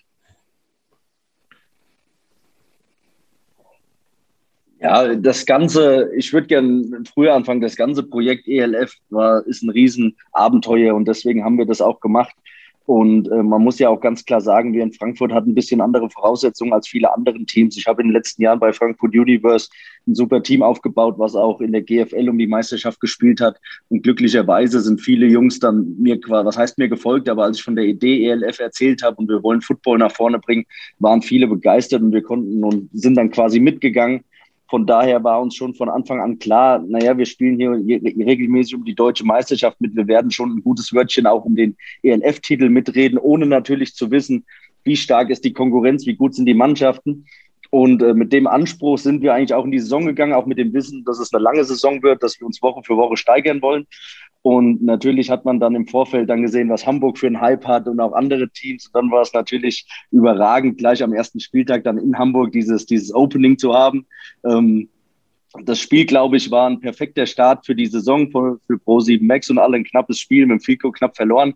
Ja, 4.80 5.14
das 5.16 5.44
Ganze, 5.44 6.10
ich 6.16 6.32
würde 6.32 6.46
gerne 6.46 7.02
früher 7.12 7.34
anfangen, 7.34 7.60
das 7.60 7.74
ganze 7.74 8.04
Projekt 8.04 8.46
ELF 8.46 8.94
war, 9.10 9.44
ist 9.46 9.62
ein 9.62 9.70
Riesenabenteuer 9.70 10.94
und 10.94 11.08
deswegen 11.08 11.44
haben 11.44 11.58
wir 11.58 11.66
das 11.66 11.80
auch 11.80 12.00
gemacht. 12.00 12.34
Und 12.88 13.30
äh, 13.30 13.42
man 13.42 13.62
muss 13.62 13.78
ja 13.78 13.90
auch 13.90 14.00
ganz 14.00 14.24
klar 14.24 14.40
sagen, 14.40 14.72
wir 14.72 14.82
in 14.82 14.94
Frankfurt 14.94 15.30
hatten 15.30 15.50
ein 15.50 15.54
bisschen 15.54 15.82
andere 15.82 16.08
Voraussetzungen 16.08 16.72
als 16.72 16.88
viele 16.88 17.14
andere 17.14 17.44
Teams. 17.44 17.76
Ich 17.76 17.86
habe 17.86 18.00
in 18.00 18.08
den 18.08 18.14
letzten 18.14 18.40
Jahren 18.40 18.60
bei 18.60 18.72
Frankfurt 18.72 19.14
Universe 19.14 19.68
ein 20.06 20.14
super 20.14 20.42
Team 20.42 20.62
aufgebaut, 20.62 21.16
was 21.18 21.34
auch 21.34 21.60
in 21.60 21.72
der 21.72 21.82
GFL 21.82 22.30
um 22.30 22.38
die 22.38 22.46
Meisterschaft 22.46 22.98
gespielt 23.00 23.42
hat. 23.42 23.60
Und 23.90 24.04
glücklicherweise 24.04 24.80
sind 24.80 25.02
viele 25.02 25.26
Jungs 25.26 25.58
dann 25.58 25.96
mir, 25.98 26.18
was 26.28 26.56
heißt 26.56 26.78
mir 26.78 26.88
gefolgt, 26.88 27.28
aber 27.28 27.44
als 27.44 27.58
ich 27.58 27.62
von 27.62 27.76
der 27.76 27.84
Idee 27.84 28.26
ELF 28.26 28.58
erzählt 28.58 29.02
habe 29.02 29.16
und 29.16 29.28
wir 29.28 29.42
wollen 29.42 29.60
Football 29.60 29.98
nach 29.98 30.12
vorne 30.12 30.38
bringen, 30.38 30.64
waren 30.98 31.20
viele 31.20 31.46
begeistert 31.46 32.00
und 32.00 32.14
wir 32.14 32.22
konnten 32.22 32.64
und 32.64 32.88
sind 32.94 33.16
dann 33.16 33.30
quasi 33.30 33.60
mitgegangen. 33.60 34.24
Von 34.68 34.86
daher 34.86 35.24
war 35.24 35.40
uns 35.40 35.56
schon 35.56 35.74
von 35.74 35.88
Anfang 35.88 36.20
an 36.20 36.38
klar, 36.38 36.78
naja, 36.86 37.16
wir 37.16 37.24
spielen 37.24 37.56
hier 37.56 37.70
regelmäßig 37.70 38.74
um 38.74 38.84
die 38.84 38.94
deutsche 38.94 39.24
Meisterschaft 39.24 39.80
mit. 39.80 39.96
Wir 39.96 40.06
werden 40.06 40.30
schon 40.30 40.56
ein 40.56 40.62
gutes 40.62 40.92
Wörtchen 40.92 41.26
auch 41.26 41.46
um 41.46 41.56
den 41.56 41.76
ELF-Titel 42.02 42.68
mitreden, 42.68 43.18
ohne 43.18 43.46
natürlich 43.46 43.94
zu 43.94 44.10
wissen, 44.10 44.44
wie 44.84 44.96
stark 44.96 45.30
ist 45.30 45.44
die 45.44 45.54
Konkurrenz, 45.54 46.06
wie 46.06 46.16
gut 46.16 46.34
sind 46.34 46.46
die 46.46 46.54
Mannschaften. 46.54 47.24
Und 47.70 48.02
äh, 48.02 48.14
mit 48.14 48.32
dem 48.32 48.46
Anspruch 48.46 48.98
sind 48.98 49.22
wir 49.22 49.34
eigentlich 49.34 49.54
auch 49.54 49.64
in 49.64 49.70
die 49.70 49.78
Saison 49.78 50.06
gegangen, 50.06 50.32
auch 50.32 50.46
mit 50.46 50.58
dem 50.58 50.72
Wissen, 50.72 51.04
dass 51.04 51.18
es 51.18 51.32
eine 51.32 51.42
lange 51.42 51.64
Saison 51.64 52.02
wird, 52.02 52.22
dass 52.22 52.40
wir 52.40 52.46
uns 52.46 52.62
Woche 52.62 52.82
für 52.82 52.96
Woche 52.96 53.16
steigern 53.16 53.60
wollen. 53.60 53.86
Und 54.42 54.82
natürlich 54.82 55.30
hat 55.30 55.44
man 55.44 55.60
dann 55.60 55.74
im 55.74 55.86
Vorfeld 55.86 56.30
dann 56.30 56.42
gesehen, 56.42 56.70
was 56.70 56.86
Hamburg 56.86 57.18
für 57.18 57.26
einen 57.26 57.40
Hype 57.40 57.66
hat 57.66 57.86
und 57.88 58.00
auch 58.00 58.12
andere 58.12 58.48
Teams. 58.48 58.86
Und 58.86 58.94
dann 58.94 59.10
war 59.10 59.22
es 59.22 59.32
natürlich 59.34 59.86
überragend, 60.10 60.78
gleich 60.78 61.02
am 61.02 61.12
ersten 61.12 61.40
Spieltag 61.40 61.84
dann 61.84 61.98
in 61.98 62.16
Hamburg 62.18 62.52
dieses, 62.52 62.86
dieses 62.86 63.14
Opening 63.14 63.58
zu 63.58 63.74
haben. 63.74 64.06
Ähm, 64.44 64.88
das 65.64 65.80
Spiel, 65.80 66.06
glaube 66.06 66.36
ich, 66.36 66.50
war 66.50 66.68
ein 66.68 66.80
perfekter 66.80 67.26
Start 67.26 67.66
für 67.66 67.74
die 67.74 67.86
Saison 67.86 68.30
für, 68.30 68.58
für 68.66 68.74
Pro7 68.74 69.24
Max 69.24 69.50
und 69.50 69.58
alle 69.58 69.76
ein 69.76 69.84
knappes 69.84 70.18
Spiel 70.20 70.46
mit 70.46 70.60
dem 70.60 70.60
Fico 70.60 70.92
knapp 70.92 71.16
verloren. 71.16 71.54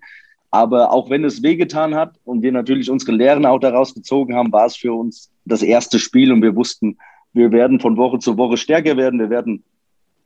Aber 0.53 0.93
auch 0.93 1.11
wenn 1.11 1.25
es 1.25 1.43
wehgetan 1.43 1.95
hat 1.95 2.15
und 2.25 2.43
wir 2.43 2.53
natürlich 2.53 2.91
unsere 2.91 3.13
Lehren 3.13 3.47
auch 3.47 3.59
daraus 3.59 3.95
gezogen 3.95 4.37
haben, 4.37 4.53
war 4.53 4.67
es 4.67 4.77
für 4.77 4.93
uns 4.93 5.33
das 5.47 5.63
erste 5.63 5.99
Spiel 5.99 6.31
und 6.31 6.43
wir 6.43 6.55
wussten, 6.55 6.99
wir 7.33 7.51
werden 7.51 7.81
von 7.81 7.97
Woche 7.97 8.19
zu 8.19 8.37
Woche 8.37 8.59
stärker 8.59 8.99
werden, 8.99 9.19
wir 9.19 9.31
werden 9.31 9.65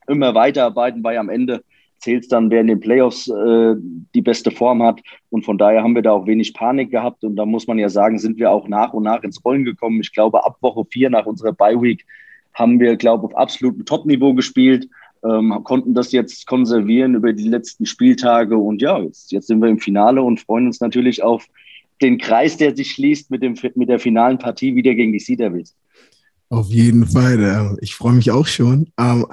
immer 0.09 0.35
weiterarbeiten, 0.35 1.05
weil 1.05 1.17
am 1.17 1.29
Ende 1.29 1.63
zählt 1.99 2.25
es 2.25 2.29
dann, 2.29 2.51
wer 2.51 2.61
in 2.61 2.67
den 2.67 2.81
Playoffs 2.81 3.29
äh, 3.29 3.75
die 4.15 4.21
beste 4.21 4.51
Form 4.51 4.83
hat. 4.83 5.01
Und 5.31 5.45
von 5.45 5.59
daher 5.59 5.83
haben 5.83 5.95
wir 5.95 6.03
da 6.03 6.13
auch 6.13 6.27
wenig 6.27 6.55
Panik 6.55 6.91
gehabt. 6.91 7.25
Und 7.25 7.37
da 7.37 7.47
muss 7.47 7.67
man 7.67 7.79
ja 7.79 7.89
sagen, 7.89 8.19
sind 8.19 8.39
wir 8.39 8.51
auch 8.51 8.69
nach 8.69 8.93
und 8.93 9.05
nach 9.05 9.23
ins 9.23 9.45
Rollen 9.45 9.65
gekommen. 9.65 10.01
Ich 10.01 10.13
glaube, 10.13 10.45
ab 10.45 10.57
Woche 10.61 10.85
vier 10.91 11.09
nach 11.09 11.27
unserer 11.27 11.53
Bye 11.53 11.81
Week 11.81 12.05
haben 12.53 12.81
wir, 12.81 12.97
glaube 12.97 13.27
ich, 13.27 13.35
auf 13.35 13.41
absolutem 13.41 13.85
Top-Niveau 13.85 14.35
gespielt, 14.35 14.89
ähm, 15.25 15.61
konnten 15.65 15.95
das 15.95 16.13
jetzt 16.13 16.47
konservieren 16.47 17.15
über 17.15 17.33
die 17.33 17.49
letzten 17.49 17.87
Spieltage. 17.87 18.57
Und 18.57 18.83
ja, 18.83 18.99
jetzt, 18.99 19.33
jetzt 19.33 19.47
sind 19.47 19.61
wir 19.61 19.69
im 19.69 19.79
Finale 19.79 20.23
und 20.23 20.41
freuen 20.41 20.67
uns 20.67 20.81
natürlich 20.81 21.23
auf 21.23 21.47
den 22.03 22.19
Kreis, 22.19 22.57
der 22.57 22.77
sich 22.77 22.93
schließt 22.93 23.31
mit, 23.31 23.43
dem, 23.43 23.55
mit 23.75 23.89
der 23.89 23.99
finalen 23.99 24.39
Partie 24.39 24.75
wieder 24.75 24.95
gegen 24.95 25.13
die 25.13 25.19
Sea 25.19 25.37
Devils. 25.37 25.75
Auf 26.49 26.69
jeden 26.69 27.07
Fall. 27.07 27.77
Ich 27.81 27.95
freue 27.95 28.13
mich 28.13 28.31
auch 28.31 28.47
schon. 28.47 28.93
Ähm, 28.99 29.27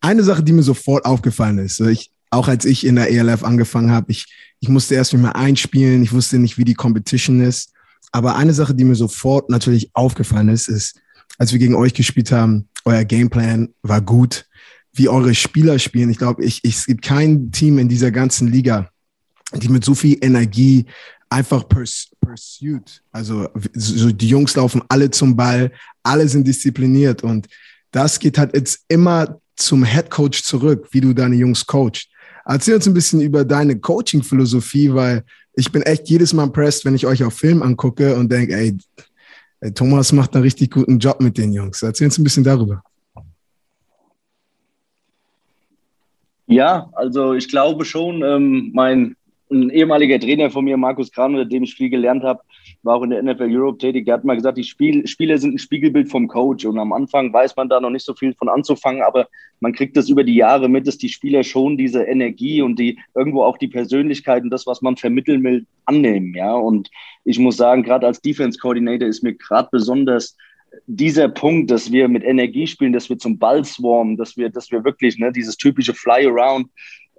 eine 0.00 0.22
Sache, 0.22 0.42
die 0.42 0.52
mir 0.52 0.62
sofort 0.62 1.04
aufgefallen 1.04 1.58
ist, 1.58 1.80
ich, 1.80 2.10
auch 2.30 2.48
als 2.48 2.64
ich 2.64 2.86
in 2.86 2.96
der 2.96 3.10
ELF 3.10 3.42
angefangen 3.42 3.90
habe, 3.90 4.12
ich, 4.12 4.26
ich 4.60 4.68
musste 4.68 4.94
erst 4.94 5.14
mal 5.14 5.30
einspielen, 5.30 6.02
ich 6.02 6.12
wusste 6.12 6.38
nicht, 6.38 6.58
wie 6.58 6.64
die 6.64 6.74
Competition 6.74 7.40
ist. 7.40 7.72
Aber 8.12 8.36
eine 8.36 8.52
Sache, 8.52 8.74
die 8.74 8.84
mir 8.84 8.94
sofort 8.94 9.50
natürlich 9.50 9.90
aufgefallen 9.94 10.48
ist, 10.48 10.68
ist, 10.68 11.00
als 11.38 11.52
wir 11.52 11.58
gegen 11.58 11.74
euch 11.74 11.94
gespielt 11.94 12.30
haben, 12.30 12.68
euer 12.84 13.04
Gameplan 13.04 13.70
war 13.82 14.00
gut, 14.00 14.46
wie 14.94 15.08
eure 15.08 15.34
Spieler 15.34 15.78
spielen. 15.78 16.10
Ich 16.10 16.18
glaube, 16.18 16.44
ich, 16.44 16.60
ich, 16.62 16.76
es 16.76 16.86
gibt 16.86 17.02
kein 17.02 17.50
Team 17.50 17.78
in 17.78 17.88
dieser 17.88 18.10
ganzen 18.10 18.48
Liga, 18.48 18.88
die 19.54 19.68
mit 19.68 19.84
so 19.84 19.94
viel 19.94 20.18
Energie 20.20 20.86
einfach 21.28 21.68
purs 21.68 22.08
pursued. 22.20 23.02
Also 23.12 23.48
so 23.74 24.10
die 24.12 24.28
Jungs 24.28 24.54
laufen 24.54 24.82
alle 24.88 25.10
zum 25.10 25.36
Ball, 25.36 25.72
alle 26.02 26.28
sind 26.28 26.46
diszipliniert 26.46 27.22
und 27.22 27.48
das 27.90 28.18
geht 28.18 28.38
halt 28.38 28.54
jetzt 28.54 28.84
immer 28.88 29.40
zum 29.56 29.84
Head 29.84 30.10
Coach 30.10 30.42
zurück, 30.42 30.88
wie 30.92 31.00
du 31.00 31.12
deine 31.12 31.36
Jungs 31.36 31.66
coachst. 31.66 32.08
Erzähl 32.44 32.74
uns 32.74 32.86
ein 32.86 32.94
bisschen 32.94 33.20
über 33.20 33.44
deine 33.44 33.78
Coaching-Philosophie, 33.78 34.92
weil 34.92 35.24
ich 35.54 35.70
bin 35.70 35.82
echt 35.82 36.08
jedes 36.08 36.32
Mal 36.32 36.44
impressed, 36.44 36.84
wenn 36.84 36.94
ich 36.94 37.06
euch 37.06 37.22
auf 37.24 37.34
Film 37.34 37.62
angucke 37.62 38.16
und 38.16 38.30
denke, 38.30 38.54
ey, 38.54 38.76
Thomas 39.74 40.12
macht 40.12 40.34
einen 40.34 40.42
richtig 40.42 40.72
guten 40.72 40.98
Job 40.98 41.20
mit 41.20 41.38
den 41.38 41.52
Jungs. 41.52 41.82
Erzähl 41.82 42.06
uns 42.06 42.18
ein 42.18 42.24
bisschen 42.24 42.44
darüber. 42.44 42.82
Ja, 46.46 46.90
also 46.92 47.34
ich 47.34 47.48
glaube 47.48 47.84
schon, 47.84 48.22
ähm, 48.22 48.70
mein 48.74 49.16
ein 49.50 49.70
ehemaliger 49.70 50.18
Trainer 50.18 50.50
von 50.50 50.64
mir, 50.64 50.76
Markus 50.76 51.12
Kran, 51.12 51.32
mit 51.32 51.52
dem 51.52 51.62
ich 51.62 51.74
viel 51.74 51.90
gelernt 51.90 52.24
habe, 52.24 52.40
war 52.82 52.96
auch 52.96 53.02
in 53.02 53.10
der 53.10 53.22
NFL 53.22 53.54
Europe 53.54 53.78
tätig. 53.78 54.06
Der 54.06 54.14
hat 54.14 54.24
mal 54.24 54.36
gesagt, 54.36 54.58
die 54.58 54.64
Spiel, 54.64 55.06
Spieler 55.06 55.38
sind 55.38 55.54
ein 55.54 55.58
Spiegelbild 55.58 56.10
vom 56.10 56.28
Coach. 56.28 56.64
Und 56.64 56.78
am 56.78 56.92
Anfang 56.92 57.32
weiß 57.32 57.54
man 57.56 57.68
da 57.68 57.80
noch 57.80 57.90
nicht 57.90 58.04
so 58.04 58.14
viel 58.14 58.34
von 58.34 58.48
anzufangen, 58.48 59.02
aber 59.02 59.28
man 59.60 59.72
kriegt 59.72 59.96
das 59.96 60.08
über 60.08 60.24
die 60.24 60.34
Jahre 60.34 60.68
mit, 60.68 60.86
dass 60.86 60.98
die 60.98 61.08
Spieler 61.08 61.44
schon 61.44 61.76
diese 61.76 62.02
Energie 62.02 62.62
und 62.62 62.78
die 62.78 62.98
irgendwo 63.14 63.42
auch 63.42 63.58
die 63.58 63.68
Persönlichkeiten, 63.68 64.50
das, 64.50 64.66
was 64.66 64.82
man 64.82 64.96
vermitteln 64.96 65.42
will, 65.44 65.66
annehmen. 65.84 66.34
Ja, 66.34 66.54
und 66.54 66.90
ich 67.24 67.38
muss 67.38 67.56
sagen, 67.56 67.82
gerade 67.82 68.06
als 68.06 68.20
Defense 68.20 68.58
Coordinator 68.58 69.08
ist 69.08 69.22
mir 69.22 69.34
gerade 69.34 69.68
besonders 69.70 70.36
dieser 70.86 71.28
Punkt, 71.28 71.70
dass 71.70 71.92
wir 71.92 72.08
mit 72.08 72.24
Energie 72.24 72.66
spielen, 72.66 72.92
dass 72.92 73.08
wir 73.08 73.18
zum 73.18 73.38
Ball 73.38 73.64
swarmen, 73.64 74.16
dass 74.16 74.36
wir, 74.36 74.50
dass 74.50 74.70
wir 74.70 74.84
wirklich 74.84 75.18
ne, 75.18 75.32
dieses 75.32 75.56
typische 75.56 75.94
Fly 75.94 76.26
Around, 76.26 76.68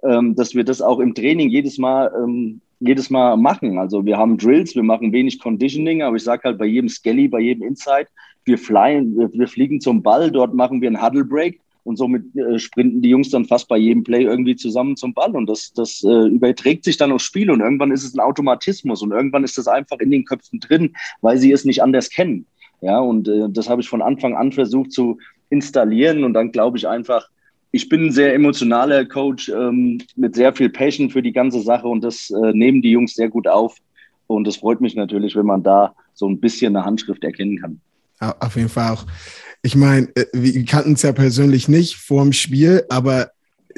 ähm, 0.02 0.34
dass 0.34 0.54
wir 0.54 0.64
das 0.64 0.82
auch 0.82 1.00
im 1.00 1.14
Training 1.14 1.48
jedes 1.50 1.78
Mal, 1.78 2.12
ähm, 2.16 2.60
jedes 2.80 3.10
Mal 3.10 3.36
machen. 3.36 3.78
Also 3.78 4.04
wir 4.04 4.16
haben 4.16 4.36
Drills, 4.36 4.74
wir 4.74 4.82
machen 4.82 5.12
wenig 5.12 5.40
Conditioning, 5.40 6.02
aber 6.02 6.16
ich 6.16 6.24
sage 6.24 6.42
halt 6.44 6.58
bei 6.58 6.66
jedem 6.66 6.88
Skelly, 6.88 7.28
bei 7.28 7.40
jedem 7.40 7.66
Inside, 7.66 8.08
wir 8.44 8.58
flyen, 8.58 9.16
wir, 9.16 9.32
wir, 9.32 9.48
fliegen 9.48 9.80
zum 9.80 10.02
Ball, 10.02 10.30
dort 10.30 10.54
machen 10.54 10.80
wir 10.80 10.88
einen 10.88 11.02
Huddle 11.02 11.24
Break 11.24 11.60
und 11.82 11.96
somit 11.96 12.24
äh, 12.36 12.58
sprinten 12.58 13.00
die 13.00 13.08
Jungs 13.08 13.30
dann 13.30 13.44
fast 13.44 13.68
bei 13.68 13.78
jedem 13.78 14.04
Play 14.04 14.24
irgendwie 14.24 14.56
zusammen 14.56 14.96
zum 14.96 15.14
Ball 15.14 15.34
und 15.34 15.46
das, 15.48 15.72
das 15.72 16.02
äh, 16.04 16.28
überträgt 16.28 16.84
sich 16.84 16.96
dann 16.96 17.12
aufs 17.12 17.24
Spiel 17.24 17.50
und 17.50 17.60
irgendwann 17.60 17.92
ist 17.92 18.04
es 18.04 18.14
ein 18.14 18.20
Automatismus 18.20 19.02
und 19.02 19.12
irgendwann 19.12 19.44
ist 19.44 19.56
das 19.58 19.68
einfach 19.68 19.98
in 19.98 20.10
den 20.10 20.24
Köpfen 20.24 20.60
drin, 20.60 20.94
weil 21.22 21.38
sie 21.38 21.52
es 21.52 21.64
nicht 21.64 21.82
anders 21.82 22.10
kennen. 22.10 22.46
Ja, 22.80 22.98
und 22.98 23.28
äh, 23.28 23.48
das 23.48 23.68
habe 23.68 23.80
ich 23.80 23.88
von 23.88 24.02
Anfang 24.02 24.34
an 24.34 24.52
versucht 24.52 24.92
zu 24.92 25.18
installieren. 25.50 26.24
Und 26.24 26.34
dann 26.34 26.52
glaube 26.52 26.78
ich 26.78 26.86
einfach, 26.86 27.28
ich 27.72 27.88
bin 27.88 28.06
ein 28.06 28.12
sehr 28.12 28.34
emotionaler 28.34 29.04
Coach 29.04 29.48
ähm, 29.48 30.00
mit 30.16 30.34
sehr 30.34 30.54
viel 30.54 30.70
Passion 30.70 31.10
für 31.10 31.22
die 31.22 31.32
ganze 31.32 31.60
Sache 31.60 31.86
und 31.88 32.02
das 32.02 32.30
äh, 32.30 32.52
nehmen 32.52 32.82
die 32.82 32.90
Jungs 32.90 33.14
sehr 33.14 33.28
gut 33.28 33.46
auf. 33.48 33.76
Und 34.26 34.48
es 34.48 34.56
freut 34.56 34.80
mich 34.80 34.96
natürlich, 34.96 35.36
wenn 35.36 35.46
man 35.46 35.62
da 35.62 35.94
so 36.14 36.28
ein 36.28 36.40
bisschen 36.40 36.74
eine 36.74 36.84
Handschrift 36.84 37.22
erkennen 37.22 37.58
kann. 37.60 37.80
Auf 38.40 38.56
jeden 38.56 38.68
Fall 38.68 38.92
auch. 38.92 39.06
Ich 39.62 39.76
meine, 39.76 40.08
äh, 40.14 40.24
wir 40.32 40.64
kannten 40.64 40.94
es 40.94 41.02
ja 41.02 41.12
persönlich 41.12 41.68
nicht 41.68 41.96
vor 41.96 42.22
dem 42.22 42.32
Spiel, 42.32 42.84
aber 42.88 43.30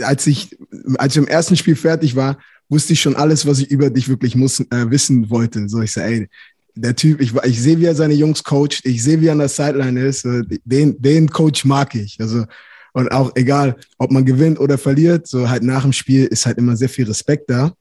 als 0.03 0.27
ich, 0.27 0.57
als 0.99 1.17
ich 1.17 1.23
im 1.23 1.29
ersten 1.29 1.57
Spiel 1.57 1.77
fertig 1.77 2.15
war, 2.15 2.39
wusste 2.69 2.93
ich 2.93 3.01
schon 3.01 3.17
alles, 3.17 3.47
was 3.47 3.61
ich 3.61 3.71
über 3.71 3.91
dich 3.91 4.09
wirklich 4.09 4.37
muss, 4.37 4.61
äh, 4.61 4.91
wissen 4.91 5.31
wollte. 5.31 5.69
So, 5.69 5.81
ich 5.81 5.93
sage, 5.93 6.07
ey, 6.07 6.29
der 6.75 6.95
Typ, 6.95 7.21
ich, 7.21 7.35
ich 7.45 7.61
sehe, 7.61 7.79
wie 7.79 7.87
er 7.87 7.95
seine 7.95 8.15
Jungs 8.15 8.45
coacht, 8.45 8.81
ich 8.85 9.03
sehe, 9.03 9.21
wie 9.21 9.27
er 9.27 9.33
an 9.33 9.39
der 9.39 9.49
Sideline 9.49 10.01
ist. 10.01 10.27
Den, 10.65 11.01
den 11.01 11.29
Coach 11.29 11.65
mag 11.65 11.95
ich. 11.95 12.19
Also, 12.21 12.45
und 12.93 13.11
auch 13.13 13.33
egal, 13.35 13.77
ob 13.99 14.11
man 14.11 14.25
gewinnt 14.25 14.59
oder 14.59 14.79
verliert, 14.79 15.27
so 15.27 15.49
halt 15.49 15.63
nach 15.63 15.83
dem 15.83 15.93
Spiel 15.93 16.25
ist 16.27 16.47
halt 16.47 16.59
immer 16.59 16.77
sehr 16.77 16.89
viel 16.89 17.07
Respekt 17.07 17.51
da. 17.51 17.73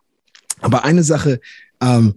Aber 0.61 0.83
eine 0.83 1.03
Sache, 1.03 1.39
ähm, 1.81 2.15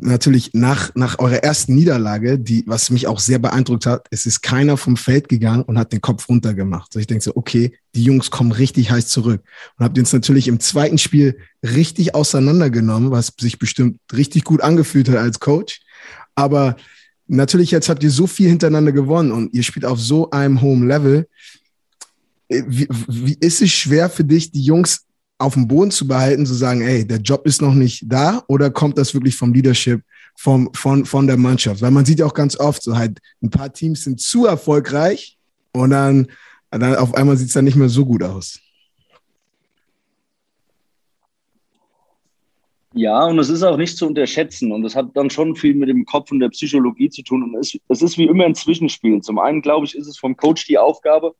natürlich 0.00 0.50
nach, 0.52 0.94
nach 0.94 1.18
eurer 1.18 1.42
ersten 1.42 1.74
Niederlage, 1.74 2.38
die, 2.38 2.64
was 2.66 2.90
mich 2.90 3.06
auch 3.06 3.18
sehr 3.18 3.38
beeindruckt 3.38 3.86
hat, 3.86 4.06
es 4.10 4.26
ist 4.26 4.42
keiner 4.42 4.76
vom 4.76 4.96
Feld 4.96 5.28
gegangen 5.28 5.62
und 5.62 5.78
hat 5.78 5.92
den 5.92 6.00
Kopf 6.00 6.28
runtergemacht. 6.28 6.92
So 6.92 7.00
ich 7.00 7.06
denke 7.06 7.24
so, 7.24 7.34
okay, 7.34 7.72
die 7.94 8.04
Jungs 8.04 8.30
kommen 8.30 8.52
richtig 8.52 8.90
heiß 8.90 9.08
zurück. 9.08 9.42
Und 9.76 9.84
habt 9.84 9.98
uns 9.98 10.12
natürlich 10.12 10.48
im 10.48 10.60
zweiten 10.60 10.98
Spiel 10.98 11.38
richtig 11.62 12.14
auseinandergenommen, 12.14 13.10
was 13.10 13.32
sich 13.38 13.58
bestimmt 13.58 14.00
richtig 14.12 14.44
gut 14.44 14.60
angefühlt 14.60 15.08
hat 15.08 15.16
als 15.16 15.40
Coach. 15.40 15.80
Aber 16.38 16.76
natürlich 17.26 17.72
jetzt 17.72 17.88
habt 17.88 18.04
ihr 18.04 18.12
so 18.12 18.28
viel 18.28 18.48
hintereinander 18.48 18.92
gewonnen 18.92 19.32
und 19.32 19.52
ihr 19.52 19.64
spielt 19.64 19.84
auf 19.84 19.98
so 19.98 20.30
einem 20.30 20.60
hohen 20.60 20.86
Level. 20.86 21.26
Äh, 22.48 22.62
wie, 22.68 22.88
wie 23.08 23.36
ist 23.40 23.60
es 23.60 23.70
schwer 23.70 24.08
für 24.08 24.22
dich, 24.22 24.52
die 24.52 24.62
Jungs 24.62 25.04
auf 25.36 25.54
dem 25.54 25.66
Boden 25.66 25.90
zu 25.90 26.06
behalten, 26.06 26.46
zu 26.46 26.54
sagen, 26.54 26.82
ey, 26.82 27.04
der 27.04 27.18
Job 27.18 27.44
ist 27.44 27.60
noch 27.60 27.74
nicht 27.74 28.04
da 28.06 28.44
oder 28.46 28.70
kommt 28.70 28.98
das 28.98 29.14
wirklich 29.14 29.34
vom 29.34 29.52
Leadership, 29.52 30.00
vom, 30.36 30.70
von, 30.74 31.04
von 31.04 31.26
der 31.26 31.36
Mannschaft? 31.36 31.82
Weil 31.82 31.90
man 31.90 32.04
sieht 32.04 32.20
ja 32.20 32.26
auch 32.26 32.34
ganz 32.34 32.56
oft, 32.56 32.84
so 32.84 32.96
halt, 32.96 33.18
ein 33.42 33.50
paar 33.50 33.72
Teams 33.72 34.04
sind 34.04 34.20
zu 34.20 34.46
erfolgreich 34.46 35.36
und 35.72 35.90
dann, 35.90 36.28
dann 36.70 36.94
auf 36.94 37.14
einmal 37.16 37.36
sieht 37.36 37.48
es 37.48 37.54
dann 37.54 37.64
nicht 37.64 37.76
mehr 37.76 37.88
so 37.88 38.06
gut 38.06 38.22
aus. 38.22 38.60
Ja, 42.98 43.26
und 43.26 43.38
es 43.38 43.48
ist 43.48 43.62
auch 43.62 43.76
nicht 43.76 43.96
zu 43.96 44.08
unterschätzen 44.08 44.72
und 44.72 44.84
es 44.84 44.96
hat 44.96 45.16
dann 45.16 45.30
schon 45.30 45.54
viel 45.54 45.74
mit 45.74 45.88
dem 45.88 46.04
Kopf 46.04 46.32
und 46.32 46.40
der 46.40 46.48
Psychologie 46.48 47.08
zu 47.08 47.22
tun 47.22 47.44
und 47.44 47.54
es, 47.54 47.78
es 47.86 48.02
ist 48.02 48.18
wie 48.18 48.24
immer 48.24 48.44
ein 48.44 48.56
Zwischenspiel. 48.56 49.20
Zum 49.20 49.38
einen, 49.38 49.62
glaube 49.62 49.86
ich, 49.86 49.94
ist 49.94 50.08
es 50.08 50.18
vom 50.18 50.36
Coach 50.36 50.66
die 50.66 50.78
Aufgabe, 50.78 51.36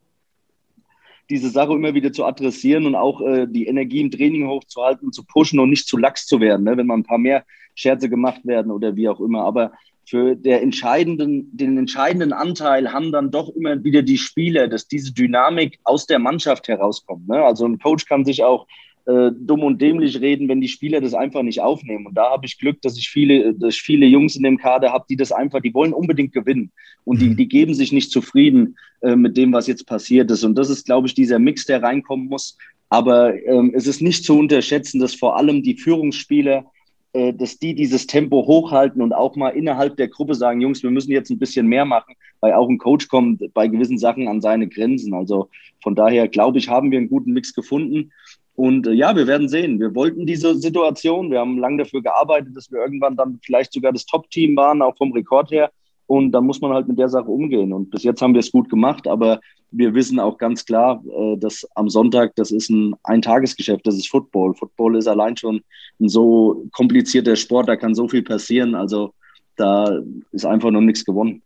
diese 1.28 1.50
Sache 1.50 1.72
immer 1.72 1.94
wieder 1.94 2.12
zu 2.12 2.24
adressieren 2.24 2.86
und 2.86 2.94
auch 2.94 3.20
äh, 3.22 3.48
die 3.48 3.66
Energie 3.66 4.00
im 4.02 4.12
Training 4.12 4.46
hochzuhalten 4.46 5.09
und 5.09 5.12
zu 5.12 5.24
pushen 5.24 5.59
und 5.59 5.70
nicht 5.70 5.88
zu 5.88 5.96
lax 5.96 6.26
zu 6.26 6.38
werden, 6.38 6.62
ne? 6.62 6.76
wenn 6.76 6.86
mal 6.86 6.96
ein 6.96 7.02
paar 7.02 7.18
mehr 7.18 7.44
Scherze 7.74 8.09
gemacht 8.09 8.46
werden 8.46 8.70
oder 8.70 8.94
wie 8.94 9.09
auch 9.09 9.18
immer. 9.18 9.42
Aber 9.42 9.72
für 10.06 10.36
der 10.36 10.62
entscheidenden, 10.62 11.56
den 11.56 11.76
entscheidenden 11.76 12.32
Anteil 12.32 12.92
haben 12.92 13.11
dann 13.11 13.32
doch 13.32 13.48
immer 13.48 13.82
wieder 13.82 14.02
die 14.02 14.16
Spieler, 14.16 14.68
dass 14.68 14.86
diese 14.86 15.12
Dynamik 15.12 15.80
aus 15.82 16.06
der 16.06 16.20
Mannschaft 16.20 16.68
herauskommt. 16.68 17.26
Ne? 17.26 17.42
Also 17.42 17.66
ein 17.66 17.80
Coach 17.80 18.06
kann 18.06 18.24
sich 18.24 18.44
auch 18.44 18.68
äh, 19.09 19.32
dumm 19.32 19.62
und 19.62 19.80
dämlich 19.80 20.20
reden, 20.20 20.48
wenn 20.48 20.61
die 20.61 20.68
Spieler 20.68 21.00
das 21.00 21.14
einfach 21.14 21.42
nicht 21.42 21.62
aufnehmen. 21.62 22.06
Und 22.06 22.14
da 22.14 22.30
habe 22.30 22.44
ich 22.44 22.59
Glück, 22.59 22.82
dass 22.82 22.98
ich 22.98 23.09
viele, 23.09 23.54
dass 23.54 23.74
ich 23.74 23.80
viele 23.80 24.04
Jungs 24.04 24.36
in 24.36 24.42
dem 24.42 24.59
Kader 24.59 24.92
habe, 24.92 25.06
die 25.09 25.16
das 25.16 25.32
einfach, 25.32 25.62
die 25.62 25.72
wollen 25.72 25.94
unbedingt 25.94 26.34
gewinnen. 26.34 26.70
Und 27.04 27.22
die, 27.22 27.30
mhm. 27.30 27.36
die 27.38 27.48
geben 27.48 27.72
sich 27.72 27.90
nicht 27.90 28.12
zufrieden 28.12 28.76
äh, 29.00 29.16
mit 29.16 29.38
dem, 29.38 29.50
was 29.54 29.66
jetzt 29.66 29.86
passiert 29.86 30.30
ist. 30.30 30.44
Und 30.44 30.56
das 30.59 30.68
ist, 30.68 30.84
glaube 30.84 31.06
ich, 31.06 31.14
dieser 31.14 31.38
Mix, 31.38 31.64
der 31.64 31.82
reinkommen 31.82 32.28
muss. 32.28 32.59
Aber 32.90 33.34
ähm, 33.46 33.72
es 33.74 33.86
ist 33.86 34.02
nicht 34.02 34.24
zu 34.24 34.38
unterschätzen, 34.38 35.00
dass 35.00 35.14
vor 35.14 35.38
allem 35.38 35.62
die 35.62 35.78
Führungsspieler, 35.78 36.66
äh, 37.14 37.32
dass 37.32 37.59
die 37.59 37.74
dieses 37.74 38.06
Tempo 38.06 38.46
hochhalten 38.46 39.00
und 39.00 39.14
auch 39.14 39.36
mal 39.36 39.50
innerhalb 39.50 39.96
der 39.96 40.09
Gruppe 40.09 40.34
sagen, 40.34 40.61
Jungs, 40.61 40.82
wir 40.82 40.90
müssen 40.90 41.12
jetzt 41.12 41.30
ein 41.30 41.38
bisschen 41.38 41.66
mehr 41.66 41.86
machen, 41.86 42.14
weil 42.40 42.52
auch 42.52 42.68
ein 42.68 42.76
Coach 42.76 43.09
kommt 43.09 43.42
bei 43.54 43.68
gewissen 43.68 43.96
Sachen 43.96 44.28
an 44.28 44.42
seine 44.42 44.68
Grenzen. 44.68 45.14
Also 45.14 45.48
von 45.82 45.94
daher, 45.94 46.28
glaube 46.28 46.59
ich, 46.59 46.68
haben 46.68 46.90
wir 46.90 46.98
einen 46.98 47.09
guten 47.09 47.32
Mix 47.32 47.54
gefunden. 47.54 48.12
Und 48.59 48.88
äh, 48.88 48.92
ja, 48.92 49.14
wir 49.14 49.28
werden 49.28 49.48
sehen. 49.48 49.78
Wir 49.78 49.94
wollten 49.94 50.26
diese 50.26 50.56
Situation. 50.56 51.30
Wir 51.30 51.38
haben 51.38 51.59
lange 51.59 51.84
dafür 51.84 52.02
gearbeitet, 52.02 52.56
dass 52.56 52.72
wir 52.72 52.80
irgendwann 52.80 53.14
dann 53.14 53.38
vielleicht 53.44 53.72
sogar 53.72 53.92
das 53.92 54.04
Top-Team 54.04 54.56
waren, 54.56 54.82
auch 54.82 54.96
vom 54.96 55.12
Rekord 55.12 55.52
her. 55.52 55.70
Und 56.06 56.32
da 56.32 56.40
muss 56.40 56.61
man 56.61 56.72
halt 56.72 56.88
mit 56.88 56.98
der 56.98 57.09
Sache 57.09 57.30
umgehen. 57.30 57.72
Und 57.72 57.90
bis 57.90 58.02
jetzt 58.02 58.20
haben 58.20 58.34
wir 58.34 58.40
es 58.40 58.50
gut 58.50 58.68
gemacht, 58.68 59.06
aber 59.06 59.38
wir 59.70 59.94
wissen 59.94 60.18
auch 60.18 60.38
ganz 60.38 60.64
klar, 60.64 61.00
äh, 61.06 61.36
dass 61.36 61.68
am 61.76 61.88
Sonntag, 61.88 62.34
das 62.34 62.50
ist 62.50 62.68
ein 62.68 62.96
Eintagesgeschäft, 63.04 63.86
das 63.86 63.94
ist 63.94 64.09
Football. 64.09 64.54
Football 64.54 64.96
ist 64.96 65.06
allein 65.06 65.36
schon 65.36 65.61
ein 66.00 66.09
so 66.09 66.64
komplizierter 66.72 67.36
Sport, 67.36 67.68
da 67.68 67.76
kann 67.76 67.94
so 67.94 68.09
viel 68.09 68.24
passieren. 68.24 68.74
Also 68.74 69.12
da 69.54 70.00
ist 70.32 70.44
einfach 70.44 70.72
noch 70.72 70.80
nichts 70.80 71.04
gewonnen. 71.04 71.42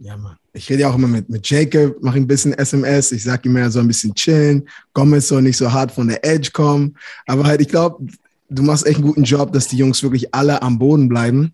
Ja, 0.00 0.16
Mann. 0.16 0.36
Ich 0.52 0.68
rede 0.70 0.82
ja 0.82 0.90
auch 0.90 0.94
immer 0.94 1.08
mit, 1.08 1.28
mit 1.28 1.48
Jacob, 1.48 2.00
mache 2.02 2.18
ein 2.18 2.26
bisschen 2.26 2.52
SMS. 2.52 3.10
Ich 3.10 3.24
sage 3.24 3.48
ihm 3.48 3.56
ja 3.56 3.68
so 3.68 3.80
ein 3.80 3.88
bisschen 3.88 4.14
chillen. 4.14 4.68
Gomez 4.92 5.26
soll 5.26 5.42
nicht 5.42 5.56
so 5.56 5.72
hart 5.72 5.90
von 5.90 6.06
der 6.06 6.24
Edge 6.24 6.50
kommen. 6.52 6.96
Aber 7.26 7.44
halt, 7.44 7.60
ich 7.60 7.68
glaube, 7.68 8.06
du 8.48 8.62
machst 8.62 8.86
echt 8.86 8.98
einen 8.98 9.06
guten 9.06 9.24
Job, 9.24 9.52
dass 9.52 9.66
die 9.66 9.76
Jungs 9.76 10.02
wirklich 10.02 10.32
alle 10.32 10.62
am 10.62 10.78
Boden 10.78 11.08
bleiben. 11.08 11.52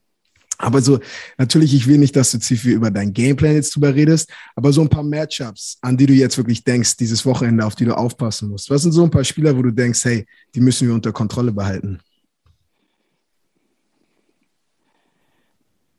Aber 0.58 0.80
so, 0.80 1.00
natürlich, 1.36 1.74
ich 1.74 1.86
will 1.86 1.98
nicht, 1.98 2.14
dass 2.14 2.30
du 2.30 2.38
zu 2.38 2.54
viel 2.56 2.74
über 2.74 2.90
dein 2.90 3.12
Gameplan 3.12 3.54
jetzt 3.54 3.74
drüber 3.74 3.94
redest, 3.94 4.30
aber 4.54 4.72
so 4.72 4.82
ein 4.82 4.88
paar 4.88 5.02
Matchups, 5.02 5.78
an 5.80 5.96
die 5.96 6.06
du 6.06 6.12
jetzt 6.12 6.36
wirklich 6.36 6.62
denkst, 6.62 6.96
dieses 6.96 7.26
Wochenende, 7.26 7.66
auf 7.66 7.74
die 7.74 7.84
du 7.84 7.96
aufpassen 7.96 8.50
musst. 8.50 8.70
Was 8.70 8.82
sind 8.82 8.92
so 8.92 9.02
ein 9.02 9.10
paar 9.10 9.24
Spieler, 9.24 9.56
wo 9.56 9.62
du 9.62 9.72
denkst, 9.72 10.04
hey, 10.04 10.26
die 10.54 10.60
müssen 10.60 10.86
wir 10.86 10.94
unter 10.94 11.12
Kontrolle 11.12 11.50
behalten? 11.50 11.98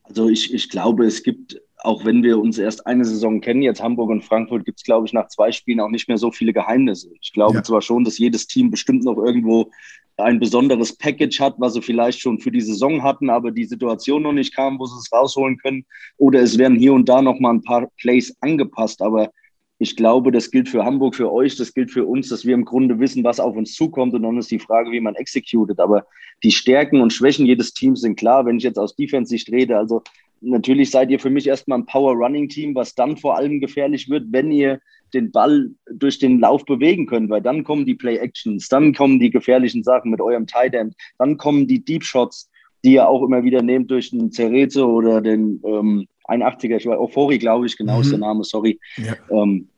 Also 0.04 0.30
ich, 0.30 0.54
ich 0.54 0.70
glaube, 0.70 1.06
es 1.06 1.22
gibt 1.22 1.60
auch 1.86 2.04
wenn 2.04 2.24
wir 2.24 2.40
uns 2.40 2.58
erst 2.58 2.86
eine 2.88 3.06
Saison 3.06 3.42
kennen, 3.42 3.62
jetzt 3.62 3.82
Hamburg 3.82 4.10
und 4.10 4.24
Frankfurt, 4.24 4.66
gibt 4.66 4.80
es, 4.80 4.84
glaube 4.84 5.08
ich, 5.08 5.14
nach 5.14 5.28
zwei 5.28 5.52
Spielen 5.52 5.80
auch 5.80 5.90
nicht 5.90 6.08
mehr 6.08 6.18
so 6.18 6.32
viele 6.32 6.54
Geheimnisse. 6.54 7.10
Ich 7.22 7.32
glaube 7.32 7.56
ja. 7.56 7.64
zwar 7.64 7.82
schon, 7.82 8.04
dass 8.04 8.18
jedes 8.18 8.48
Team 8.48 8.72
bestimmt 8.72 9.04
noch 9.04 9.18
irgendwo 9.18 9.72
ein 10.18 10.40
besonderes 10.40 10.98
Package 10.98 11.40
hat, 11.40 11.56
was 11.58 11.74
sie 11.74 11.82
vielleicht 11.82 12.20
schon 12.22 12.40
für 12.40 12.52
die 12.52 12.62
Saison 12.62 13.04
hatten, 13.04 13.30
aber 13.30 13.52
die 13.52 13.66
Situation 13.66 14.24
noch 14.24 14.32
nicht 14.34 14.56
kam, 14.56 14.80
wo 14.80 14.86
sie 14.86 14.98
es 14.98 15.12
rausholen 15.12 15.58
können. 15.58 15.86
Oder 16.18 16.42
es 16.42 16.58
werden 16.58 16.78
hier 16.78 16.94
und 16.94 17.10
da 17.10 17.22
noch 17.22 17.40
mal 17.40 17.54
ein 17.54 17.64
paar 17.64 17.90
Plays 17.98 18.36
angepasst. 18.40 19.02
Aber 19.02 19.30
ich 19.78 19.98
glaube, 19.98 20.32
das 20.32 20.52
gilt 20.52 20.70
für 20.70 20.86
Hamburg, 20.86 21.16
für 21.16 21.32
euch, 21.32 21.58
das 21.58 21.74
gilt 21.74 21.92
für 21.92 22.06
uns, 22.06 22.30
dass 22.30 22.46
wir 22.46 22.54
im 22.54 22.64
Grunde 22.64 22.98
wissen, 23.00 23.26
was 23.26 23.42
auf 23.42 23.58
uns 23.58 23.74
zukommt. 23.74 24.14
Und 24.14 24.24
dann 24.24 24.38
ist 24.38 24.52
die 24.52 24.60
Frage, 24.60 24.92
wie 24.92 25.02
man 25.02 25.16
executet. 25.16 25.80
Aber 25.80 26.06
die 26.44 26.52
Stärken 26.52 27.02
und 27.02 27.12
Schwächen 27.12 27.46
jedes 27.46 27.74
Teams 27.74 28.02
sind 28.02 28.16
klar. 28.16 28.46
Wenn 28.46 28.58
ich 28.58 28.64
jetzt 28.64 28.80
aus 28.80 28.96
Defense-Sicht 28.96 29.52
rede, 29.52 29.78
also 29.78 30.02
natürlich 30.42 30.92
seid 30.92 31.10
ihr 31.10 31.20
für 31.20 31.30
mich 31.30 31.48
erstmal 31.48 31.80
ein 31.80 31.86
Power-Running-Team, 31.86 32.76
was 32.76 32.96
dann 32.96 33.18
vor 33.18 33.38
allem 33.38 33.60
gefährlich 33.60 34.10
wird, 34.10 34.26
wenn 34.30 34.52
ihr 34.52 34.80
den 35.14 35.32
Ball 35.32 35.72
durch 35.92 36.20
den 36.20 36.40
Lauf 36.40 36.66
bewegen 36.66 37.06
könnt, 37.06 37.30
weil 37.30 37.42
dann 37.42 37.64
kommen 37.64 37.86
die 37.86 37.96
Play-Actions, 37.96 38.68
dann 38.70 38.94
kommen 38.94 39.20
die 39.20 39.30
gefährlichen 39.30 39.84
Sachen 39.84 40.12
mit 40.12 40.22
eurem 40.22 40.48
Tight 40.48 40.74
End, 40.74 40.96
dann 41.18 41.38
kommen 41.38 41.68
die 41.68 41.84
Deep 41.84 42.04
Shots, 42.04 42.50
die 42.84 42.94
ihr 42.94 43.08
auch 43.08 43.24
immer 43.24 43.44
wieder 43.44 43.62
nehmt 43.62 43.90
durch 43.90 44.12
den 44.12 44.32
Cerezo 44.32 44.86
oder 44.86 45.22
den 45.22 45.62
ähm, 45.66 46.08
81er, 46.28 46.78
ich 46.78 46.86
war 46.86 47.00
Euphorie, 47.00 47.38
glaube 47.38 47.66
ich, 47.66 47.78
genau 47.78 47.96
mhm. 47.96 48.02
ist 48.02 48.12
der 48.12 48.20
Name, 48.20 48.44
sorry. 48.44 48.80
Ja. 48.98 49.16
Ähm, 49.30 49.70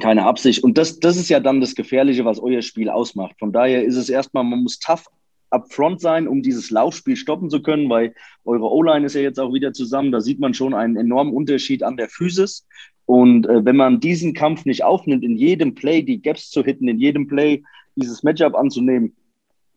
keine 0.00 0.24
Absicht. 0.24 0.64
Und 0.64 0.78
das, 0.78 1.00
das 1.00 1.16
ist 1.16 1.28
ja 1.28 1.38
dann 1.38 1.60
das 1.60 1.74
Gefährliche, 1.74 2.24
was 2.24 2.40
euer 2.40 2.62
Spiel 2.62 2.88
ausmacht. 2.88 3.36
Von 3.38 3.52
daher 3.52 3.84
ist 3.84 3.96
es 3.96 4.08
erstmal, 4.08 4.42
man 4.42 4.62
muss 4.62 4.78
tough 4.78 5.06
upfront 5.52 6.00
sein, 6.00 6.26
um 6.28 6.42
dieses 6.42 6.70
Laufspiel 6.70 7.16
stoppen 7.16 7.50
zu 7.50 7.62
können, 7.62 7.88
weil 7.88 8.14
eure 8.44 8.70
O-Line 8.70 9.06
ist 9.06 9.14
ja 9.14 9.20
jetzt 9.20 9.38
auch 9.38 9.52
wieder 9.52 9.72
zusammen. 9.72 10.12
Da 10.12 10.20
sieht 10.20 10.40
man 10.40 10.54
schon 10.54 10.74
einen 10.74 10.96
enormen 10.96 11.32
Unterschied 11.32 11.82
an 11.82 11.96
der 11.96 12.08
Physis. 12.08 12.66
Und 13.06 13.46
äh, 13.46 13.64
wenn 13.64 13.76
man 13.76 14.00
diesen 14.00 14.34
Kampf 14.34 14.64
nicht 14.64 14.84
aufnimmt, 14.84 15.24
in 15.24 15.36
jedem 15.36 15.74
Play 15.74 16.02
die 16.02 16.22
Gaps 16.22 16.50
zu 16.50 16.64
hitten, 16.64 16.88
in 16.88 16.98
jedem 16.98 17.26
Play 17.26 17.62
dieses 17.96 18.22
Matchup 18.22 18.54
anzunehmen, 18.54 19.16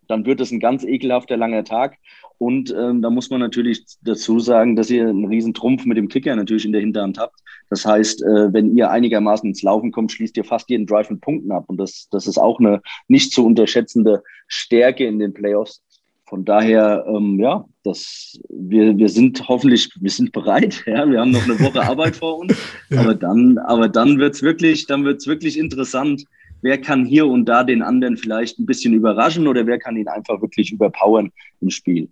dann 0.07 0.25
wird 0.25 0.39
es 0.39 0.51
ein 0.51 0.59
ganz 0.59 0.83
ekelhafter 0.83 1.37
langer 1.37 1.63
Tag. 1.63 1.97
Und 2.37 2.73
ähm, 2.77 3.01
da 3.01 3.09
muss 3.09 3.29
man 3.29 3.39
natürlich 3.39 3.85
dazu 4.01 4.39
sagen, 4.39 4.75
dass 4.75 4.89
ihr 4.89 5.07
einen 5.07 5.25
riesen 5.25 5.53
Trumpf 5.53 5.85
mit 5.85 5.97
dem 5.97 6.09
Kicker 6.09 6.35
natürlich 6.35 6.65
in 6.65 6.71
der 6.71 6.81
Hinterhand 6.81 7.17
habt. 7.17 7.39
Das 7.69 7.85
heißt, 7.85 8.21
äh, 8.23 8.53
wenn 8.53 8.77
ihr 8.77 8.91
einigermaßen 8.91 9.49
ins 9.49 9.63
Laufen 9.63 9.91
kommt, 9.91 10.11
schließt 10.11 10.37
ihr 10.37 10.43
fast 10.43 10.69
jeden 10.69 10.85
Drive 10.85 11.09
mit 11.09 11.21
Punkten 11.21 11.51
ab. 11.51 11.65
Und 11.67 11.77
das, 11.77 12.07
das 12.11 12.27
ist 12.27 12.37
auch 12.37 12.59
eine 12.59 12.81
nicht 13.07 13.31
zu 13.31 13.45
unterschätzende 13.45 14.21
Stärke 14.47 15.05
in 15.05 15.19
den 15.19 15.33
Playoffs. 15.33 15.81
Von 16.27 16.43
daher, 16.43 17.05
ähm, 17.07 17.39
ja, 17.39 17.65
das, 17.83 18.39
wir, 18.49 18.97
wir 18.97 19.09
sind 19.09 19.47
hoffentlich, 19.47 19.89
wir 19.99 20.09
sind 20.09 20.31
bereit. 20.31 20.83
Ja, 20.87 21.09
wir 21.09 21.19
haben 21.19 21.31
noch 21.31 21.43
eine 21.43 21.59
Woche 21.59 21.81
Arbeit 21.81 22.15
vor 22.15 22.39
uns. 22.39 22.55
Ja. 22.89 23.01
Aber 23.01 23.15
dann, 23.15 23.57
aber 23.57 23.89
dann 23.89 24.19
wird's 24.19 24.41
wirklich, 24.41 24.85
dann 24.85 25.05
wird's 25.05 25.27
wirklich 25.27 25.57
interessant. 25.57 26.25
Wer 26.61 26.79
kann 26.79 27.05
hier 27.05 27.27
und 27.27 27.45
da 27.45 27.63
den 27.63 27.81
anderen 27.81 28.17
vielleicht 28.17 28.59
ein 28.59 28.65
bisschen 28.65 28.93
überraschen 28.93 29.47
oder 29.47 29.67
wer 29.67 29.79
kann 29.79 29.97
ihn 29.97 30.07
einfach 30.07 30.41
wirklich 30.41 30.71
überpowern 30.71 31.31
im 31.61 31.69
Spiel? 31.69 32.09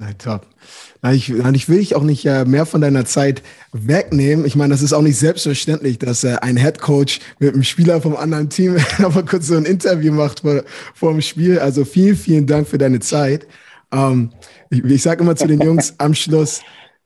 Nein, 0.00 0.14
top. 0.16 0.46
Nein, 1.02 1.16
ich, 1.16 1.28
ich 1.28 1.68
will 1.68 1.78
dich 1.78 1.96
auch 1.96 2.04
nicht 2.04 2.24
äh, 2.24 2.44
mehr 2.44 2.66
von 2.66 2.80
deiner 2.80 3.04
Zeit 3.04 3.42
wegnehmen. 3.72 4.46
Ich 4.46 4.54
meine, 4.54 4.72
das 4.72 4.80
ist 4.80 4.92
auch 4.92 5.02
nicht 5.02 5.18
selbstverständlich, 5.18 5.98
dass 5.98 6.22
äh, 6.22 6.36
ein 6.40 6.56
Head 6.56 6.78
Coach 6.78 7.18
mit 7.40 7.52
einem 7.52 7.64
Spieler 7.64 8.00
vom 8.00 8.16
anderen 8.16 8.48
Team 8.48 8.76
aber 8.98 9.24
kurz 9.24 9.48
so 9.48 9.56
ein 9.56 9.64
Interview 9.64 10.12
macht 10.12 10.40
vor, 10.40 10.62
vor 10.94 11.10
dem 11.10 11.20
Spiel. 11.20 11.58
Also 11.58 11.84
vielen, 11.84 12.16
vielen 12.16 12.46
Dank 12.46 12.68
für 12.68 12.78
deine 12.78 13.00
Zeit. 13.00 13.48
Ähm, 13.90 14.30
ich 14.70 14.84
ich 14.84 15.02
sage 15.02 15.24
immer 15.24 15.34
zu 15.34 15.48
den 15.48 15.60
Jungs 15.60 15.94
am 15.98 16.14
Schluss, 16.14 16.60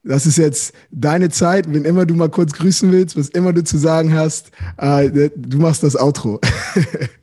das 0.05 0.27
ist 0.27 0.37
jetzt 0.37 0.75
deine 0.91 1.31
Zeit. 1.31 1.73
Wenn 1.73 1.87
immer 1.87 2.05
du 2.05 2.15
mal 2.15 2.29
kurz 2.29 2.53
grüßen 2.53 2.93
willst, 2.93 3.17
was 3.17 3.31
immer 3.31 3.55
du 3.55 3.65
zu 3.65 3.79
sagen 3.79 4.13
hast, 4.13 4.51
äh, 4.77 5.31
du 5.35 5.59
machst 5.59 5.83
das 5.83 5.97
Outro. 5.97 6.41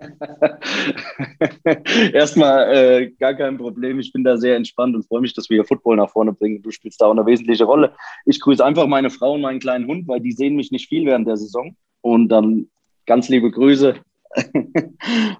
Erstmal 2.12 2.74
äh, 2.74 3.10
gar 3.18 3.34
kein 3.34 3.58
Problem. 3.58 3.98
Ich 3.98 4.12
bin 4.12 4.24
da 4.24 4.36
sehr 4.36 4.56
entspannt 4.56 4.94
und 4.94 5.06
freue 5.06 5.20
mich, 5.20 5.34
dass 5.34 5.50
wir 5.50 5.56
hier 5.56 5.64
Football 5.64 5.96
nach 5.96 6.10
vorne 6.10 6.32
bringen. 6.32 6.62
Du 6.62 6.70
spielst 6.70 7.00
da 7.00 7.06
auch 7.06 7.12
eine 7.12 7.26
wesentliche 7.26 7.64
Rolle. 7.64 7.92
Ich 8.24 8.40
grüße 8.40 8.64
einfach 8.64 8.86
meine 8.86 9.10
Frau 9.10 9.34
und 9.34 9.42
meinen 9.42 9.60
kleinen 9.60 9.86
Hund, 9.86 10.08
weil 10.08 10.20
die 10.20 10.32
sehen 10.32 10.56
mich 10.56 10.70
nicht 10.70 10.88
viel 10.88 11.06
während 11.06 11.26
der 11.26 11.36
Saison. 11.36 11.76
Und 12.00 12.28
dann 12.28 12.68
ganz 13.06 13.28
liebe 13.28 13.50
Grüße. 13.50 13.94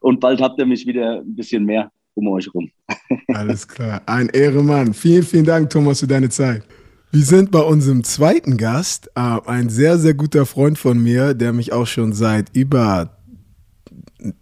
und 0.01 0.21
bald 0.21 0.41
habt 0.41 0.59
ihr 0.59 0.67
mich 0.67 0.87
wieder 0.87 1.21
ein 1.21 1.37
bisschen 1.37 1.65
mehr 1.65 1.91
um 2.15 2.29
euch 2.29 2.53
rum. 2.53 2.71
Alles 3.29 3.67
klar. 3.67 4.03
Ein 4.07 4.29
Ehremann. 4.29 4.95
Vielen, 4.95 5.23
vielen 5.23 5.45
Dank, 5.45 5.71
Thomas, 5.71 6.01
für 6.01 6.07
deine 6.07 6.29
Zeit. 6.29 6.65
Wir 7.13 7.23
sind 7.23 7.51
bei 7.51 7.61
unserem 7.61 8.05
zweiten 8.05 8.57
Gast, 8.57 9.11
äh, 9.17 9.21
ein 9.21 9.69
sehr, 9.69 9.99
sehr 9.99 10.15
guter 10.15 10.47
Freund 10.47 10.79
von 10.79 11.03
mir, 11.03 11.35
der 11.35 11.53
mich 11.53 11.73
auch 11.73 11.87
schon 11.87 12.13
seit 12.13 12.55
über 12.55 13.20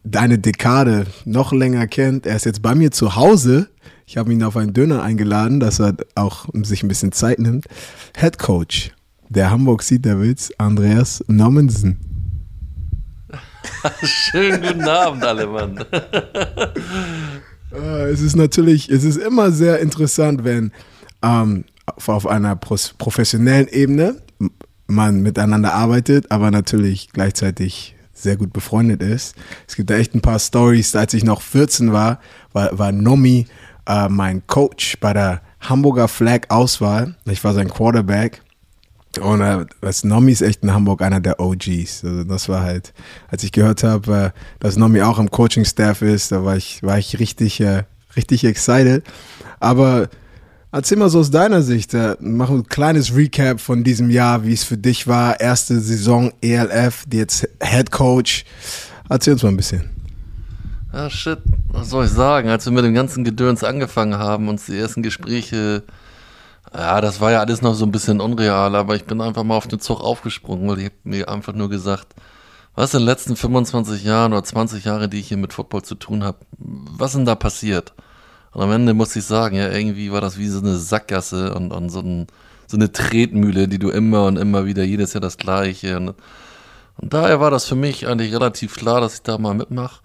deine 0.04 0.38
Dekade 0.38 1.06
noch 1.24 1.52
länger 1.52 1.86
kennt. 1.86 2.26
Er 2.26 2.36
ist 2.36 2.46
jetzt 2.46 2.62
bei 2.62 2.74
mir 2.74 2.90
zu 2.90 3.16
Hause. 3.16 3.68
Ich 4.06 4.16
habe 4.16 4.32
ihn 4.32 4.42
auf 4.42 4.56
einen 4.56 4.72
Döner 4.72 5.02
eingeladen, 5.02 5.60
dass 5.60 5.80
er 5.80 5.96
auch 6.14 6.46
sich 6.62 6.82
ein 6.82 6.88
bisschen 6.88 7.12
Zeit 7.12 7.38
nimmt. 7.38 7.66
Head 8.16 8.38
Coach 8.38 8.92
der 9.28 9.50
Hamburg 9.50 9.82
Sea 9.82 9.98
Devils, 9.98 10.52
Andreas 10.58 11.22
Nommensen. 11.28 11.98
Schönen 14.02 14.62
guten 14.62 14.88
Abend, 14.88 15.24
alle 15.24 15.46
Mann. 15.46 15.84
Äh, 17.72 18.04
es 18.10 18.22
ist 18.22 18.36
natürlich, 18.36 18.88
es 18.88 19.04
ist 19.04 19.18
immer 19.18 19.52
sehr 19.52 19.80
interessant, 19.80 20.44
wenn 20.44 20.72
ähm, 21.22 21.64
auf 22.06 22.26
einer 22.26 22.56
professionellen 22.56 23.68
Ebene 23.68 24.16
man 24.86 25.20
miteinander 25.20 25.74
arbeitet, 25.74 26.30
aber 26.30 26.50
natürlich 26.50 27.10
gleichzeitig 27.12 27.94
sehr 28.22 28.36
gut 28.36 28.52
befreundet 28.52 29.02
ist. 29.02 29.34
Es 29.66 29.76
gibt 29.76 29.90
da 29.90 29.94
echt 29.96 30.14
ein 30.14 30.20
paar 30.20 30.38
Stories. 30.38 30.94
Als 30.96 31.14
ich 31.14 31.24
noch 31.24 31.42
14 31.42 31.92
war, 31.92 32.20
war, 32.52 32.78
war 32.78 32.92
Nomi 32.92 33.46
äh, 33.86 34.08
mein 34.08 34.46
Coach 34.46 34.98
bei 35.00 35.12
der 35.12 35.40
Hamburger 35.60 36.08
Flag 36.08 36.42
Auswahl. 36.48 37.16
Ich 37.24 37.42
war 37.44 37.54
sein 37.54 37.68
Quarterback. 37.68 38.42
Und 39.20 39.40
äh, 39.40 39.64
das 39.80 40.04
Nomi 40.04 40.32
ist 40.32 40.42
echt 40.42 40.62
in 40.62 40.72
Hamburg 40.72 41.02
einer 41.02 41.20
der 41.20 41.40
OGs. 41.40 42.04
Also 42.04 42.24
das 42.24 42.48
war 42.48 42.62
halt, 42.62 42.92
als 43.28 43.42
ich 43.42 43.52
gehört 43.52 43.82
habe, 43.82 44.32
äh, 44.34 44.40
dass 44.60 44.76
Nomi 44.76 45.02
auch 45.02 45.18
im 45.18 45.30
Coaching-Staff 45.30 46.02
ist, 46.02 46.30
da 46.32 46.44
war 46.44 46.56
ich, 46.56 46.82
war 46.82 46.98
ich 46.98 47.18
richtig, 47.18 47.60
äh, 47.60 47.84
richtig 48.16 48.44
excited. 48.44 49.04
Aber 49.60 50.08
Erzähl 50.70 50.98
mal 50.98 51.08
so 51.08 51.20
aus 51.20 51.30
deiner 51.30 51.62
Sicht, 51.62 51.94
äh, 51.94 52.16
mach 52.20 52.50
ein 52.50 52.66
kleines 52.66 53.16
Recap 53.16 53.58
von 53.58 53.84
diesem 53.84 54.10
Jahr, 54.10 54.44
wie 54.44 54.52
es 54.52 54.64
für 54.64 54.76
dich 54.76 55.06
war. 55.06 55.40
Erste 55.40 55.80
Saison 55.80 56.30
ELF, 56.42 57.06
jetzt 57.10 57.48
Head 57.62 57.90
Coach. 57.90 58.44
Erzähl 59.08 59.32
uns 59.32 59.42
mal 59.42 59.48
ein 59.48 59.56
bisschen. 59.56 59.88
Ja, 60.92 61.08
shit, 61.08 61.38
was 61.68 61.88
soll 61.88 62.04
ich 62.04 62.10
sagen? 62.10 62.50
Als 62.50 62.66
wir 62.66 62.72
mit 62.72 62.84
dem 62.84 62.92
ganzen 62.92 63.24
Gedöns 63.24 63.64
angefangen 63.64 64.18
haben, 64.18 64.48
uns 64.48 64.66
die 64.66 64.76
ersten 64.76 65.02
Gespräche, 65.02 65.84
ja, 66.74 67.00
das 67.00 67.18
war 67.22 67.30
ja 67.32 67.40
alles 67.40 67.62
noch 67.62 67.74
so 67.74 67.86
ein 67.86 67.90
bisschen 67.90 68.20
unreal, 68.20 68.76
aber 68.76 68.94
ich 68.94 69.04
bin 69.04 69.22
einfach 69.22 69.44
mal 69.44 69.56
auf 69.56 69.68
den 69.68 69.80
Zug 69.80 70.02
aufgesprungen, 70.02 70.68
weil 70.68 70.80
ich 70.80 70.90
mir 71.02 71.30
einfach 71.30 71.54
nur 71.54 71.70
gesagt, 71.70 72.08
was 72.74 72.92
in 72.92 73.00
den 73.00 73.06
letzten 73.06 73.36
25 73.36 74.04
Jahren 74.04 74.34
oder 74.34 74.44
20 74.44 74.84
Jahre, 74.84 75.08
die 75.08 75.20
ich 75.20 75.28
hier 75.28 75.38
mit 75.38 75.54
Football 75.54 75.82
zu 75.82 75.94
tun 75.94 76.24
habe, 76.24 76.38
was 76.58 77.12
ist 77.12 77.16
denn 77.16 77.24
da 77.24 77.36
passiert? 77.36 77.94
Und 78.52 78.62
am 78.62 78.72
Ende 78.72 78.94
muss 78.94 79.14
ich 79.16 79.24
sagen, 79.24 79.56
ja, 79.56 79.70
irgendwie 79.70 80.10
war 80.10 80.20
das 80.20 80.38
wie 80.38 80.48
so 80.48 80.60
eine 80.60 80.76
Sackgasse 80.76 81.54
und, 81.54 81.72
und 81.72 81.90
so, 81.90 82.00
ein, 82.00 82.26
so 82.66 82.76
eine 82.76 82.92
Tretmühle, 82.92 83.68
die 83.68 83.78
du 83.78 83.90
immer 83.90 84.26
und 84.26 84.36
immer 84.36 84.66
wieder, 84.66 84.84
jedes 84.84 85.12
Jahr 85.12 85.20
das 85.20 85.36
Gleiche. 85.36 85.96
Und, 85.96 86.14
und 86.96 87.12
daher 87.12 87.40
war 87.40 87.50
das 87.50 87.66
für 87.66 87.76
mich 87.76 88.06
eigentlich 88.06 88.34
relativ 88.34 88.76
klar, 88.76 89.00
dass 89.00 89.14
ich 89.14 89.22
da 89.22 89.38
mal 89.38 89.54
mitmache. 89.54 90.00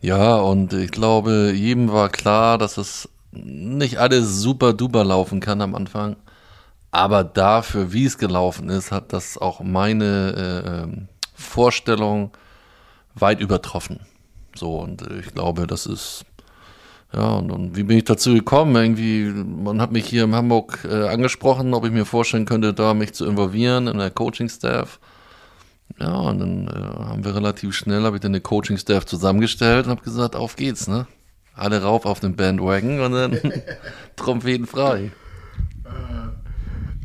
Ja, 0.00 0.36
und 0.36 0.72
ich 0.72 0.92
glaube, 0.92 1.52
jedem 1.54 1.92
war 1.92 2.08
klar, 2.08 2.56
dass 2.58 2.78
es 2.78 3.08
nicht 3.32 3.98
alles 3.98 4.40
super 4.40 4.72
duper 4.72 5.04
laufen 5.04 5.40
kann 5.40 5.60
am 5.60 5.74
Anfang. 5.74 6.16
Aber 6.90 7.24
dafür, 7.24 7.92
wie 7.92 8.06
es 8.06 8.16
gelaufen 8.16 8.70
ist, 8.70 8.92
hat 8.92 9.12
das 9.12 9.36
auch 9.36 9.60
meine 9.60 10.32
äh, 10.64 10.82
ähm, 10.82 11.08
Vorstellung 11.34 12.30
weit 13.14 13.40
übertroffen. 13.40 14.00
So, 14.54 14.78
und 14.78 15.02
ich 15.10 15.34
glaube, 15.34 15.66
das 15.66 15.86
ist 15.86 16.24
ja, 17.14 17.36
und, 17.36 17.50
und 17.50 17.76
wie 17.76 17.84
bin 17.84 17.96
ich 17.96 18.04
dazu 18.04 18.34
gekommen? 18.34 18.76
Irgendwie, 18.76 19.24
man 19.24 19.80
hat 19.80 19.92
mich 19.92 20.06
hier 20.06 20.24
in 20.24 20.34
Hamburg 20.34 20.86
äh, 20.88 21.08
angesprochen, 21.08 21.72
ob 21.72 21.86
ich 21.86 21.90
mir 21.90 22.04
vorstellen 22.04 22.44
könnte, 22.44 22.74
da 22.74 22.92
mich 22.92 23.14
zu 23.14 23.24
involvieren 23.26 23.86
in 23.86 23.98
der 23.98 24.10
Coaching-Staff. 24.10 25.00
Ja, 25.98 26.14
und 26.14 26.38
dann 26.38 26.68
äh, 26.68 27.04
haben 27.04 27.24
wir 27.24 27.34
relativ 27.34 27.74
schnell, 27.74 28.02
habe 28.04 28.16
ich 28.16 28.20
dann 28.20 28.34
den 28.34 28.42
Coaching-Staff 28.42 29.06
zusammengestellt 29.06 29.86
und 29.86 29.92
habe 29.92 30.02
gesagt, 30.02 30.36
auf 30.36 30.56
geht's, 30.56 30.86
ne? 30.86 31.06
Alle 31.54 31.82
rauf 31.82 32.04
auf 32.04 32.20
den 32.20 32.36
Bandwagon 32.36 33.00
und 33.00 33.12
dann 33.12 33.40
Trompeten 34.16 34.66
frei. 34.66 35.10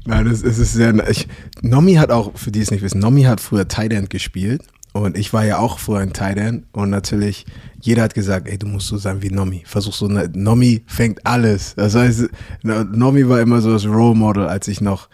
Nein, 0.05 0.25
das, 0.25 0.41
das 0.41 0.59
ist 0.59 0.73
sehr. 0.73 1.09
Ich, 1.09 1.27
Nomi 1.61 1.93
hat 1.93 2.11
auch, 2.11 2.37
für 2.37 2.51
die 2.51 2.59
es 2.59 2.71
nicht 2.71 2.83
wissen, 2.83 2.99
Nomi 2.99 3.23
hat 3.23 3.39
früher 3.39 3.65
End 3.77 4.09
gespielt 4.09 4.63
und 4.93 5.17
ich 5.17 5.33
war 5.33 5.43
ja 5.43 5.57
auch 5.57 5.79
früher 5.79 5.99
ein 5.99 6.13
Tight 6.13 6.37
End 6.37 6.65
und 6.71 6.91
natürlich, 6.91 7.45
jeder 7.81 8.03
hat 8.03 8.13
gesagt, 8.13 8.47
ey, 8.47 8.59
du 8.59 8.67
musst 8.67 8.87
so 8.87 8.97
sein 8.97 9.23
wie 9.23 9.29
Nomi. 9.29 9.63
Versuch 9.65 9.93
so, 9.93 10.07
Nomi 10.07 10.83
fängt 10.85 11.25
alles. 11.25 11.73
Das 11.75 11.95
heißt, 11.95 12.29
Nomi 12.61 13.27
war 13.27 13.41
immer 13.41 13.59
so 13.59 13.73
das 13.73 13.87
Role 13.87 14.15
Model, 14.15 14.45
als 14.45 14.67
ich 14.67 14.81
noch 14.81 15.09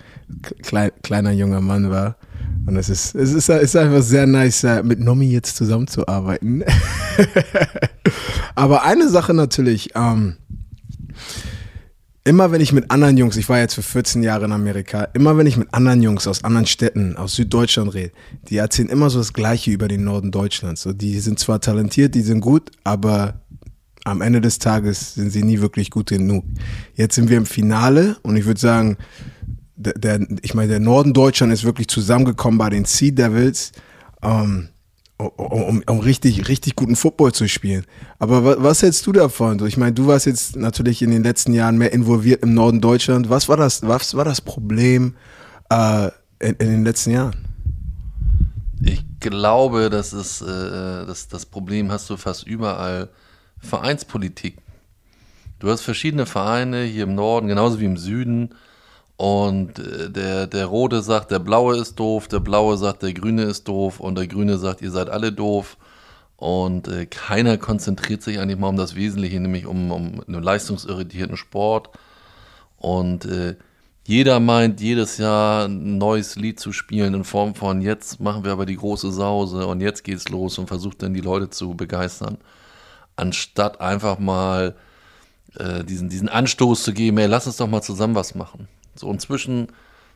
klein, 0.61 0.91
kleiner 1.01 1.31
junger 1.31 1.61
Mann 1.61 1.89
war. 1.89 2.17
Und 2.65 2.75
es 2.75 2.89
ist, 2.89 3.15
es 3.15 3.33
ist, 3.33 3.47
ist 3.47 3.75
einfach 3.77 4.01
sehr 4.01 4.27
nice, 4.27 4.65
äh, 4.65 4.83
mit 4.83 4.99
Nomi 4.99 5.31
jetzt 5.31 5.55
zusammenzuarbeiten. 5.55 6.63
Aber 8.55 8.83
eine 8.83 9.07
Sache 9.07 9.33
natürlich, 9.33 9.91
ähm, 9.95 10.35
immer 12.23 12.51
wenn 12.51 12.61
ich 12.61 12.73
mit 12.73 12.91
anderen 12.91 13.17
Jungs, 13.17 13.37
ich 13.37 13.49
war 13.49 13.59
jetzt 13.59 13.75
für 13.75 13.81
14 13.81 14.23
Jahre 14.23 14.45
in 14.45 14.51
Amerika, 14.51 15.03
immer 15.13 15.37
wenn 15.37 15.47
ich 15.47 15.57
mit 15.57 15.73
anderen 15.73 16.01
Jungs 16.01 16.27
aus 16.27 16.43
anderen 16.43 16.65
Städten, 16.65 17.17
aus 17.17 17.35
Süddeutschland 17.35 17.93
rede, 17.93 18.11
die 18.49 18.57
erzählen 18.57 18.89
immer 18.89 19.09
so 19.09 19.19
das 19.19 19.33
Gleiche 19.33 19.71
über 19.71 19.87
den 19.87 20.03
Norden 20.03 20.31
Deutschlands. 20.31 20.81
So, 20.81 20.93
die 20.93 21.19
sind 21.19 21.39
zwar 21.39 21.61
talentiert, 21.61 22.15
die 22.15 22.21
sind 22.21 22.41
gut, 22.41 22.71
aber 22.83 23.41
am 24.05 24.21
Ende 24.21 24.41
des 24.41 24.59
Tages 24.59 25.15
sind 25.15 25.31
sie 25.31 25.43
nie 25.43 25.59
wirklich 25.59 25.91
gut 25.91 26.09
genug. 26.09 26.45
Jetzt 26.95 27.15
sind 27.15 27.29
wir 27.29 27.37
im 27.37 27.45
Finale 27.45 28.17
und 28.21 28.35
ich 28.35 28.45
würde 28.45 28.59
sagen, 28.59 28.97
der, 29.75 29.93
der, 29.93 30.27
ich 30.41 30.53
meine, 30.53 30.69
der 30.69 30.79
Norden 30.79 31.13
Deutschland 31.13 31.53
ist 31.53 31.63
wirklich 31.63 31.87
zusammengekommen 31.87 32.57
bei 32.57 32.69
den 32.69 32.85
Sea 32.85 33.11
Devils. 33.11 33.71
Ähm, 34.21 34.69
um, 35.19 35.83
um 35.85 35.99
richtig, 35.99 36.47
richtig 36.47 36.75
guten 36.75 36.95
Football 36.95 37.33
zu 37.33 37.47
spielen. 37.47 37.85
Aber 38.19 38.45
was, 38.45 38.63
was 38.63 38.81
hältst 38.81 39.05
du 39.05 39.11
davon? 39.11 39.65
Ich 39.67 39.75
meine, 39.75 39.93
du 39.93 40.07
warst 40.07 40.25
jetzt 40.25 40.55
natürlich 40.55 41.01
in 41.01 41.11
den 41.11 41.23
letzten 41.23 41.53
Jahren 41.53 41.77
mehr 41.77 41.91
involviert 41.91 42.41
im 42.41 42.53
Norden 42.53 42.79
Deutschland. 42.79 43.29
Was 43.29 43.49
war 43.49 43.57
das, 43.57 43.85
was 43.85 44.15
war 44.15 44.23
das 44.23 44.39
Problem, 44.39 45.15
äh, 45.69 46.07
in, 46.39 46.55
in 46.55 46.69
den 46.69 46.83
letzten 46.85 47.11
Jahren? 47.11 47.35
Ich 48.81 49.03
glaube, 49.19 49.89
das 49.89 50.13
ist 50.13 50.41
äh, 50.41 51.05
das, 51.05 51.27
das 51.27 51.45
Problem 51.45 51.91
hast 51.91 52.09
du 52.09 52.15
fast 52.15 52.47
überall. 52.47 53.09
Vereinspolitik. 53.59 54.57
Du 55.59 55.69
hast 55.69 55.81
verschiedene 55.81 56.25
Vereine 56.25 56.83
hier 56.83 57.03
im 57.03 57.15
Norden, 57.15 57.49
genauso 57.49 57.81
wie 57.81 57.85
im 57.85 57.97
Süden. 57.97 58.55
Und 59.19 59.79
äh, 59.79 60.09
der, 60.09 60.47
der 60.47 60.67
Rote 60.67 61.01
sagt, 61.01 61.31
der 61.31 61.39
Blaue 61.39 61.75
ist 61.75 61.99
doof, 61.99 62.29
der 62.29 62.39
Blaue 62.39 62.77
sagt, 62.77 63.03
der 63.03 63.11
Grüne 63.13 63.43
ist 63.43 63.67
doof 63.67 63.99
und 63.99 64.17
der 64.17 64.27
Grüne 64.27 64.57
sagt, 64.57 64.81
ihr 64.81 64.91
seid 64.91 65.09
alle 65.09 65.33
doof. 65.33 65.75
Und 66.37 66.87
äh, 66.87 67.05
keiner 67.05 67.57
konzentriert 67.57 68.21
sich 68.21 68.39
eigentlich 68.39 68.57
mal 68.57 68.69
um 68.69 68.77
das 68.77 68.95
Wesentliche, 68.95 69.41
nämlich 69.41 69.65
um, 69.65 69.91
um 69.91 70.21
einen 70.25 70.41
leistungsorientierten 70.41 71.35
Sport. 71.35 71.89
Und 72.77 73.25
äh, 73.25 73.57
jeder 74.07 74.39
meint, 74.39 74.79
jedes 74.79 75.17
Jahr 75.17 75.65
ein 75.65 75.97
neues 75.97 76.37
Lied 76.37 76.57
zu 76.61 76.71
spielen 76.71 77.13
in 77.13 77.25
Form 77.25 77.55
von 77.55 77.81
jetzt 77.81 78.21
machen 78.21 78.45
wir 78.45 78.53
aber 78.53 78.65
die 78.65 78.77
große 78.77 79.11
Sause 79.11 79.67
und 79.67 79.81
jetzt 79.81 80.05
geht's 80.05 80.29
los 80.29 80.57
und 80.59 80.67
versucht 80.67 81.03
dann 81.03 81.13
die 81.13 81.19
Leute 81.19 81.49
zu 81.49 81.75
begeistern. 81.75 82.37
Anstatt 83.17 83.81
einfach 83.81 84.17
mal 84.17 84.77
äh, 85.57 85.83
diesen, 85.83 86.07
diesen 86.07 86.29
Anstoß 86.29 86.83
zu 86.83 86.93
geben, 86.93 87.17
ey, 87.17 87.27
lass 87.27 87.47
uns 87.47 87.57
doch 87.57 87.67
mal 87.67 87.81
zusammen 87.81 88.15
was 88.15 88.33
machen. 88.33 88.69
So 88.99 89.07
und 89.07 89.21
zwischen, 89.21 89.67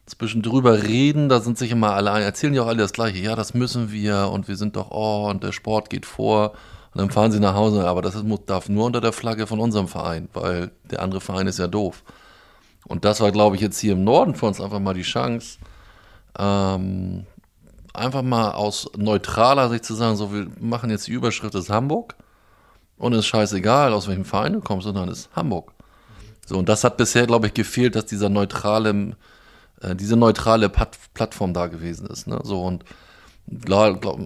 drüber 0.07 0.83
reden, 0.83 1.29
da 1.29 1.39
sind 1.39 1.57
sich 1.57 1.71
immer 1.71 1.93
alle 1.93 2.11
ein, 2.11 2.23
erzählen 2.23 2.53
ja 2.53 2.63
auch 2.63 2.67
alle 2.67 2.79
das 2.79 2.93
Gleiche. 2.93 3.19
Ja, 3.19 3.35
das 3.35 3.53
müssen 3.53 3.91
wir 3.91 4.29
und 4.31 4.47
wir 4.47 4.57
sind 4.57 4.75
doch, 4.75 4.91
oh, 4.91 5.29
und 5.29 5.43
der 5.43 5.53
Sport 5.53 5.89
geht 5.89 6.05
vor. 6.05 6.51
Und 6.93 6.99
dann 7.01 7.09
fahren 7.09 7.31
sie 7.31 7.39
nach 7.39 7.55
Hause, 7.55 7.87
aber 7.87 8.01
das 8.01 8.13
ist, 8.13 8.25
darf 8.45 8.69
nur 8.69 8.85
unter 8.85 9.01
der 9.01 9.13
Flagge 9.13 9.47
von 9.47 9.59
unserem 9.59 9.87
Verein, 9.87 10.29
weil 10.33 10.71
der 10.91 11.01
andere 11.01 11.21
Verein 11.21 11.47
ist 11.47 11.57
ja 11.57 11.67
doof. 11.67 12.03
Und 12.85 13.05
das 13.05 13.21
war, 13.21 13.31
glaube 13.31 13.55
ich, 13.55 13.61
jetzt 13.61 13.79
hier 13.79 13.93
im 13.93 14.03
Norden 14.03 14.35
für 14.35 14.45
uns 14.45 14.61
einfach 14.61 14.79
mal 14.79 14.93
die 14.93 15.01
Chance, 15.01 15.57
ähm, 16.37 17.25
einfach 17.93 18.21
mal 18.21 18.51
aus 18.51 18.91
neutraler 18.97 19.69
Sicht 19.69 19.85
zu 19.85 19.95
sagen, 19.95 20.17
so, 20.17 20.33
wir 20.33 20.47
machen 20.59 20.89
jetzt 20.89 21.07
die 21.07 21.13
Überschrift 21.13 21.53
des 21.53 21.69
Hamburg 21.69 22.15
und 22.97 23.13
es 23.13 23.19
ist 23.19 23.27
scheißegal, 23.27 23.93
aus 23.93 24.07
welchem 24.07 24.25
Verein 24.25 24.53
du 24.53 24.61
kommst, 24.61 24.85
sondern 24.85 25.09
es 25.09 25.19
ist 25.19 25.35
Hamburg. 25.35 25.72
So, 26.53 26.59
und 26.59 26.69
das 26.69 26.83
hat 26.83 26.97
bisher, 26.97 27.25
glaube 27.25 27.47
ich, 27.47 27.55
gefehlt, 27.55 27.95
dass 27.95 28.05
dieser 28.05 28.29
neutrale, 28.29 29.15
äh, 29.81 29.95
diese 29.95 30.15
neutrale 30.15 30.69
Pat 30.69 30.99
Plattform 31.15 31.51
da 31.51 31.65
gewesen 31.65 32.05
ist. 32.05 32.27
Ne? 32.27 32.39
So, 32.43 32.61
und 32.61 32.85
glaub, 33.47 34.01
glaub, 34.01 34.19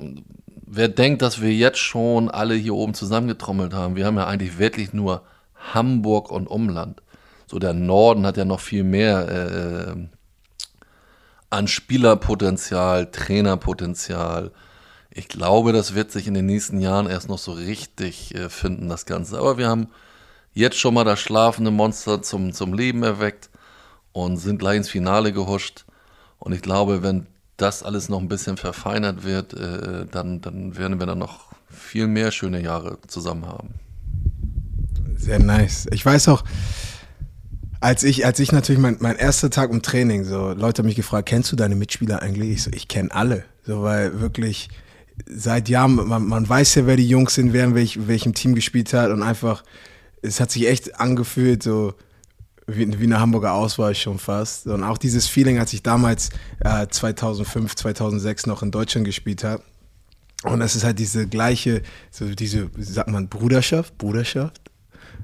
wer 0.66 0.90
denkt, 0.90 1.22
dass 1.22 1.42
wir 1.42 1.54
jetzt 1.54 1.80
schon 1.80 2.30
alle 2.30 2.54
hier 2.54 2.74
oben 2.76 2.94
zusammengetrommelt 2.94 3.74
haben, 3.74 3.96
wir 3.96 4.06
haben 4.06 4.18
ja 4.18 4.28
eigentlich 4.28 4.60
wirklich 4.60 4.92
nur 4.92 5.22
Hamburg 5.56 6.30
und 6.30 6.48
Umland. 6.48 7.02
So, 7.50 7.60
der 7.60 7.74
Norden 7.74 8.26
hat 8.26 8.36
ja 8.36 8.44
noch 8.44 8.60
viel 8.60 8.84
mehr 8.84 9.30
äh, 9.30 9.96
an 11.50 11.70
Spielerpotenzial, 11.70 13.10
Trainerpotenzial. 13.10 14.52
Ich 15.12 15.30
glaube, 15.30 15.72
das 15.72 15.96
wird 15.96 16.12
sich 16.12 16.28
in 16.28 16.34
den 16.34 16.46
nächsten 16.46 16.82
Jahren 16.82 17.08
erst 17.08 17.30
noch 17.30 17.40
so 17.40 17.54
richtig 17.54 18.36
äh, 18.36 18.50
finden, 18.50 18.90
das 18.90 19.06
Ganze. 19.06 19.40
Aber 19.40 19.58
wir 19.58 19.70
haben 19.70 19.88
jetzt 20.58 20.80
schon 20.80 20.96
mal 20.96 21.04
das 21.04 21.20
schlafende 21.20 21.72
Monster 21.72 22.22
zum, 22.22 22.52
zum 22.52 22.74
Leben 22.74 23.04
erweckt 23.04 23.50
und 24.12 24.38
sind 24.38 24.58
gleich 24.58 24.78
ins 24.78 24.90
Finale 24.90 25.32
gehuscht. 25.32 25.86
Und 26.40 26.54
ich 26.54 26.62
glaube, 26.62 27.04
wenn 27.04 27.28
das 27.58 27.84
alles 27.84 28.10
noch 28.10 28.20
ein 28.20 28.28
bisschen 28.28 28.58
verfeinert 28.58 29.24
wird, 29.24 29.54
äh, 29.54 30.06
dann, 30.12 30.42
dann 30.42 30.78
werden 30.78 31.00
wir 31.00 31.06
dann 31.06 31.20
noch 31.20 31.52
viel 31.70 32.08
mehr 32.08 32.32
schöne 32.32 32.62
Jahre 32.62 32.98
zusammen 33.08 33.46
haben. 33.46 33.76
Sehr 35.16 35.40
nice. 35.40 35.88
Ich 35.92 36.06
weiß 36.06 36.28
auch, 36.30 36.44
als 37.80 38.04
ich, 38.04 38.26
als 38.26 38.40
ich 38.40 38.52
natürlich 38.52 38.82
mein, 38.82 38.98
mein 39.00 39.18
erster 39.18 39.52
Tag 39.52 39.72
im 39.72 39.84
Training, 39.84 40.24
so 40.24 40.54
Leute 40.54 40.80
haben 40.80 40.88
mich 40.88 40.96
gefragt, 40.96 41.30
kennst 41.30 41.52
du 41.52 41.56
deine 41.56 41.76
Mitspieler 41.76 42.22
eigentlich? 42.22 42.50
Ich 42.50 42.64
so, 42.64 42.72
ich 42.74 42.88
kenne 42.88 43.14
alle. 43.14 43.46
So, 43.64 43.84
weil 43.84 44.20
wirklich 44.22 44.70
seit 45.28 45.70
Jahren, 45.70 45.96
man, 45.96 46.28
man 46.28 46.48
weiß 46.48 46.76
ja, 46.76 46.88
wer 46.88 46.96
die 46.96 47.08
Jungs 47.08 47.36
sind, 47.36 47.54
wer 47.54 47.66
in 47.66 47.76
welch, 47.76 48.08
welchem 48.08 48.34
Team 48.34 48.56
gespielt 48.56 48.94
hat 48.94 49.12
und 49.12 49.22
einfach 49.22 49.64
es 50.22 50.40
hat 50.40 50.52
sich 50.52 50.68
echt 50.68 51.00
angefühlt, 51.00 51.64
so 51.64 51.94
wie, 52.68 53.00
wie 53.00 53.04
eine 53.04 53.20
Hamburger 53.20 53.54
Auswahl 53.54 53.96
schon 53.96 54.20
fast. 54.20 54.68
Und 54.68 54.84
auch 54.84 54.98
dieses 54.98 55.28
Feeling, 55.28 55.60
als 55.60 55.74
ich 55.74 55.84
damals 55.84 56.30
äh, 56.60 56.88
2005, 56.88 57.76
2006 57.76 58.46
noch 58.46 58.62
in 58.62 58.72
Deutschland 58.72 59.06
gespielt 59.06 59.44
habe. 59.44 59.64
Und 60.44 60.60
das 60.60 60.76
ist 60.76 60.84
halt 60.84 61.00
diese 61.00 61.28
gleiche, 61.28 61.82
so 62.12 62.26
diese, 62.34 62.70
wie 62.76 62.84
sagt 62.84 63.10
man, 63.10 63.28
Bruderschaft, 63.28 63.98
Bruderschaft. 63.98 64.62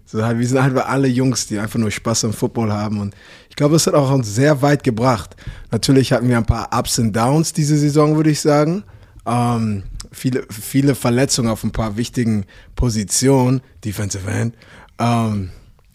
So 0.05 0.23
halt, 0.23 0.39
wir 0.39 0.47
sind 0.47 0.61
halt 0.61 0.77
alle 0.77 1.07
Jungs, 1.07 1.47
die 1.47 1.59
einfach 1.59 1.79
nur 1.79 1.91
Spaß 1.91 2.25
am 2.25 2.33
Football 2.33 2.71
haben. 2.71 2.99
Und 2.99 3.15
ich 3.49 3.55
glaube, 3.55 3.73
das 3.73 3.87
hat 3.87 3.93
auch 3.93 4.11
uns 4.11 4.33
sehr 4.33 4.61
weit 4.61 4.83
gebracht. 4.83 5.35
Natürlich 5.71 6.11
hatten 6.11 6.27
wir 6.27 6.37
ein 6.37 6.45
paar 6.45 6.69
Ups 6.77 6.99
und 6.99 7.13
Downs 7.13 7.53
diese 7.53 7.77
Saison, 7.77 8.15
würde 8.15 8.31
ich 8.31 8.41
sagen. 8.41 8.83
Ähm, 9.25 9.83
viele, 10.11 10.45
viele 10.49 10.95
Verletzungen 10.95 11.49
auf 11.49 11.63
ein 11.63 11.71
paar 11.71 11.95
wichtigen 11.95 12.45
Positionen, 12.75 13.61
Defensive 13.83 14.29
End. 14.29 14.55
Ähm, 15.04 15.49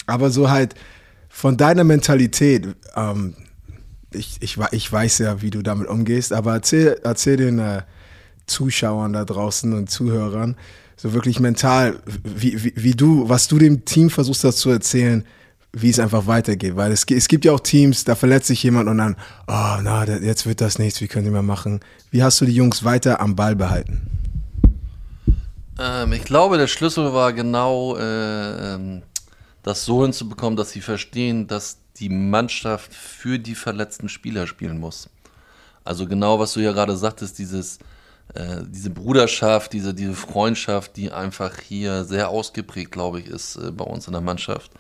aber 0.07 0.31
so 0.31 0.51
halt 0.51 0.75
von 1.29 1.57
deiner 1.57 1.85
Mentalität, 1.85 2.69
ähm, 2.95 3.35
ich, 4.13 4.39
ich, 4.41 4.59
ich 4.73 4.93
weiß 4.93 5.19
ja, 5.19 5.43
wie 5.43 5.51
du 5.51 5.63
damit 5.63 5.89
umgehst, 5.89 6.33
aber 6.33 6.55
erzähl, 6.55 6.99
erzähl 7.03 7.37
den 7.37 7.59
äh, 7.59 7.83
Zuschauern 8.47 9.13
da 9.13 9.25
draußen 9.25 9.73
und 9.73 9.91
Zuhörern 9.91 10.57
so 10.97 11.13
wirklich 11.13 11.39
mental, 11.39 12.01
wie, 12.25 12.65
wie, 12.65 12.73
wie 12.75 12.93
du, 12.93 13.29
was 13.29 13.47
du 13.47 13.59
dem 13.59 13.85
Team 13.85 14.11
versuchst 14.11 14.43
das 14.45 14.57
zu 14.57 14.71
erzählen, 14.71 15.25
wie 15.73 15.91
es 15.91 16.01
einfach 16.01 16.27
weitergeht. 16.27 16.75
Weil 16.75 16.91
es, 16.91 17.05
es 17.09 17.29
gibt 17.29 17.45
ja 17.45 17.53
auch 17.53 17.61
Teams, 17.61 18.05
da 18.05 18.15
verletzt 18.17 18.49
sich 18.49 18.63
jemand 18.63 18.89
und 18.89 18.99
dann, 18.99 19.15
oh, 19.47 19.77
na, 19.83 20.05
jetzt 20.05 20.47
wird 20.47 20.61
das 20.61 20.79
nichts, 20.79 21.01
wie 21.01 21.07
können 21.07 21.27
die 21.27 21.31
mal 21.31 21.43
machen? 21.43 21.81
Wie 22.11 22.23
hast 22.23 22.41
du 22.41 22.47
die 22.47 22.55
Jungs 22.55 22.83
weiter 22.83 23.21
am 23.21 23.37
Ball 23.37 23.55
behalten? 23.55 24.18
Ähm, 25.79 26.13
ich 26.13 26.25
glaube, 26.25 26.59
der 26.59 26.67
Schlüssel 26.67 27.13
war 27.13 27.33
genau, 27.33 27.97
äh, 27.97 28.75
ähm, 28.75 29.03
das 29.63 29.85
so 29.85 30.03
hinzubekommen, 30.03 30.57
dass 30.57 30.71
sie 30.71 30.81
verstehen, 30.81 31.47
dass 31.47 31.79
die 31.97 32.09
Mannschaft 32.09 32.95
für 32.95 33.39
die 33.39 33.55
verletzten 33.55 34.09
Spieler 34.09 34.47
spielen 34.47 34.79
muss. 34.79 35.09
Also 35.85 36.07
genau, 36.07 36.39
was 36.39 36.53
du 36.53 36.61
ja 36.61 36.73
gerade 36.73 36.97
sagtest, 36.97 37.39
dieses, 37.39 37.79
äh, 38.35 38.63
diese 38.67 38.91
Bruderschaft, 38.91 39.73
diese, 39.73 39.95
diese 39.95 40.15
Freundschaft, 40.15 40.97
die 40.97 41.11
einfach 41.11 41.59
hier 41.61 42.05
sehr 42.05 42.29
ausgeprägt, 42.29 42.93
glaube 42.93 43.21
ich, 43.21 43.27
ist 43.27 43.57
äh, 43.57 43.71
bei 43.71 43.85
uns 43.85 44.07
in 44.07 44.13
der 44.13 44.23
Mannschaft. 44.23 44.73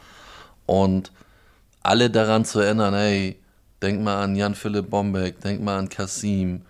Und 0.67 1.13
alle 1.83 2.11
daran 2.11 2.45
zu 2.45 2.61
erinnern, 2.61 2.95
hey, 2.95 3.41
denk 3.81 4.03
mal 4.03 4.23
an 4.23 4.37
Jan-Philipp 4.37 4.91
Bombeck, 4.91 5.41
denk 5.41 5.63
mal 5.63 5.79
an 5.79 5.89
Kasim, 5.89 6.63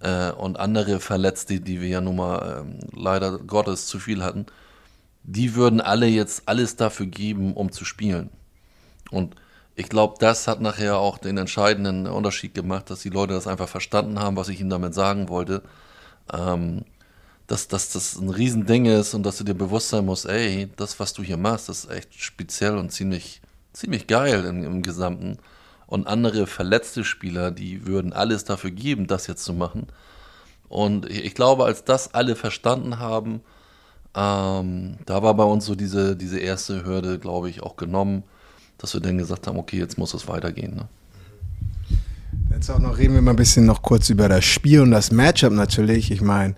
äh, 0.00 0.30
und 0.32 0.58
andere 0.58 1.00
Verletzte, 1.00 1.60
die 1.60 1.80
wir 1.80 1.88
ja 1.88 2.00
nun 2.00 2.16
mal 2.16 2.60
ähm, 2.60 2.78
leider 2.92 3.38
Gottes 3.38 3.86
zu 3.86 3.98
viel 3.98 4.22
hatten, 4.22 4.46
die 5.22 5.54
würden 5.54 5.80
alle 5.80 6.06
jetzt 6.06 6.42
alles 6.46 6.76
dafür 6.76 7.06
geben, 7.06 7.54
um 7.54 7.72
zu 7.72 7.84
spielen. 7.84 8.30
Und 9.10 9.34
ich 9.74 9.88
glaube, 9.88 10.14
das 10.18 10.48
hat 10.48 10.60
nachher 10.60 10.98
auch 10.98 11.18
den 11.18 11.36
entscheidenden 11.36 12.06
Unterschied 12.06 12.54
gemacht, 12.54 12.90
dass 12.90 13.00
die 13.00 13.10
Leute 13.10 13.34
das 13.34 13.46
einfach 13.46 13.68
verstanden 13.68 14.18
haben, 14.20 14.36
was 14.36 14.48
ich 14.48 14.60
ihnen 14.60 14.70
damit 14.70 14.94
sagen 14.94 15.28
wollte. 15.28 15.62
Ähm, 16.32 16.84
dass, 17.46 17.68
dass 17.68 17.92
das 17.92 18.16
ein 18.16 18.30
Riesending 18.30 18.86
ist 18.86 19.14
und 19.14 19.22
dass 19.22 19.38
du 19.38 19.44
dir 19.44 19.54
bewusst 19.54 19.90
sein 19.90 20.04
musst, 20.04 20.26
ey, 20.26 20.68
das, 20.76 20.98
was 20.98 21.12
du 21.12 21.22
hier 21.22 21.36
machst, 21.36 21.68
ist 21.68 21.88
echt 21.90 22.14
speziell 22.14 22.76
und 22.76 22.90
ziemlich, 22.90 23.40
ziemlich 23.72 24.06
geil 24.06 24.44
im, 24.44 24.64
im 24.64 24.82
Gesamten 24.82 25.38
und 25.86 26.06
andere 26.06 26.46
verletzte 26.46 27.04
Spieler, 27.04 27.50
die 27.50 27.86
würden 27.86 28.12
alles 28.12 28.44
dafür 28.44 28.70
geben, 28.70 29.06
das 29.06 29.26
jetzt 29.26 29.44
zu 29.44 29.54
machen. 29.54 29.86
Und 30.68 31.08
ich 31.08 31.34
glaube, 31.34 31.64
als 31.64 31.84
das 31.84 32.14
alle 32.14 32.34
verstanden 32.34 32.98
haben, 32.98 33.40
ähm, 34.14 34.96
da 35.04 35.22
war 35.22 35.34
bei 35.34 35.44
uns 35.44 35.66
so 35.66 35.74
diese, 35.74 36.16
diese 36.16 36.40
erste 36.40 36.84
Hürde, 36.84 37.18
glaube 37.18 37.50
ich, 37.50 37.62
auch 37.62 37.76
genommen, 37.76 38.24
dass 38.78 38.94
wir 38.94 39.00
dann 39.00 39.18
gesagt 39.18 39.46
haben, 39.46 39.58
okay, 39.58 39.78
jetzt 39.78 39.98
muss 39.98 40.14
es 40.14 40.26
weitergehen. 40.26 40.74
Ne? 40.74 40.88
Jetzt 42.50 42.70
auch 42.70 42.78
noch 42.78 42.98
reden 42.98 43.14
wir 43.14 43.22
mal 43.22 43.32
ein 43.32 43.36
bisschen 43.36 43.66
noch 43.66 43.82
kurz 43.82 44.08
über 44.08 44.28
das 44.28 44.44
Spiel 44.44 44.80
und 44.80 44.90
das 44.90 45.12
Matchup 45.12 45.52
natürlich. 45.52 46.10
Ich 46.10 46.20
meine, 46.20 46.56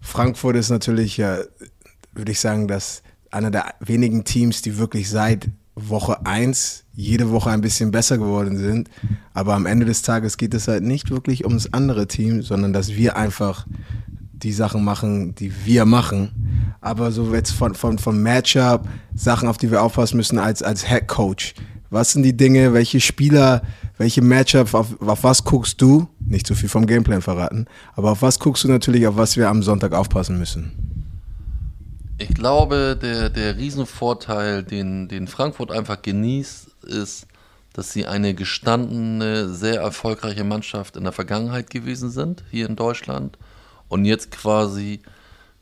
Frankfurt 0.00 0.56
ist 0.56 0.70
natürlich, 0.70 1.16
ja, 1.16 1.38
würde 2.12 2.32
ich 2.32 2.40
sagen, 2.40 2.68
dass 2.68 3.02
einer 3.30 3.50
der 3.50 3.74
wenigen 3.80 4.24
Teams, 4.24 4.62
die 4.62 4.78
wirklich 4.78 5.10
seit 5.10 5.48
Woche 5.74 6.24
1 6.24 6.84
jede 6.98 7.30
Woche 7.30 7.50
ein 7.50 7.60
bisschen 7.60 7.92
besser 7.92 8.18
geworden 8.18 8.56
sind. 8.56 8.90
Aber 9.32 9.54
am 9.54 9.66
Ende 9.66 9.86
des 9.86 10.02
Tages 10.02 10.36
geht 10.36 10.52
es 10.52 10.66
halt 10.66 10.82
nicht 10.82 11.10
wirklich 11.10 11.44
ums 11.44 11.72
andere 11.72 12.08
Team, 12.08 12.42
sondern 12.42 12.72
dass 12.72 12.88
wir 12.88 13.16
einfach 13.16 13.66
die 14.32 14.52
Sachen 14.52 14.84
machen, 14.84 15.34
die 15.36 15.52
wir 15.64 15.84
machen. 15.84 16.74
Aber 16.80 17.12
so 17.12 17.32
jetzt 17.32 17.52
von, 17.52 17.74
von, 17.74 17.98
vom 17.98 18.20
Matchup, 18.20 18.88
Sachen, 19.14 19.48
auf 19.48 19.58
die 19.58 19.70
wir 19.70 19.82
aufpassen 19.82 20.16
müssen 20.16 20.38
als, 20.38 20.62
als 20.62 20.88
Head 20.88 21.06
Coach. 21.06 21.54
Was 21.90 22.12
sind 22.12 22.24
die 22.24 22.36
Dinge, 22.36 22.74
welche 22.74 23.00
Spieler, 23.00 23.62
welche 23.96 24.20
Matchup, 24.20 24.74
auf, 24.74 25.00
auf 25.00 25.22
was 25.22 25.44
guckst 25.44 25.80
du? 25.80 26.08
Nicht 26.18 26.48
zu 26.48 26.56
viel 26.56 26.68
vom 26.68 26.84
Gameplan 26.84 27.22
verraten, 27.22 27.66
aber 27.94 28.10
auf 28.10 28.22
was 28.22 28.40
guckst 28.40 28.64
du 28.64 28.68
natürlich, 28.68 29.06
auf 29.06 29.16
was 29.16 29.36
wir 29.36 29.48
am 29.48 29.62
Sonntag 29.62 29.92
aufpassen 29.92 30.36
müssen? 30.36 30.72
Ich 32.18 32.34
glaube, 32.34 32.98
der, 33.00 33.30
der 33.30 33.56
Riesenvorteil, 33.56 34.64
den, 34.64 35.06
den 35.06 35.28
Frankfurt 35.28 35.70
einfach 35.70 36.02
genießt, 36.02 36.67
ist, 36.88 37.26
dass 37.72 37.92
sie 37.92 38.06
eine 38.06 38.34
gestandene, 38.34 39.48
sehr 39.48 39.80
erfolgreiche 39.80 40.44
Mannschaft 40.44 40.96
in 40.96 41.04
der 41.04 41.12
Vergangenheit 41.12 41.70
gewesen 41.70 42.10
sind, 42.10 42.42
hier 42.50 42.68
in 42.68 42.76
Deutschland. 42.76 43.38
Und 43.88 44.04
jetzt 44.04 44.30
quasi, 44.30 45.00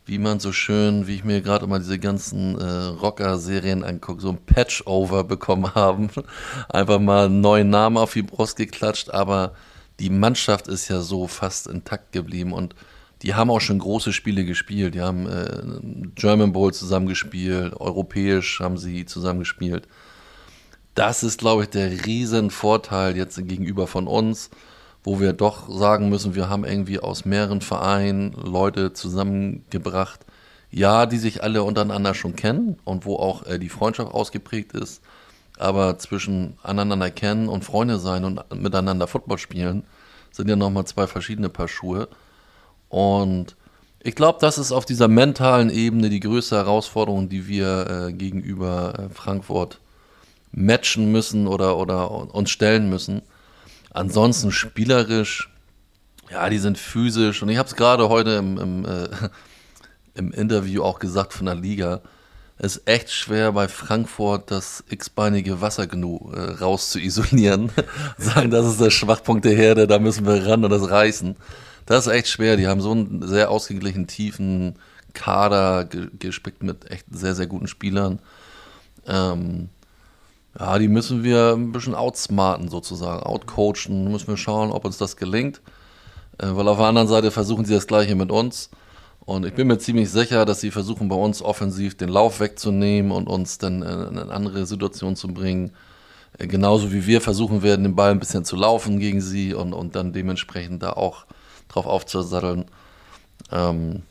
wie 0.07 0.19
man 0.19 0.41
so 0.41 0.53
schön, 0.53 1.07
wie 1.07 1.17
ich 1.17 1.25
mir 1.25 1.43
gerade 1.43 1.65
immer 1.65 1.79
diese 1.79 1.99
ganzen 1.99 2.59
äh, 2.59 2.65
Rocker-Serien 2.65 3.85
angucke, 3.85 4.23
so 4.23 4.31
ein 4.31 4.39
Patch-Over 4.39 5.25
bekommen 5.25 5.75
haben. 5.75 6.09
Einfach 6.69 7.01
mal 7.01 7.27
einen 7.27 7.41
neuen 7.41 7.71
Namen 7.71 7.99
auf 7.99 8.15
die 8.15 8.23
Brust 8.23 8.57
geklatscht, 8.57 9.11
aber 9.11 9.53
die 10.01 10.11
Mannschaft 10.11 10.69
ist 10.69 10.89
ja 10.89 11.01
so 11.01 11.27
fast 11.27 11.67
intakt 11.67 12.13
geblieben 12.13 12.53
und 12.53 12.75
die 13.23 13.35
haben 13.35 13.51
auch 13.51 13.61
schon 13.61 13.79
große 13.79 14.13
Spiele 14.13 14.45
gespielt. 14.45 14.95
Die 14.95 15.01
haben 15.01 15.27
äh, 15.27 15.63
German 16.15 16.53
Bowl 16.53 16.73
zusammengespielt, 16.73 17.75
europäisch 17.75 18.61
haben 18.61 18.77
sie 18.77 19.07
zusammengespielt. 19.07 19.89
Das 20.97 21.23
ist, 21.23 21.39
glaube 21.39 21.65
ich, 21.65 21.69
der 21.69 22.07
Riesenvorteil 22.07 23.19
jetzt 23.19 23.37
gegenüber 23.47 23.87
von 23.87 24.07
uns, 24.07 24.49
wo 25.05 25.21
wir 25.21 25.35
doch 25.35 25.69
sagen 25.69 26.09
müssen, 26.09 26.35
wir 26.35 26.49
haben 26.49 26.65
irgendwie 26.65 27.01
aus 27.01 27.27
mehreren 27.27 27.61
Vereinen 27.61 28.33
Leute 28.33 28.95
zusammengebracht, 28.95 30.21
ja, 30.71 31.05
die 31.05 31.19
sich 31.19 31.43
alle 31.43 31.65
untereinander 31.65 32.15
schon 32.15 32.35
kennen 32.35 32.79
und 32.85 33.05
wo 33.05 33.17
auch 33.17 33.45
äh, 33.45 33.59
die 33.59 33.69
Freundschaft 33.69 34.15
ausgeprägt 34.15 34.73
ist. 34.73 35.03
Aber 35.59 35.99
zwischen 35.99 36.59
aneinander 36.63 37.11
kennen 37.11 37.51
und 37.51 37.63
Freunde 37.63 37.99
sein 37.99 38.25
und 38.25 38.43
miteinander 38.55 39.07
Football 39.07 39.37
spielen 39.37 39.85
sind 40.33 40.49
ja 40.49 40.57
nochmal 40.57 40.87
zwei 40.87 41.07
verschiedene 41.07 41.51
Paar 41.51 41.69
Schuhe. 41.69 42.09
Und 42.89 43.55
ich 44.03 44.15
glaube, 44.15 44.39
das 44.41 44.57
ist 44.57 44.73
auf 44.73 44.87
dieser 44.87 45.09
mentalen 45.09 45.69
Ebene 45.69 46.09
die 46.09 46.21
größte 46.21 46.57
Herausforderung, 46.57 47.29
die 47.29 47.49
wir 47.49 48.09
äh, 48.09 48.13
gegenüber 48.15 48.95
äh, 48.99 49.15
Frankfurt 49.15 49.79
matchen 50.57 51.13
müssen 51.13 51.47
oder, 51.47 51.77
oder 51.77 52.35
uns 52.35 52.51
stellen 52.51 52.91
müssen. 52.91 53.23
Ansonsten 53.91 54.51
spielerisch, 54.51 55.51
ja, 56.31 56.49
die 56.51 56.59
sind 56.59 56.79
physisch. 56.79 57.43
Und 57.43 57.49
ich 57.51 57.59
habe 57.59 57.69
es 57.69 57.77
gerade 57.77 58.09
heute 58.09 58.31
im, 58.33 58.59
im, 58.59 58.85
äh, 58.85 59.09
im 60.15 60.33
Interview 60.33 60.83
auch 60.83 60.99
gesagt 60.99 61.33
von 61.33 61.47
der 61.47 61.55
Liga 61.55 62.03
es 62.59 62.77
ist 62.77 62.89
echt 62.89 63.11
schwer 63.13 63.53
bei 63.53 63.69
Frankfurt 63.69 64.51
das 64.51 64.83
x-beinige 64.89 65.61
Wassergnu 65.61 66.33
äh, 66.33 66.53
raus 66.53 66.91
zu 66.91 66.99
isolieren. 66.99 67.71
Sagen, 68.19 68.51
das 68.51 68.67
ist 68.67 68.81
der 68.81 68.91
Schwachpunkt 68.91 69.45
der 69.45 69.55
Herde, 69.55 69.87
da 69.87 69.99
müssen 69.99 70.27
wir 70.27 70.47
ran 70.47 70.65
und 70.65 70.71
das 70.71 70.91
reißen. 70.91 71.37
Das 71.85 72.07
ist 72.07 72.13
echt 72.13 72.29
schwer. 72.29 72.57
Die 72.57 72.67
haben 72.67 72.81
so 72.81 72.93
einen 72.93 73.27
sehr 73.29 73.51
ausgeglichenen, 73.51 74.07
tiefen 74.07 74.77
Kader 75.13 75.85
ge 75.85 76.09
gespickt 76.19 76.63
mit 76.63 76.91
echt 76.91 77.07
sehr, 77.11 77.35
sehr 77.35 77.47
guten 77.47 77.69
Spielern. 77.69 78.21
Ähm, 79.07 79.69
ja, 80.59 80.79
die 80.79 80.89
müssen 80.89 81.23
wir 81.23 81.53
ein 81.53 81.73
bisschen 81.73 81.95
outsmarten 81.95 82.69
sozusagen, 82.69 83.23
outcoachen. 83.23 84.11
Müssen 84.11 84.29
wir 84.29 84.37
schauen, 84.37 84.71
ob 84.71 84.85
uns 84.85 84.99
das 84.99 85.17
gelingt. 85.17 85.61
Äh, 86.39 86.49
weil 86.51 86.69
auf 86.69 86.79
der 86.79 86.87
anderen 86.87 87.09
Seite 87.09 87.31
versuchen 87.31 87.65
sie 87.65 87.75
das 87.75 87.87
Gleiche 87.87 88.15
mit 88.15 88.31
uns. 88.31 88.71
Und 89.21 89.45
ich 89.45 89.55
bin 89.55 89.67
mir 89.67 89.79
ziemlich 89.79 90.11
sicher, 90.11 90.45
dass 90.45 90.61
sie 90.61 90.71
versuchen, 90.71 91.09
bei 91.09 91.17
uns 91.17 91.43
offensiv 91.43 91.97
den 91.97 92.09
Lauf 92.09 92.41
wegzunehmen 92.41 93.11
und 93.11 93.29
uns 93.29 93.59
dann 93.59 93.83
in 93.83 94.19
eine 94.19 94.31
andere 94.31 94.67
Situation 94.67 95.17
zu 95.17 95.29
bringen. 95.29 95.73
Äh, 96.39 96.47
genauso 96.47 96.93
wie 96.93 97.07
wir 97.07 97.21
versuchen 97.21 97.63
werden, 97.63 97.83
den 97.83 97.97
Ball 97.97 98.13
ein 98.13 98.21
bisschen 98.21 98.45
zu 98.45 98.57
laufen 98.57 98.99
gegen 98.99 99.21
sie 99.21 99.53
und, 99.53 99.73
und 99.73 99.97
dann 99.97 100.13
dementsprechend 100.13 100.83
da 100.83 100.93
auch 100.93 101.27
drauf 101.69 101.87
aufzusatteln. 101.87 102.67
Ähm, 103.53 104.03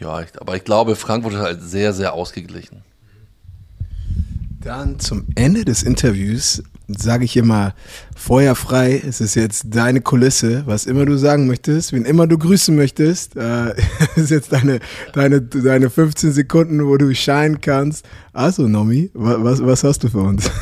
ja, 0.00 0.22
ich, 0.22 0.40
aber 0.40 0.56
ich 0.56 0.64
glaube, 0.64 0.96
Frankfurt 0.96 1.34
ist 1.34 1.40
halt 1.40 1.62
sehr, 1.62 1.92
sehr 1.92 2.14
ausgeglichen. 2.14 2.82
Dann 4.60 4.98
zum 4.98 5.26
Ende 5.36 5.64
des 5.64 5.82
Interviews 5.84 6.62
sage 6.88 7.24
ich 7.24 7.36
immer, 7.36 7.74
Feuer 8.16 8.54
frei, 8.54 9.00
es 9.06 9.20
ist 9.20 9.34
jetzt 9.34 9.66
deine 9.68 10.00
Kulisse, 10.00 10.62
was 10.66 10.86
immer 10.86 11.04
du 11.04 11.16
sagen 11.18 11.46
möchtest, 11.46 11.92
wen 11.92 12.04
immer 12.04 12.26
du 12.26 12.38
grüßen 12.38 12.74
möchtest, 12.74 13.36
äh, 13.36 13.74
ist 14.16 14.30
jetzt 14.30 14.52
deine, 14.52 14.80
deine, 15.12 15.42
deine 15.42 15.90
15 15.90 16.32
Sekunden, 16.32 16.84
wo 16.86 16.96
du 16.96 17.14
scheinen 17.14 17.60
kannst. 17.60 18.06
Also, 18.32 18.68
Nomi, 18.68 19.10
was, 19.14 19.62
was 19.62 19.84
hast 19.84 20.04
du 20.04 20.08
für 20.08 20.20
uns? 20.20 20.50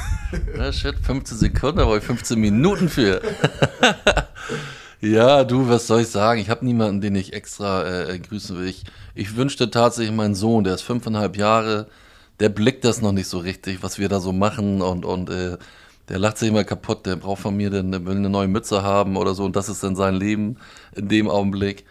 Ja, 0.58 0.72
shit, 0.72 0.96
15 1.00 1.38
Sekunden, 1.38 1.80
ich 1.96 2.02
15 2.02 2.38
Minuten 2.38 2.88
für. 2.88 3.22
ja, 5.00 5.44
du, 5.44 5.68
was 5.68 5.86
soll 5.86 6.00
ich 6.00 6.08
sagen? 6.08 6.40
Ich 6.40 6.50
habe 6.50 6.64
niemanden, 6.64 7.00
den 7.00 7.14
ich 7.14 7.32
extra 7.32 8.08
äh, 8.08 8.18
grüßen 8.18 8.58
will. 8.58 8.66
Ich, 8.66 8.82
ich 9.14 9.36
wünschte 9.36 9.70
tatsächlich 9.70 10.14
meinen 10.14 10.34
Sohn, 10.34 10.64
der 10.64 10.74
ist 10.74 10.82
fünfeinhalb 10.82 11.36
Jahre, 11.36 11.86
der 12.40 12.48
blickt 12.48 12.84
das 12.84 13.00
noch 13.02 13.12
nicht 13.12 13.28
so 13.28 13.38
richtig, 13.38 13.82
was 13.82 13.98
wir 13.98 14.08
da 14.08 14.20
so 14.20 14.32
machen 14.32 14.82
und, 14.82 15.04
und 15.04 15.30
äh, 15.30 15.56
der 16.08 16.18
lacht 16.18 16.38
sich 16.38 16.48
immer 16.48 16.64
kaputt, 16.64 17.06
der 17.06 17.16
braucht 17.16 17.42
von 17.42 17.56
mir, 17.56 17.70
der 17.70 17.84
will 17.84 18.16
eine 18.16 18.30
neue 18.30 18.48
Mütze 18.48 18.82
haben 18.82 19.16
oder 19.16 19.34
so 19.34 19.44
und 19.44 19.56
das 19.56 19.68
ist 19.68 19.82
dann 19.82 19.96
sein 19.96 20.14
Leben 20.14 20.58
in 20.94 21.08
dem 21.08 21.28
Augenblick. 21.28 21.84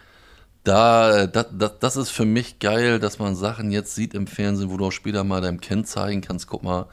Da, 0.64 1.22
äh, 1.22 1.28
das, 1.30 1.46
das, 1.52 1.78
das 1.80 1.96
ist 1.96 2.10
für 2.10 2.24
mich 2.24 2.58
geil, 2.58 2.98
dass 2.98 3.18
man 3.18 3.36
Sachen 3.36 3.70
jetzt 3.70 3.94
sieht 3.94 4.14
im 4.14 4.26
Fernsehen, 4.26 4.70
wo 4.70 4.76
du 4.76 4.86
auch 4.86 4.92
später 4.92 5.24
mal 5.24 5.40
deinem 5.40 5.60
Kind 5.60 5.86
zeigen 5.88 6.22
kannst, 6.22 6.46
guck 6.48 6.62
mal, 6.62 6.86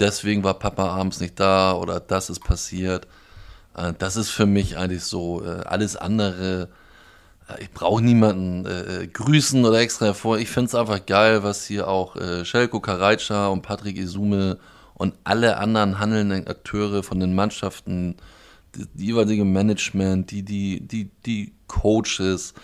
deswegen 0.00 0.44
war 0.44 0.58
Papa 0.58 0.88
abends 0.88 1.20
nicht 1.20 1.38
da 1.40 1.72
oder 1.74 2.00
das 2.00 2.30
ist 2.30 2.40
passiert. 2.40 3.06
Äh, 3.76 3.92
das 3.98 4.16
ist 4.16 4.30
für 4.30 4.46
mich 4.46 4.76
eigentlich 4.78 5.04
so. 5.04 5.44
Äh, 5.44 5.62
alles 5.66 5.96
andere, 5.96 6.68
ich 7.58 7.70
brauche 7.70 8.02
niemanden 8.02 8.66
äh, 8.66 9.06
grüßen 9.06 9.64
oder 9.64 9.78
extra 9.80 10.06
hervor. 10.06 10.38
Ich 10.38 10.48
finde 10.48 10.68
es 10.68 10.74
einfach 10.74 11.06
geil, 11.06 11.42
was 11.42 11.64
hier 11.64 11.88
auch 11.88 12.16
äh, 12.16 12.44
Shelko 12.44 12.80
Karajca 12.80 13.48
und 13.48 13.62
Patrick 13.62 13.96
Isume 13.96 14.58
und 14.94 15.14
alle 15.24 15.58
anderen 15.58 15.98
handelnden 15.98 16.46
Akteure 16.46 17.02
von 17.02 17.20
den 17.20 17.34
Mannschaften, 17.34 18.16
die, 18.74 18.86
die 18.94 19.06
jeweilige 19.06 19.44
Management, 19.44 20.30
die, 20.30 20.42
die, 20.42 20.80
die, 20.80 21.10
die 21.24 21.52
Coaches, 21.68 22.54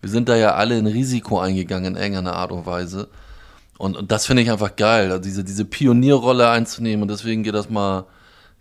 wir 0.00 0.10
sind 0.10 0.28
da 0.28 0.36
ja 0.36 0.54
alle 0.54 0.76
ein 0.76 0.86
Risiko 0.86 1.40
eingegangen 1.40 1.94
in 1.94 2.00
irgendeiner 2.00 2.34
Art 2.34 2.52
und 2.52 2.66
Weise. 2.66 3.08
Und, 3.78 3.96
und 3.96 4.12
das 4.12 4.26
finde 4.26 4.42
ich 4.42 4.50
einfach 4.50 4.76
geil, 4.76 5.20
diese, 5.20 5.44
diese 5.44 5.64
Pionierrolle 5.64 6.48
einzunehmen. 6.48 7.02
Und 7.02 7.08
deswegen 7.08 7.42
geht 7.42 7.54
das 7.54 7.70
mal 7.70 8.04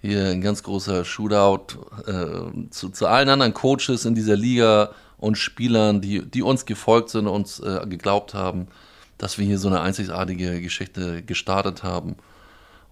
hier 0.02 0.30
ein 0.30 0.42
ganz 0.42 0.64
großer 0.64 1.04
Shootout 1.04 1.78
äh, 2.08 2.70
zu, 2.70 2.90
zu 2.90 3.08
allen 3.08 3.30
anderen 3.30 3.54
Coaches 3.54 4.06
in 4.06 4.16
dieser 4.16 4.36
Liga 4.36 4.92
und 5.18 5.38
Spielern, 5.38 6.02
die, 6.02 6.26
die 6.26 6.42
uns 6.42 6.66
gefolgt 6.66 7.10
sind, 7.10 7.28
uns 7.28 7.60
äh, 7.60 7.86
geglaubt 7.88 8.34
haben, 8.34 8.68
dass 9.18 9.38
wir 9.38 9.46
hier 9.46 9.60
so 9.60 9.68
eine 9.68 9.82
einzigartige 9.82 10.62
Geschichte 10.62 11.24
gestartet 11.24 11.84
haben. 11.84 12.16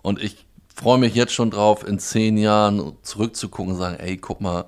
Und 0.01 0.21
ich 0.21 0.45
freue 0.74 0.97
mich 0.97 1.15
jetzt 1.15 1.34
schon 1.34 1.51
drauf, 1.51 1.86
in 1.86 1.99
zehn 1.99 2.38
Jahren 2.38 2.93
zurückzugucken 3.03 3.74
und 3.74 3.80
sagen, 3.80 3.97
ey, 3.99 4.17
guck 4.17 4.41
mal, 4.41 4.65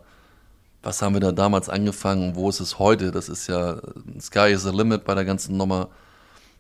was 0.83 1.01
haben 1.01 1.15
wir 1.15 1.19
da 1.19 1.31
damals 1.31 1.67
angefangen 1.67 2.35
wo 2.35 2.47
ist 2.47 2.59
es 2.59 2.77
heute? 2.77 3.11
Das 3.11 3.27
ist 3.27 3.47
ja, 3.47 3.81
Sky 4.21 4.51
is 4.51 4.63
the 4.63 4.69
limit 4.69 5.03
bei 5.03 5.15
der 5.15 5.25
ganzen 5.25 5.57
Nummer. 5.57 5.89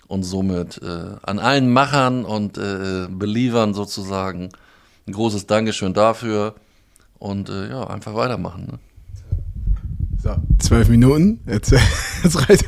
Und 0.07 0.23
somit 0.23 0.81
äh, 0.83 1.15
an 1.23 1.39
allen 1.39 1.71
Machern 1.71 2.25
und 2.25 2.57
äh, 2.57 3.07
Believern 3.09 3.73
sozusagen 3.73 4.49
ein 5.07 5.13
großes 5.13 5.47
Dankeschön 5.47 5.93
dafür. 5.93 6.55
Und 7.17 7.49
äh, 7.49 7.69
ja, 7.69 7.87
einfach 7.87 8.13
weitermachen. 8.13 8.65
Ne? 8.65 8.79
So, 10.25 10.35
zwölf 10.57 10.89
Minuten. 10.89 11.39
Jetzt, 11.45 11.71
jetzt 12.23 12.49
reicht. 12.49 12.65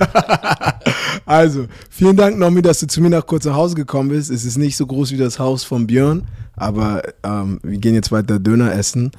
also, 1.26 1.66
vielen 1.90 2.16
Dank, 2.16 2.38
Nomi, 2.38 2.62
dass 2.62 2.82
du 2.82 2.86
zu 2.86 3.02
mir 3.02 3.10
nach 3.10 3.26
kurz 3.26 3.46
nach 3.46 3.56
Hause 3.56 3.74
gekommen 3.74 4.10
bist. 4.10 4.30
Es 4.30 4.46
ist 4.46 4.60
nicht 4.60 4.78
so 4.78 4.86
groß 4.86 5.12
wie 5.12 5.18
das 5.18 5.40
Haus 5.40 5.64
von 5.64 5.88
Björn, 5.88 6.28
aber 6.56 7.02
ähm, 7.24 7.60
wir 7.64 7.80
gehen 7.80 7.96
jetzt 7.96 8.12
weiter 8.12 8.38
Döner 8.38 8.74
essen. 8.74 9.10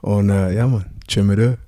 Und 0.00 0.30
äh, 0.30 0.54
ja, 0.54 0.68
Mann, 0.68 0.84
tschüss 1.08 1.58